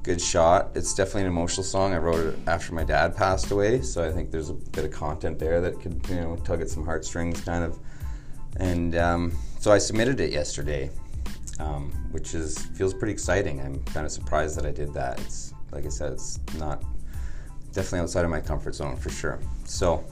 good 0.08 0.22
shot. 0.22 0.72
It's 0.74 0.94
definitely 0.94 1.24
an 1.24 1.28
emotional 1.28 1.66
song. 1.66 1.94
I 1.94 1.98
wrote 1.98 2.26
it 2.26 2.40
after 2.48 2.74
my 2.74 2.86
dad 2.86 3.14
passed 3.14 3.52
away, 3.52 3.82
so 3.82 4.08
I 4.08 4.10
think 4.10 4.32
there's 4.32 4.50
a 4.50 4.54
bit 4.54 4.86
of 4.86 4.92
content 4.92 5.38
there 5.38 5.60
that 5.60 5.82
could 5.82 6.00
you 6.08 6.16
know 6.16 6.38
tug 6.46 6.62
at 6.62 6.70
some 6.70 6.86
heartstrings, 6.86 7.42
kind 7.42 7.62
of. 7.62 7.78
And 8.56 8.96
um, 8.96 9.38
so 9.60 9.70
I 9.70 9.78
submitted 9.78 10.22
it 10.22 10.32
yesterday, 10.32 10.90
um, 11.60 11.92
which 12.12 12.36
is 12.36 12.58
feels 12.78 12.94
pretty 12.94 13.12
exciting. 13.12 13.60
I'm 13.60 13.84
kind 13.84 14.06
of 14.06 14.12
surprised 14.14 14.58
that 14.58 14.66
I 14.66 14.72
did 14.72 14.94
that. 14.94 15.20
It's 15.20 15.54
like 15.74 15.86
I 15.86 15.90
said, 15.90 16.14
it's 16.14 16.40
not 16.58 16.82
definitely 17.74 18.00
outside 18.00 18.24
of 18.24 18.32
my 18.32 18.40
comfort 18.40 18.76
zone 18.76 18.96
for 18.96 19.10
sure. 19.10 19.40
So. 19.66 20.04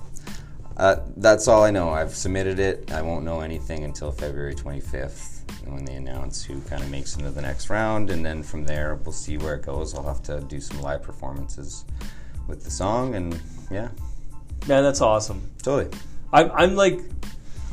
Uh, 0.77 0.97
that's 1.15 1.47
all 1.47 1.63
I 1.63 1.71
know. 1.71 1.91
I've 1.91 2.13
submitted 2.13 2.59
it. 2.59 2.91
I 2.91 3.01
won't 3.01 3.23
know 3.23 3.39
anything 3.39 3.85
until 3.85 4.11
February 4.11 4.53
25th 4.53 5.34
when 5.73 5.85
they 5.85 5.95
announce 5.95 6.43
who 6.43 6.61
kind 6.61 6.83
of 6.83 6.89
makes 6.89 7.15
into 7.15 7.31
the 7.31 7.41
next 7.41 7.69
round, 7.69 8.09
and 8.09 8.25
then 8.25 8.43
from 8.43 8.65
there 8.65 8.95
we'll 9.03 9.11
see 9.11 9.37
where 9.37 9.55
it 9.55 9.65
goes. 9.65 9.93
I'll 9.95 10.03
have 10.03 10.23
to 10.23 10.41
do 10.41 10.59
some 10.59 10.81
live 10.81 11.01
performances 11.01 11.85
with 12.47 12.63
the 12.63 12.71
song, 12.71 13.15
and 13.15 13.39
yeah. 13.69 13.89
Man, 14.67 14.83
that's 14.83 15.01
awesome. 15.01 15.49
Totally. 15.61 15.95
I'm, 16.33 16.51
I'm 16.51 16.75
like, 16.75 16.99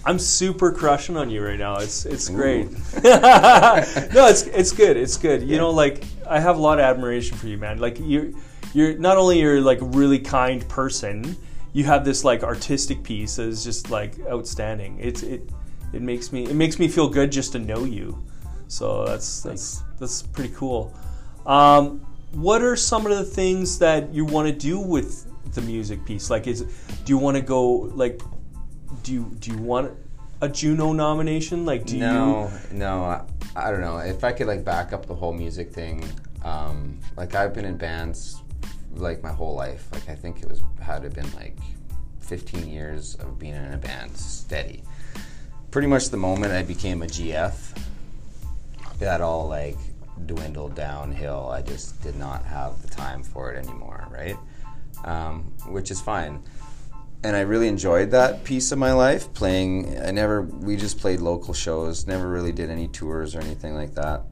I'm 0.04 0.18
super 0.18 0.72
crushing 0.72 1.16
on 1.16 1.30
you 1.30 1.44
right 1.44 1.58
now. 1.58 1.76
It's 1.76 2.06
it's 2.06 2.28
great. 2.28 2.70
no, 3.04 4.26
it's 4.26 4.42
it's 4.42 4.72
good. 4.72 4.96
It's 4.96 5.16
good. 5.16 5.42
You 5.42 5.48
yeah. 5.48 5.58
know, 5.58 5.70
like 5.70 6.04
I 6.28 6.40
have 6.40 6.56
a 6.56 6.60
lot 6.60 6.78
of 6.78 6.84
admiration 6.84 7.36
for 7.36 7.46
you, 7.46 7.56
man. 7.56 7.78
Like 7.78 8.00
you, 8.00 8.36
you're 8.74 8.98
not 8.98 9.16
only 9.16 9.40
you're 9.40 9.60
like 9.60 9.80
a 9.80 9.84
really 9.84 10.18
kind 10.18 10.66
person, 10.68 11.36
you 11.72 11.84
have 11.84 12.04
this 12.04 12.24
like 12.24 12.42
artistic 12.42 13.02
piece 13.02 13.36
that 13.36 13.46
is 13.46 13.62
just 13.62 13.90
like 13.90 14.14
outstanding. 14.26 14.98
It's 15.00 15.22
it 15.22 15.48
it 15.92 16.02
makes 16.02 16.32
me 16.32 16.44
it 16.44 16.54
makes 16.54 16.78
me 16.78 16.88
feel 16.88 17.08
good 17.08 17.32
just 17.32 17.52
to 17.52 17.58
know 17.58 17.84
you. 17.84 18.22
So 18.68 19.04
that's 19.04 19.42
that's 19.42 19.82
that's 19.98 20.22
pretty 20.22 20.54
cool. 20.54 20.94
Um, 21.46 22.06
what 22.32 22.62
are 22.62 22.76
some 22.76 23.04
of 23.06 23.16
the 23.16 23.24
things 23.24 23.78
that 23.80 24.14
you 24.14 24.24
want 24.24 24.48
to 24.48 24.54
do 24.54 24.78
with 24.78 25.26
the 25.54 25.60
music 25.60 26.04
piece? 26.06 26.30
Like, 26.30 26.46
is 26.46 26.62
do 26.62 27.12
you 27.12 27.18
want 27.18 27.36
to 27.36 27.42
go 27.42 27.70
like 27.94 28.22
do 29.02 29.12
you 29.12 29.36
do 29.40 29.50
you 29.50 29.58
want 29.58 29.92
a 30.40 30.48
Juno 30.48 30.92
nomination? 30.92 31.64
Like, 31.66 31.84
do 31.84 31.98
no, 31.98 32.50
you? 32.70 32.78
No, 32.78 33.04
I, 33.04 33.24
I 33.54 33.70
don't 33.70 33.80
know. 33.80 33.98
If 33.98 34.24
I 34.24 34.32
could 34.32 34.46
like 34.46 34.64
back 34.64 34.92
up 34.92 35.06
the 35.06 35.14
whole 35.14 35.32
music 35.32 35.70
thing, 35.70 36.04
um, 36.44 36.98
like 37.16 37.34
I've 37.34 37.54
been 37.54 37.64
in 37.64 37.76
bands 37.76 38.42
like 38.94 39.22
my 39.22 39.32
whole 39.32 39.54
life. 39.54 39.88
Like 39.92 40.08
I 40.08 40.14
think 40.14 40.42
it 40.42 40.48
was 40.48 40.62
had 40.80 41.04
it 41.04 41.14
been 41.14 41.30
like 41.34 41.58
15 42.20 42.68
years 42.68 43.14
of 43.16 43.38
being 43.38 43.54
in 43.54 43.74
a 43.74 43.78
band 43.78 44.16
steady 44.16 44.82
pretty 45.72 45.88
much 45.88 46.10
the 46.10 46.16
moment 46.18 46.52
I 46.52 46.62
became 46.62 47.02
a 47.02 47.06
GF, 47.06 47.54
that 48.98 49.20
all 49.22 49.48
like 49.48 49.78
dwindled 50.26 50.76
downhill. 50.76 51.48
I 51.48 51.62
just 51.62 52.00
did 52.02 52.14
not 52.16 52.44
have 52.44 52.80
the 52.82 52.88
time 52.88 53.22
for 53.22 53.50
it 53.50 53.56
anymore, 53.56 54.06
right? 54.10 54.36
Um, 55.04 55.44
which 55.66 55.90
is 55.90 56.00
fine. 56.00 56.42
And 57.24 57.34
I 57.34 57.40
really 57.40 57.68
enjoyed 57.68 58.10
that 58.10 58.44
piece 58.44 58.70
of 58.70 58.78
my 58.78 58.92
life 58.92 59.32
playing. 59.32 59.98
I 59.98 60.10
never, 60.10 60.42
we 60.42 60.76
just 60.76 60.98
played 60.98 61.20
local 61.20 61.54
shows, 61.54 62.06
never 62.06 62.28
really 62.28 62.52
did 62.52 62.68
any 62.68 62.88
tours 62.88 63.34
or 63.34 63.40
anything 63.40 63.74
like 63.74 63.94
that. 63.94 64.24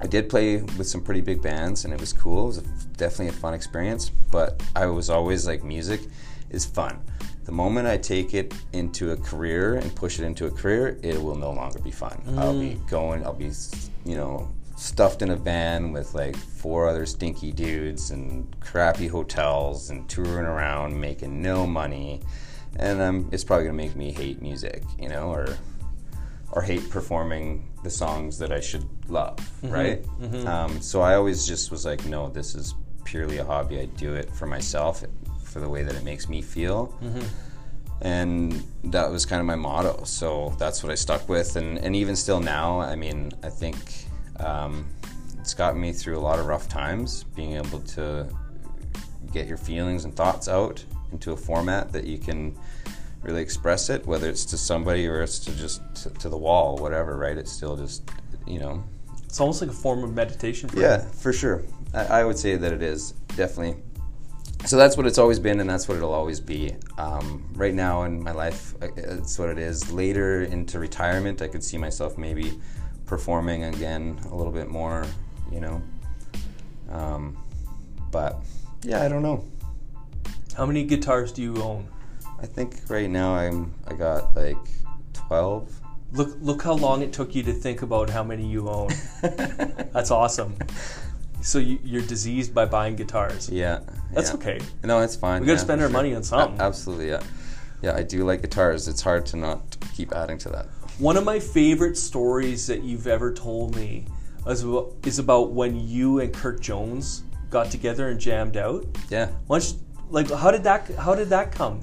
I 0.00 0.06
did 0.06 0.28
play 0.28 0.58
with 0.58 0.86
some 0.86 1.02
pretty 1.02 1.20
big 1.20 1.42
bands 1.42 1.84
and 1.84 1.92
it 1.92 1.98
was 1.98 2.12
cool. 2.12 2.44
It 2.44 2.46
was 2.46 2.58
a, 2.58 2.62
definitely 2.96 3.28
a 3.28 3.32
fun 3.32 3.54
experience, 3.54 4.10
but 4.30 4.62
I 4.76 4.86
was 4.86 5.10
always 5.10 5.48
like, 5.48 5.64
music 5.64 6.02
is 6.50 6.64
fun. 6.64 7.00
The 7.48 7.54
moment 7.54 7.88
I 7.88 7.96
take 7.96 8.34
it 8.34 8.52
into 8.74 9.12
a 9.12 9.16
career 9.16 9.76
and 9.76 9.94
push 9.94 10.18
it 10.18 10.24
into 10.26 10.44
a 10.44 10.50
career, 10.50 10.98
it 11.02 11.18
will 11.18 11.34
no 11.34 11.50
longer 11.50 11.78
be 11.78 11.90
fun. 11.90 12.20
Mm. 12.26 12.38
I'll 12.38 12.60
be 12.60 12.74
mm. 12.74 12.90
going, 12.90 13.24
I'll 13.24 13.32
be, 13.32 13.50
you 14.04 14.16
know, 14.16 14.50
stuffed 14.76 15.22
in 15.22 15.30
a 15.30 15.36
van 15.36 15.90
with 15.90 16.12
like 16.12 16.36
four 16.36 16.86
other 16.86 17.06
stinky 17.06 17.50
dudes 17.50 18.10
and 18.10 18.54
crappy 18.60 19.06
hotels 19.06 19.88
and 19.88 20.06
touring 20.10 20.44
around 20.44 21.00
making 21.00 21.40
no 21.40 21.66
money. 21.66 22.20
And 22.76 23.00
um, 23.00 23.30
it's 23.32 23.44
probably 23.44 23.64
gonna 23.64 23.78
make 23.78 23.96
me 23.96 24.12
hate 24.12 24.42
music, 24.42 24.82
you 24.98 25.08
know, 25.08 25.30
or 25.30 25.56
or 26.52 26.60
hate 26.60 26.90
performing 26.90 27.66
the 27.82 27.88
songs 27.88 28.36
that 28.40 28.52
I 28.52 28.60
should 28.60 28.86
love, 29.08 29.38
mm-hmm. 29.62 29.70
right? 29.70 30.02
Mm-hmm. 30.20 30.46
Um, 30.46 30.82
so 30.82 31.00
I 31.00 31.14
always 31.14 31.46
just 31.46 31.70
was 31.70 31.86
like, 31.86 32.04
no, 32.04 32.28
this 32.28 32.54
is 32.54 32.74
purely 33.04 33.38
a 33.38 33.44
hobby. 33.44 33.80
I 33.80 33.86
do 33.86 34.12
it 34.12 34.30
for 34.34 34.44
myself 34.44 35.02
for 35.58 35.64
the 35.64 35.70
way 35.70 35.82
that 35.82 35.96
it 35.96 36.04
makes 36.04 36.28
me 36.28 36.40
feel. 36.40 36.94
Mm-hmm. 37.02 37.26
And 38.00 38.62
that 38.84 39.10
was 39.10 39.26
kind 39.26 39.40
of 39.40 39.46
my 39.46 39.56
motto. 39.56 40.04
So 40.04 40.54
that's 40.56 40.84
what 40.84 40.92
I 40.92 40.94
stuck 40.94 41.28
with. 41.28 41.56
And, 41.56 41.78
and 41.78 41.96
even 41.96 42.14
still 42.14 42.38
now, 42.38 42.80
I 42.80 42.94
mean, 42.94 43.32
I 43.42 43.48
think 43.48 43.76
um, 44.38 44.86
it's 45.40 45.54
gotten 45.54 45.80
me 45.80 45.92
through 45.92 46.16
a 46.16 46.20
lot 46.20 46.38
of 46.38 46.46
rough 46.46 46.68
times, 46.68 47.24
being 47.24 47.54
able 47.54 47.80
to 47.80 48.28
get 49.32 49.48
your 49.48 49.56
feelings 49.56 50.04
and 50.04 50.14
thoughts 50.14 50.48
out 50.48 50.84
into 51.10 51.32
a 51.32 51.36
format 51.36 51.90
that 51.92 52.04
you 52.04 52.18
can 52.18 52.56
really 53.22 53.42
express 53.42 53.90
it, 53.90 54.06
whether 54.06 54.28
it's 54.28 54.44
to 54.44 54.56
somebody 54.56 55.08
or 55.08 55.22
it's 55.22 55.40
to 55.40 55.56
just 55.56 55.82
to, 55.96 56.10
to 56.10 56.28
the 56.28 56.36
wall, 56.36 56.76
whatever, 56.78 57.16
right? 57.16 57.36
It's 57.36 57.50
still 57.50 57.76
just, 57.76 58.08
you 58.46 58.60
know. 58.60 58.84
It's 59.24 59.40
almost 59.40 59.60
like 59.60 59.70
a 59.70 59.74
form 59.74 60.04
of 60.04 60.14
meditation. 60.14 60.68
For 60.68 60.78
yeah, 60.78 61.02
you. 61.02 61.10
for 61.10 61.32
sure. 61.32 61.64
I, 61.92 62.20
I, 62.20 62.24
would 62.24 62.38
say 62.38 62.56
that 62.56 62.72
it 62.72 62.82
is, 62.82 63.12
definitely 63.34 63.82
so 64.64 64.76
that's 64.76 64.96
what 64.96 65.06
it's 65.06 65.18
always 65.18 65.38
been 65.38 65.60
and 65.60 65.70
that's 65.70 65.88
what 65.88 65.96
it'll 65.96 66.12
always 66.12 66.40
be. 66.40 66.74
Um, 66.98 67.44
right 67.54 67.74
now 67.74 68.02
in 68.02 68.22
my 68.22 68.32
life 68.32 68.74
it's 68.96 69.38
what 69.38 69.48
it 69.48 69.58
is. 69.58 69.92
Later 69.92 70.42
into 70.42 70.78
retirement 70.78 71.42
i 71.42 71.48
could 71.48 71.62
see 71.62 71.78
myself 71.78 72.18
maybe 72.18 72.60
performing 73.06 73.64
again 73.64 74.18
a 74.30 74.34
little 74.34 74.52
bit 74.52 74.68
more 74.68 75.06
you 75.50 75.60
know? 75.60 75.82
Um, 76.90 77.36
but 78.10 78.42
yeah 78.82 79.02
i 79.02 79.08
don't 79.08 79.22
know. 79.22 79.44
How 80.56 80.66
many 80.66 80.84
guitars 80.84 81.30
do 81.32 81.42
you 81.42 81.56
own? 81.62 81.88
I 82.40 82.46
think 82.46 82.80
right 82.88 83.08
now 83.10 83.34
i'm 83.34 83.74
i 83.86 83.94
got 83.94 84.34
like 84.36 84.56
12 85.14 85.80
look 86.12 86.36
look 86.40 86.62
how 86.62 86.72
long 86.72 87.02
it 87.02 87.12
took 87.12 87.34
you 87.34 87.42
to 87.42 87.52
think 87.52 87.82
about 87.82 88.10
how 88.10 88.24
many 88.24 88.46
you 88.46 88.68
own. 88.68 88.90
That's 89.22 90.10
awesome 90.10 90.56
so 91.40 91.58
you, 91.58 91.98
are 91.98 92.06
diseased 92.06 92.54
by 92.54 92.64
buying 92.64 92.96
guitars. 92.96 93.48
Yeah, 93.48 93.80
that's 94.12 94.30
yeah. 94.30 94.36
okay. 94.36 94.60
No, 94.84 95.00
it's 95.00 95.16
fine. 95.16 95.40
We 95.40 95.46
got 95.46 95.54
to 95.54 95.58
yeah, 95.58 95.64
spend 95.64 95.80
our 95.80 95.88
sure. 95.88 95.92
money 95.92 96.14
on 96.14 96.22
something. 96.22 96.60
Absolutely, 96.60 97.08
yeah. 97.08 97.22
yeah, 97.82 97.94
I 97.94 98.02
do 98.02 98.24
like 98.24 98.42
guitars. 98.42 98.88
It's 98.88 99.02
hard 99.02 99.26
to 99.26 99.36
not 99.36 99.76
keep 99.94 100.12
adding 100.12 100.38
to 100.38 100.48
that. 100.50 100.66
One 100.98 101.16
of 101.16 101.24
my 101.24 101.38
favorite 101.38 101.96
stories 101.96 102.66
that 102.66 102.82
you've 102.82 103.06
ever 103.06 103.32
told 103.32 103.76
me 103.76 104.06
is 104.46 104.64
about, 104.64 104.94
is 105.04 105.18
about 105.18 105.52
when 105.52 105.76
you 105.88 106.20
and 106.20 106.32
Kirk 106.32 106.60
Jones 106.60 107.22
got 107.50 107.70
together 107.70 108.08
and 108.08 108.18
jammed 108.18 108.56
out. 108.56 108.84
Yeah. 109.08 109.30
Once, 109.46 109.76
like, 110.10 110.30
how 110.30 110.50
did 110.50 110.64
that 110.64 110.88
how 110.96 111.14
did 111.14 111.28
that 111.28 111.52
come? 111.52 111.82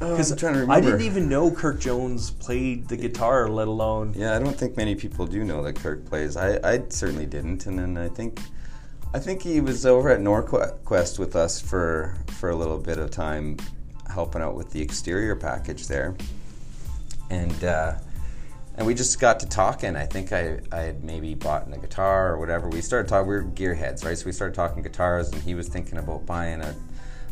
Um, 0.00 0.10
because 0.10 0.30
Oh, 0.30 0.34
I'm 0.34 0.38
trying 0.38 0.66
to 0.66 0.72
I 0.72 0.80
didn't 0.80 1.02
even 1.02 1.28
know 1.28 1.50
Kirk 1.50 1.80
Jones 1.80 2.30
played 2.30 2.88
the 2.88 2.96
guitar, 2.96 3.48
let 3.48 3.68
alone. 3.68 4.12
Yeah, 4.16 4.36
I 4.36 4.38
don't 4.38 4.56
think 4.56 4.76
many 4.76 4.94
people 4.94 5.26
do 5.26 5.42
know 5.44 5.62
that 5.62 5.76
Kirk 5.76 6.04
plays. 6.04 6.36
I, 6.36 6.58
I 6.62 6.82
certainly 6.88 7.26
didn't, 7.26 7.66
and 7.66 7.78
then 7.78 7.96
I 7.96 8.08
think, 8.08 8.40
I 9.14 9.18
think 9.18 9.42
he 9.42 9.60
was 9.60 9.86
over 9.86 10.10
at 10.10 10.20
Norquest 10.20 11.18
with 11.18 11.36
us 11.36 11.60
for 11.60 12.16
for 12.32 12.50
a 12.50 12.56
little 12.56 12.78
bit 12.78 12.98
of 12.98 13.10
time, 13.10 13.56
helping 14.10 14.42
out 14.42 14.54
with 14.54 14.70
the 14.70 14.80
exterior 14.80 15.34
package 15.34 15.86
there, 15.86 16.16
and 17.30 17.64
uh, 17.64 17.94
and 18.76 18.86
we 18.86 18.94
just 18.94 19.18
got 19.18 19.40
to 19.40 19.46
talking. 19.46 19.96
I 19.96 20.06
think 20.06 20.32
I 20.32 20.60
I 20.70 20.80
had 20.80 21.04
maybe 21.04 21.34
bought 21.34 21.72
a 21.72 21.78
guitar 21.78 22.32
or 22.32 22.38
whatever. 22.38 22.68
We 22.68 22.82
started 22.82 23.08
talking. 23.08 23.28
We 23.28 23.36
were 23.36 23.44
gearheads, 23.44 24.04
right? 24.04 24.18
So 24.18 24.26
we 24.26 24.32
started 24.32 24.54
talking 24.54 24.82
guitars, 24.82 25.30
and 25.32 25.42
he 25.42 25.54
was 25.54 25.68
thinking 25.68 25.98
about 25.98 26.26
buying 26.26 26.60
a 26.60 26.74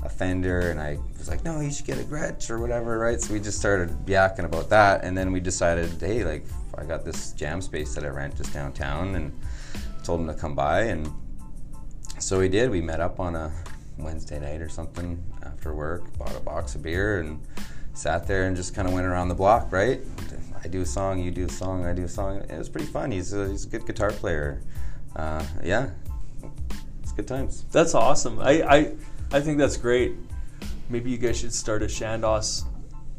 a 0.05 0.09
Fender, 0.09 0.71
and 0.71 0.81
I 0.81 0.99
was 1.19 1.29
like, 1.29 1.45
no, 1.45 1.61
you 1.61 1.71
should 1.71 1.87
get 1.87 1.99
a 1.99 2.03
Gretsch 2.03 2.51
or 2.51 2.59
whatever, 2.61 2.99
right? 2.99 3.21
So 3.21 3.33
we 3.33 3.41
just 3.41 3.59
started 3.59 3.91
yakking 4.05 4.45
about 4.45 4.69
that, 4.69 5.03
and 5.03 5.17
then 5.17 5.33
we 5.33 5.41
decided, 5.41 5.99
hey, 5.99 6.25
like, 6.25 6.45
I 6.77 6.85
got 6.85 7.05
this 7.07 7.33
jam 7.33 7.63
space 7.63 7.95
that 7.95 8.05
I 8.05 8.09
rent 8.09 8.37
just 8.37 8.53
downtown, 8.53 9.15
and 9.15 9.33
told 10.03 10.21
him 10.21 10.27
to 10.27 10.35
come 10.35 10.55
by, 10.55 10.83
and 10.83 11.11
so 12.19 12.39
we 12.39 12.49
did. 12.49 12.71
We 12.71 12.81
met 12.81 13.01
up 13.01 13.21
on 13.21 13.37
a 13.37 13.53
Wednesday 13.99 14.39
night 14.39 14.61
or 14.61 14.69
something 14.69 15.23
after 15.43 15.75
work, 15.75 16.17
bought 16.19 16.35
a 16.37 16.41
box 16.41 16.75
of 16.75 16.83
beer, 16.83 17.21
and 17.21 17.41
sat 17.95 18.27
there 18.27 18.47
and 18.47 18.57
just 18.57 18.75
kind 18.75 18.89
of 18.89 18.95
went 18.95 19.07
around 19.07 19.29
the 19.29 19.35
block, 19.35 19.71
right? 19.73 20.01
I 20.63 20.69
do 20.69 20.81
a 20.81 20.87
song, 20.87 21.21
you 21.21 21.31
do 21.31 21.45
a 21.45 21.51
song, 21.51 21.85
I 21.87 21.93
do 21.93 22.05
a 22.05 22.09
song. 22.09 22.39
It 22.49 22.59
was 22.59 22.69
pretty 22.69 22.87
fun. 22.87 23.11
He's 23.11 23.33
a, 23.33 23.49
he's 23.49 23.65
a 23.67 23.69
good 23.69 23.87
guitar 23.87 24.11
player. 24.11 24.63
Uh, 25.15 25.45
yeah, 25.63 25.91
it's 27.03 27.13
good 27.13 27.29
times. 27.29 27.65
That's 27.71 27.95
awesome. 27.95 28.41
I, 28.41 28.63
I 28.63 28.93
I 29.33 29.41
think 29.41 29.59
that's 29.59 29.77
great. 29.77 30.15
Maybe 30.89 31.11
you 31.11 31.19
guys 31.19 31.39
should 31.39 31.53
start 31.53 31.83
a 31.83 31.87
Chandos 31.87 32.65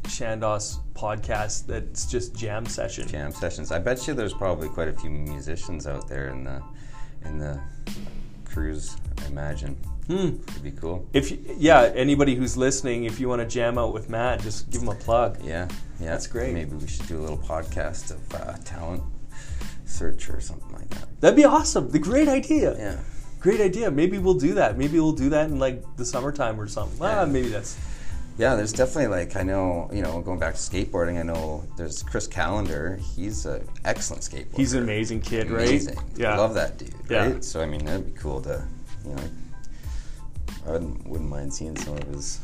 Chandos 0.04 0.78
podcast 0.94 1.66
that's 1.66 2.06
just 2.06 2.34
jam 2.34 2.66
session. 2.66 3.06
jam 3.08 3.32
sessions. 3.32 3.70
I 3.70 3.78
bet 3.78 4.06
you 4.06 4.14
there's 4.14 4.34
probably 4.34 4.68
quite 4.68 4.88
a 4.88 4.92
few 4.92 5.10
musicians 5.10 5.86
out 5.86 6.08
there 6.08 6.28
in 6.28 6.44
the 6.44 6.62
in 7.24 7.38
the 7.38 7.60
cruise. 8.56 8.96
I 9.22 9.26
imagine 9.26 9.74
Hmm. 10.06 10.38
it'd 10.48 10.62
be 10.62 10.70
cool. 10.70 11.06
If 11.12 11.30
you, 11.30 11.38
yeah, 11.58 11.92
anybody 11.94 12.34
who's 12.36 12.56
listening, 12.56 13.04
if 13.04 13.20
you 13.20 13.28
want 13.28 13.42
to 13.42 13.46
jam 13.46 13.76
out 13.76 13.92
with 13.92 14.08
Matt, 14.08 14.40
just 14.40 14.70
give 14.70 14.80
him 14.80 14.88
a 14.88 14.94
plug. 14.94 15.36
Yeah, 15.44 15.68
yeah, 16.00 16.12
That's 16.12 16.26
great. 16.26 16.54
Maybe 16.54 16.74
we 16.74 16.86
should 16.86 17.06
do 17.06 17.18
a 17.18 17.22
little 17.22 17.36
podcast 17.36 18.12
of 18.12 18.34
uh, 18.34 18.56
talent 18.64 19.02
search 19.84 20.30
or 20.30 20.40
something 20.40 20.72
like 20.72 20.88
that. 20.90 21.20
That'd 21.20 21.36
be 21.36 21.44
awesome. 21.44 21.90
The 21.90 21.98
great 21.98 22.28
idea. 22.28 22.76
Yeah, 22.78 22.96
Great 23.40 23.60
idea. 23.60 23.90
Maybe 23.90 24.18
we'll 24.18 24.34
do 24.48 24.54
that. 24.54 24.78
Maybe 24.78 24.98
we'll 24.98 25.12
do 25.12 25.28
that 25.30 25.50
in 25.50 25.58
like 25.58 25.82
the 25.98 26.04
summertime 26.06 26.58
or 26.58 26.66
something. 26.66 26.98
Ah, 27.02 27.26
maybe 27.26 27.48
that's 27.48 27.76
yeah. 28.38 28.54
There's 28.54 28.72
definitely 28.72 29.08
like 29.08 29.36
I 29.36 29.42
know 29.42 29.90
you 29.92 30.02
know 30.02 30.20
going 30.20 30.38
back 30.38 30.54
to 30.54 30.60
skateboarding. 30.60 31.18
I 31.18 31.22
know 31.22 31.64
there's 31.76 32.02
Chris 32.02 32.26
Calendar. 32.26 32.98
He's 33.14 33.46
an 33.46 33.66
excellent 33.84 34.22
skateboarder. 34.22 34.56
he's 34.56 34.72
an 34.74 34.82
amazing 34.82 35.20
kid, 35.20 35.48
amazing. 35.48 35.96
right? 35.96 36.26
I 36.26 36.36
love 36.36 36.54
that 36.54 36.78
dude. 36.78 36.94
Yeah. 37.08 37.32
Right. 37.32 37.44
So 37.44 37.60
I 37.60 37.66
mean 37.66 37.84
that'd 37.84 38.14
be 38.14 38.18
cool 38.18 38.40
to 38.42 38.64
you 39.04 39.14
know. 39.14 39.22
I 40.66 40.72
wouldn't, 40.72 41.06
wouldn't 41.06 41.30
mind 41.30 41.54
seeing 41.54 41.76
some 41.76 41.96
of 41.96 42.04
his 42.04 42.40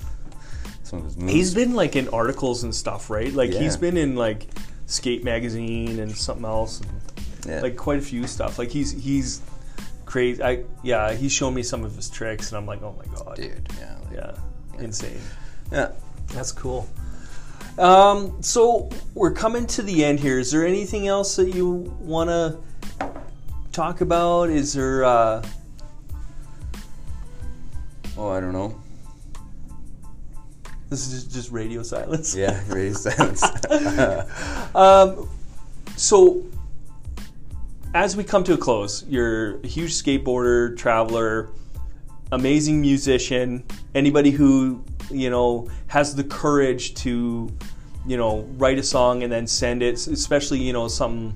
some 0.84 1.00
of 1.00 1.04
his 1.06 1.16
moves. 1.16 1.32
He's 1.32 1.54
been 1.54 1.74
like 1.74 1.96
in 1.96 2.08
articles 2.10 2.62
and 2.62 2.74
stuff, 2.74 3.10
right? 3.10 3.32
Like 3.32 3.50
he's 3.50 3.76
been 3.76 3.96
in 3.96 4.16
like 4.16 4.46
Skate 4.86 5.24
magazine 5.24 6.00
and 6.00 6.14
something 6.14 6.44
else, 6.44 6.80
and 6.80 7.46
yeah. 7.46 7.60
like 7.60 7.76
quite 7.76 7.98
a 7.98 8.02
few 8.02 8.26
stuff. 8.26 8.58
Like 8.58 8.70
he's 8.70 8.92
he's 8.92 9.40
crazy. 10.04 10.42
I 10.42 10.64
yeah, 10.82 11.14
he's 11.14 11.32
shown 11.32 11.54
me 11.54 11.62
some 11.62 11.84
of 11.84 11.96
his 11.96 12.10
tricks, 12.10 12.50
and 12.50 12.58
I'm 12.58 12.66
like, 12.66 12.82
oh 12.82 12.94
my 12.98 13.16
god, 13.16 13.36
dude. 13.36 13.68
Yeah. 13.78 13.96
like- 14.04 14.14
yeah, 14.14 14.36
insane. 14.78 15.20
Yeah. 15.72 15.90
That's 16.28 16.52
cool. 16.52 16.88
Um, 17.78 18.42
so 18.42 18.90
we're 19.14 19.32
coming 19.32 19.66
to 19.68 19.82
the 19.82 20.04
end 20.04 20.20
here. 20.20 20.38
Is 20.38 20.50
there 20.50 20.66
anything 20.66 21.08
else 21.08 21.36
that 21.36 21.54
you 21.54 21.94
want 22.00 22.28
to 22.30 22.58
talk 23.72 24.02
about? 24.02 24.50
Is 24.50 24.72
there? 24.74 25.04
Uh, 25.04 25.42
Oh, 28.18 28.28
I 28.28 28.40
don't 28.40 28.52
know. 28.52 28.78
this 30.90 31.10
is 31.10 31.24
just, 31.24 31.50
radio 31.50 31.82
silence. 31.82 32.34
Yeah, 32.36 32.62
radio 32.68 32.92
silence. 32.92 33.42
Um, 34.74 35.28
so, 35.96 36.44
as 37.94 38.14
we 38.16 38.22
come 38.22 38.44
to 38.44 38.52
a 38.52 38.56
close, 38.58 39.04
you're 39.08 39.58
a 39.60 39.66
huge 39.66 39.92
skateboarder, 39.92 40.76
traveler, 40.76 41.48
amazing 42.32 42.80
musician. 42.82 43.64
Anybody 43.94 44.30
who 44.30 44.84
you 45.12 45.30
know 45.30 45.68
has 45.88 46.14
the 46.14 46.24
courage 46.24 46.94
to, 46.94 47.50
you 48.06 48.16
know, 48.16 48.48
write 48.56 48.78
a 48.78 48.82
song 48.82 49.22
and 49.22 49.32
then 49.32 49.46
send 49.46 49.82
it, 49.82 50.06
especially 50.06 50.58
you 50.58 50.72
know 50.72 50.88
something 50.88 51.34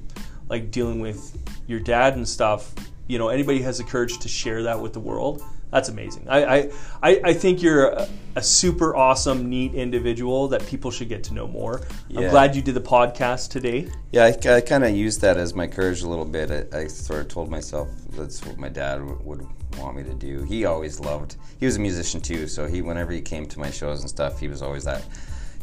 like 0.49 0.71
dealing 0.71 1.01
with 1.01 1.37
your 1.67 1.81
dad 1.81 2.17
and 2.17 2.29
stuff. 2.29 2.75
You 3.09 3.19
know, 3.19 3.29
anybody 3.29 3.63
has 3.63 3.79
the 3.79 3.85
courage 3.85 4.19
to 4.21 4.29
share 4.29 4.63
that 4.65 4.81
with 4.81 4.93
the 4.93 5.01
world. 5.01 5.43
That's 5.77 5.91
amazing. 5.91 6.27
I 6.27 6.71
I, 7.03 7.21
I, 7.23 7.35
think 7.35 7.61
you're 7.61 7.89
a, 7.89 8.09
a 8.35 8.43
super 8.43 8.97
awesome, 8.97 9.51
neat 9.51 9.75
individual 9.75 10.49
that 10.49 10.67
people 10.67 10.91
should 10.91 11.11
get 11.11 11.23
to 11.25 11.35
know 11.35 11.47
more. 11.47 11.83
I'm 12.17 12.31
glad 12.31 12.57
you 12.57 12.63
did 12.63 12.75
the 12.75 12.81
podcast 12.81 13.51
today. 13.51 13.87
yeah, 14.11 14.25
I, 14.25 14.55
I 14.55 14.63
kind 14.63 14.85
of 14.85 14.97
used 14.97 15.21
that 15.21 15.37
as 15.37 15.53
my 15.53 15.67
courage 15.67 16.01
a 16.01 16.09
little 16.09 16.25
bit. 16.25 16.51
I, 16.51 16.79
I 16.79 16.87
sort 16.87 17.21
of 17.21 17.29
told 17.29 17.51
myself 17.51 17.91
that's 18.13 18.43
what 18.47 18.57
my 18.57 18.71
dad 18.71 19.01
w- 19.01 19.21
would 19.23 19.47
want 19.77 19.99
me 19.99 20.03
to 20.05 20.15
do. 20.15 20.45
He 20.45 20.65
always 20.65 20.99
loved. 20.99 21.37
He 21.61 21.67
was 21.67 21.77
a 21.77 21.81
musician 21.81 22.23
too, 22.23 22.49
so 22.49 22.67
he 22.67 22.81
whenever 22.81 23.13
he 23.13 23.21
came 23.21 23.45
to 23.45 23.61
my 23.61 23.71
shows 23.71 24.01
and 24.01 24.09
stuff, 24.09 24.41
he 24.41 24.49
was 24.49 24.63
always 24.63 24.85
that, 24.85 25.05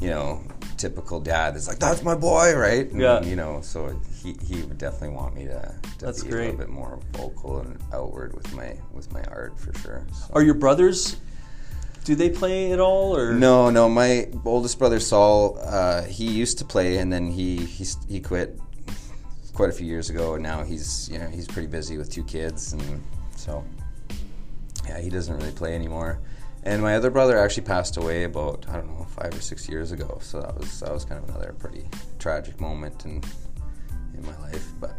you 0.03 0.09
know, 0.09 0.41
typical 0.77 1.19
dad 1.19 1.55
that's 1.55 1.67
like, 1.67 1.79
"That's 1.79 2.03
my 2.03 2.15
boy," 2.15 2.55
right? 2.55 2.89
And, 2.91 2.99
Yeah. 2.99 3.23
You 3.23 3.35
know, 3.35 3.61
so 3.61 3.99
he, 4.21 4.35
he 4.45 4.61
would 4.63 4.77
definitely 4.77 5.15
want 5.15 5.33
me 5.35 5.45
to, 5.45 5.73
to 5.99 6.05
That's 6.05 6.23
be 6.23 6.29
a 6.29 6.35
little 6.35 6.57
bit 6.57 6.69
more 6.69 6.99
vocal 7.13 7.59
and 7.59 7.79
outward 7.93 8.33
with 8.33 8.53
my 8.53 8.75
with 8.91 9.11
my 9.13 9.23
art 9.23 9.57
for 9.57 9.73
sure. 9.79 10.05
So. 10.13 10.33
Are 10.33 10.43
your 10.43 10.55
brothers? 10.55 11.15
Do 12.03 12.15
they 12.15 12.29
play 12.29 12.73
at 12.73 12.81
all, 12.81 13.15
or 13.15 13.33
No, 13.33 13.69
no. 13.69 13.87
My 13.87 14.27
oldest 14.43 14.77
brother 14.77 14.99
Saul, 14.99 15.57
uh, 15.61 16.03
he 16.03 16.29
used 16.29 16.57
to 16.57 16.65
play, 16.65 16.97
and 16.97 17.11
then 17.13 17.31
he 17.31 17.57
he 17.57 17.85
he 18.09 18.19
quit 18.19 18.59
quite 19.53 19.69
a 19.69 19.73
few 19.73 19.87
years 19.87 20.09
ago, 20.09 20.33
and 20.33 20.43
now 20.43 20.63
he's 20.63 21.09
you 21.09 21.17
know 21.17 21.27
he's 21.27 21.47
pretty 21.47 21.67
busy 21.67 21.97
with 21.97 22.11
two 22.11 22.25
kids, 22.25 22.73
and 22.73 23.01
so 23.37 23.63
yeah, 24.85 24.99
he 24.99 25.09
doesn't 25.09 25.35
really 25.37 25.51
play 25.51 25.75
anymore. 25.75 26.19
And 26.65 26.81
my 26.81 26.95
other 26.95 27.09
brother 27.09 27.37
actually 27.37 27.63
passed 27.63 27.97
away 27.97 28.23
about 28.23 28.65
I 28.69 28.73
don't 28.73 28.87
know 28.87 29.05
five 29.05 29.35
or 29.35 29.41
six 29.41 29.67
years 29.67 29.91
ago, 29.91 30.19
so 30.21 30.41
that 30.41 30.57
was 30.57 30.79
that 30.79 30.93
was 30.93 31.05
kind 31.05 31.21
of 31.21 31.29
another 31.29 31.53
pretty 31.59 31.85
tragic 32.19 32.59
moment 32.59 33.05
in 33.05 33.21
in 34.15 34.25
my 34.25 34.37
life. 34.39 34.65
But 34.79 34.95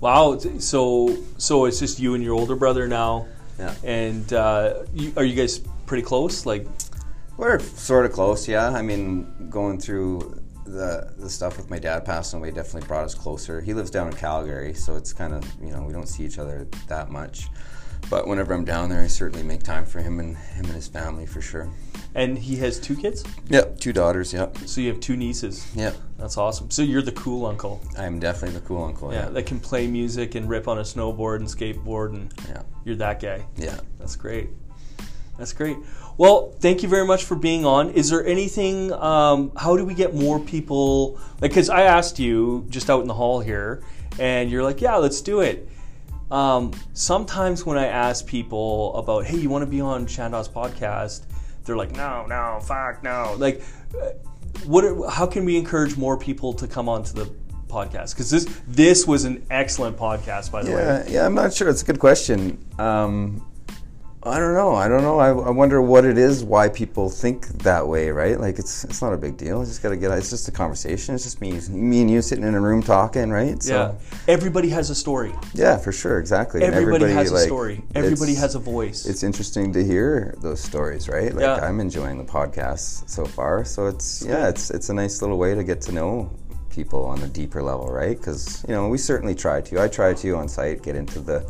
Wow. 0.00 0.38
So 0.58 1.16
so 1.38 1.64
it's 1.64 1.78
just 1.78 1.98
you 1.98 2.14
and 2.14 2.22
your 2.22 2.34
older 2.34 2.56
brother 2.56 2.86
now, 2.86 3.26
yeah, 3.58 3.74
and 3.82 4.32
uh, 4.32 4.84
you, 4.94 5.12
are 5.16 5.24
you 5.24 5.34
guys 5.34 5.60
pretty 5.86 6.02
close? 6.02 6.44
Like, 6.44 6.66
We're 7.36 7.58
sort 7.60 8.04
of 8.04 8.12
close, 8.12 8.46
yeah. 8.46 8.68
I 8.70 8.82
mean, 8.82 9.48
going 9.48 9.80
through 9.80 10.42
the 10.64 11.14
the 11.16 11.30
stuff 11.30 11.56
with 11.56 11.70
my 11.70 11.78
dad 11.78 12.04
passing 12.04 12.40
away 12.40 12.50
definitely 12.50 12.86
brought 12.86 13.04
us 13.04 13.14
closer. 13.14 13.60
He 13.60 13.72
lives 13.72 13.90
down 13.90 14.08
in 14.08 14.14
Calgary, 14.14 14.74
so 14.74 14.96
it's 14.96 15.12
kind 15.12 15.32
of 15.32 15.44
you 15.62 15.70
know 15.72 15.82
we 15.82 15.92
don't 15.92 16.08
see 16.08 16.24
each 16.24 16.38
other 16.38 16.66
that 16.88 17.10
much. 17.10 17.48
But 18.08 18.26
whenever 18.28 18.54
I'm 18.54 18.64
down 18.64 18.88
there, 18.88 19.02
I 19.02 19.08
certainly 19.08 19.42
make 19.44 19.62
time 19.62 19.84
for 19.84 20.00
him 20.00 20.20
and 20.20 20.36
him 20.36 20.64
and 20.66 20.74
his 20.74 20.86
family 20.88 21.26
for 21.26 21.40
sure. 21.40 21.68
and 22.14 22.38
he 22.38 22.56
has 22.56 22.78
two 22.78 22.96
kids, 22.96 23.24
Yep, 23.50 23.80
two 23.80 23.92
daughters. 23.92 24.32
Yep, 24.32 24.58
so 24.66 24.80
you 24.80 24.88
have 24.88 25.00
two 25.00 25.16
nieces. 25.16 25.66
yep. 25.74 25.94
That's 26.16 26.38
awesome. 26.38 26.70
So 26.70 26.82
you're 26.82 27.02
the 27.02 27.12
cool 27.12 27.44
uncle, 27.46 27.80
I'm 27.98 28.18
definitely 28.20 28.58
the 28.58 28.64
cool 28.66 28.84
uncle. 28.84 29.12
yeah, 29.12 29.24
Yeah, 29.24 29.28
that 29.30 29.46
can 29.46 29.60
play 29.60 29.86
music 29.86 30.34
and 30.34 30.48
rip 30.48 30.66
on 30.68 30.78
a 30.78 30.82
snowboard 30.82 31.36
and 31.36 31.46
skateboard, 31.48 32.10
and 32.14 32.32
yeah, 32.48 32.62
you're 32.84 32.96
that 32.96 33.20
guy. 33.20 33.44
yeah. 33.56 33.80
That's 33.98 34.16
great. 34.16 34.48
That's 35.36 35.52
great. 35.52 35.76
Well, 36.16 36.52
thank 36.60 36.82
you 36.82 36.88
very 36.88 37.04
much 37.06 37.24
for 37.24 37.34
being 37.34 37.66
on. 37.66 37.90
Is 37.90 38.08
there 38.08 38.24
anything? 38.24 38.90
Um, 38.94 39.52
how 39.54 39.76
do 39.76 39.84
we 39.84 39.92
get 39.92 40.14
more 40.14 40.40
people? 40.40 41.18
Like, 41.42 41.50
because 41.50 41.68
I 41.68 41.82
asked 41.82 42.18
you 42.18 42.64
just 42.70 42.88
out 42.88 43.02
in 43.02 43.08
the 43.08 43.12
hall 43.14 43.40
here, 43.40 43.82
and 44.18 44.50
you're 44.50 44.62
like, 44.62 44.80
"Yeah, 44.80 44.96
let's 44.96 45.20
do 45.20 45.40
it." 45.40 45.68
Um, 46.30 46.72
sometimes 46.92 47.64
when 47.64 47.78
I 47.78 47.86
ask 47.86 48.26
people 48.26 48.94
about, 48.96 49.26
"Hey, 49.26 49.38
you 49.38 49.48
want 49.48 49.62
to 49.62 49.70
be 49.70 49.80
on 49.80 50.06
Chandos 50.06 50.48
podcast?" 50.48 51.22
They're 51.64 51.76
like, 51.76 51.94
"No, 51.96 52.26
no, 52.26 52.58
fuck, 52.62 53.02
no." 53.02 53.34
Like, 53.38 53.62
uh, 54.00 54.10
what? 54.64 55.10
How 55.10 55.26
can 55.26 55.44
we 55.44 55.56
encourage 55.56 55.96
more 55.96 56.16
people 56.16 56.52
to 56.54 56.66
come 56.66 56.88
onto 56.88 57.12
the 57.12 57.32
podcast? 57.68 58.14
Because 58.14 58.30
this 58.30 58.46
this 58.66 59.06
was 59.06 59.24
an 59.24 59.46
excellent 59.50 59.96
podcast, 59.96 60.50
by 60.50 60.62
the 60.62 60.72
way. 60.72 60.82
Yeah, 60.82 61.04
yeah. 61.08 61.26
I'm 61.26 61.34
not 61.34 61.54
sure. 61.54 61.68
It's 61.68 61.82
a 61.82 61.86
good 61.86 62.00
question. 62.00 62.58
Um, 62.78 63.46
I 64.26 64.40
don't 64.40 64.54
know. 64.54 64.74
I 64.74 64.88
don't 64.88 65.02
know. 65.02 65.20
I, 65.20 65.28
I 65.28 65.50
wonder 65.50 65.80
what 65.80 66.04
it 66.04 66.18
is, 66.18 66.42
why 66.42 66.68
people 66.68 67.08
think 67.08 67.46
that 67.62 67.86
way, 67.86 68.10
right? 68.10 68.38
Like 68.38 68.58
it's 68.58 68.82
it's 68.84 69.00
not 69.00 69.12
a 69.12 69.16
big 69.16 69.36
deal. 69.36 69.60
It's 69.60 69.70
just 69.70 69.82
gotta 69.82 69.96
get. 69.96 70.10
It's 70.10 70.30
just 70.30 70.48
a 70.48 70.52
conversation. 70.52 71.14
It's 71.14 71.22
just 71.24 71.40
me, 71.40 71.60
me 71.70 72.00
and 72.00 72.10
you 72.10 72.20
sitting 72.22 72.44
in 72.44 72.54
a 72.54 72.60
room 72.60 72.82
talking, 72.82 73.30
right? 73.30 73.56
yeah. 73.64 73.92
Everybody 74.26 74.68
has 74.70 74.90
a 74.90 74.94
story. 74.94 75.32
Yeah, 75.54 75.78
for 75.78 75.92
sure, 75.92 76.18
exactly. 76.18 76.64
And 76.64 76.74
Everybody, 76.74 77.12
has 77.12 77.30
a 77.30 77.38
story. 77.38 77.84
Everybody 77.94 78.34
has 78.34 78.56
a 78.56 78.58
voice. 78.58 79.06
It's 79.06 79.22
interesting 79.22 79.72
to 79.74 79.84
hear 79.84 80.34
those 80.42 80.60
stories, 80.60 81.08
right? 81.08 81.32
Like 81.32 81.42
Yeah. 81.42 81.64
I'm 81.64 81.78
enjoying 81.78 82.18
the 82.18 82.24
podcast 82.24 83.08
so 83.08 83.24
far. 83.24 83.64
So 83.64 83.86
it's 83.86 84.24
yeah, 84.26 84.48
it's 84.48 84.70
it's 84.70 84.88
a 84.88 84.94
nice 84.94 85.22
little 85.22 85.38
way 85.38 85.54
to 85.54 85.62
get 85.62 85.80
to 85.82 85.92
know 85.92 86.30
people 86.70 87.04
on 87.06 87.22
a 87.22 87.28
deeper 87.28 87.62
level, 87.62 87.86
right? 87.86 88.16
Because 88.18 88.64
you 88.68 88.74
know 88.74 88.88
we 88.88 88.98
certainly 88.98 89.34
try 89.34 89.60
to. 89.60 89.80
I 89.80 89.88
try 89.88 90.14
to 90.14 90.36
on 90.36 90.48
site 90.48 90.82
get 90.82 90.96
into 90.96 91.20
the 91.20 91.48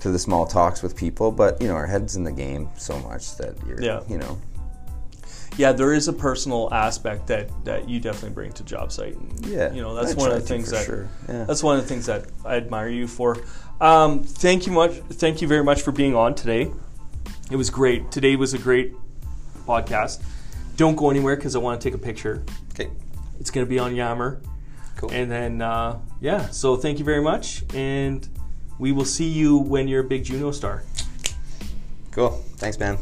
to 0.00 0.10
the 0.10 0.18
small 0.18 0.46
talks 0.46 0.82
with 0.82 0.96
people, 0.96 1.32
but 1.32 1.60
you 1.60 1.68
know 1.68 1.74
our 1.74 1.86
heads 1.86 2.16
in 2.16 2.24
the 2.24 2.32
game 2.32 2.68
so 2.76 2.98
much 3.00 3.36
that 3.36 3.54
you're 3.66 3.82
Yeah. 3.82 4.02
you 4.08 4.18
know 4.18 4.38
yeah, 5.58 5.72
there 5.72 5.92
is 5.92 6.06
a 6.06 6.12
personal 6.12 6.72
aspect 6.72 7.26
that, 7.26 7.50
that 7.64 7.88
you 7.88 7.98
definitely 7.98 8.30
bring 8.30 8.52
to 8.52 8.62
job 8.62 8.92
site. 8.92 9.16
And, 9.16 9.44
Yeah, 9.44 9.72
you 9.72 9.82
know 9.82 9.92
that's 9.92 10.12
I 10.12 10.14
one 10.14 10.30
of 10.30 10.40
the 10.40 10.46
things 10.46 10.70
that 10.70 10.86
sure, 10.86 11.08
yeah. 11.28 11.44
that's 11.44 11.64
one 11.64 11.76
of 11.76 11.82
the 11.82 11.88
things 11.88 12.06
that 12.06 12.26
I 12.44 12.56
admire 12.56 12.88
you 12.88 13.08
for. 13.08 13.36
Um, 13.80 14.22
thank 14.22 14.66
you 14.66 14.72
much. 14.72 14.92
Thank 14.92 15.42
you 15.42 15.48
very 15.48 15.64
much 15.64 15.82
for 15.82 15.90
being 15.90 16.14
on 16.14 16.34
today. 16.34 16.70
It 17.50 17.56
was 17.56 17.70
great. 17.70 18.10
Today 18.12 18.36
was 18.36 18.54
a 18.54 18.58
great 18.58 18.94
podcast. 19.66 20.22
Don't 20.76 20.94
go 20.96 21.10
anywhere 21.10 21.34
because 21.34 21.56
I 21.56 21.58
want 21.58 21.80
to 21.80 21.88
take 21.88 21.94
a 21.94 22.02
picture. 22.02 22.44
okay. 22.72 22.90
It's 23.40 23.50
going 23.50 23.66
to 23.66 23.70
be 23.70 23.78
on 23.78 23.96
Yammer. 23.96 24.40
Cool. 24.96 25.10
And 25.12 25.30
then, 25.30 25.62
uh, 25.62 25.98
yeah, 26.20 26.50
so 26.50 26.76
thank 26.76 26.98
you 26.98 27.04
very 27.04 27.22
much. 27.22 27.62
And 27.74 28.28
we 28.78 28.92
will 28.92 29.04
see 29.04 29.28
you 29.28 29.56
when 29.56 29.88
you're 29.88 30.00
a 30.00 30.08
big 30.08 30.24
Juno 30.24 30.52
star. 30.52 30.84
Cool. 32.10 32.30
Thanks, 32.56 32.78
man. 32.78 32.98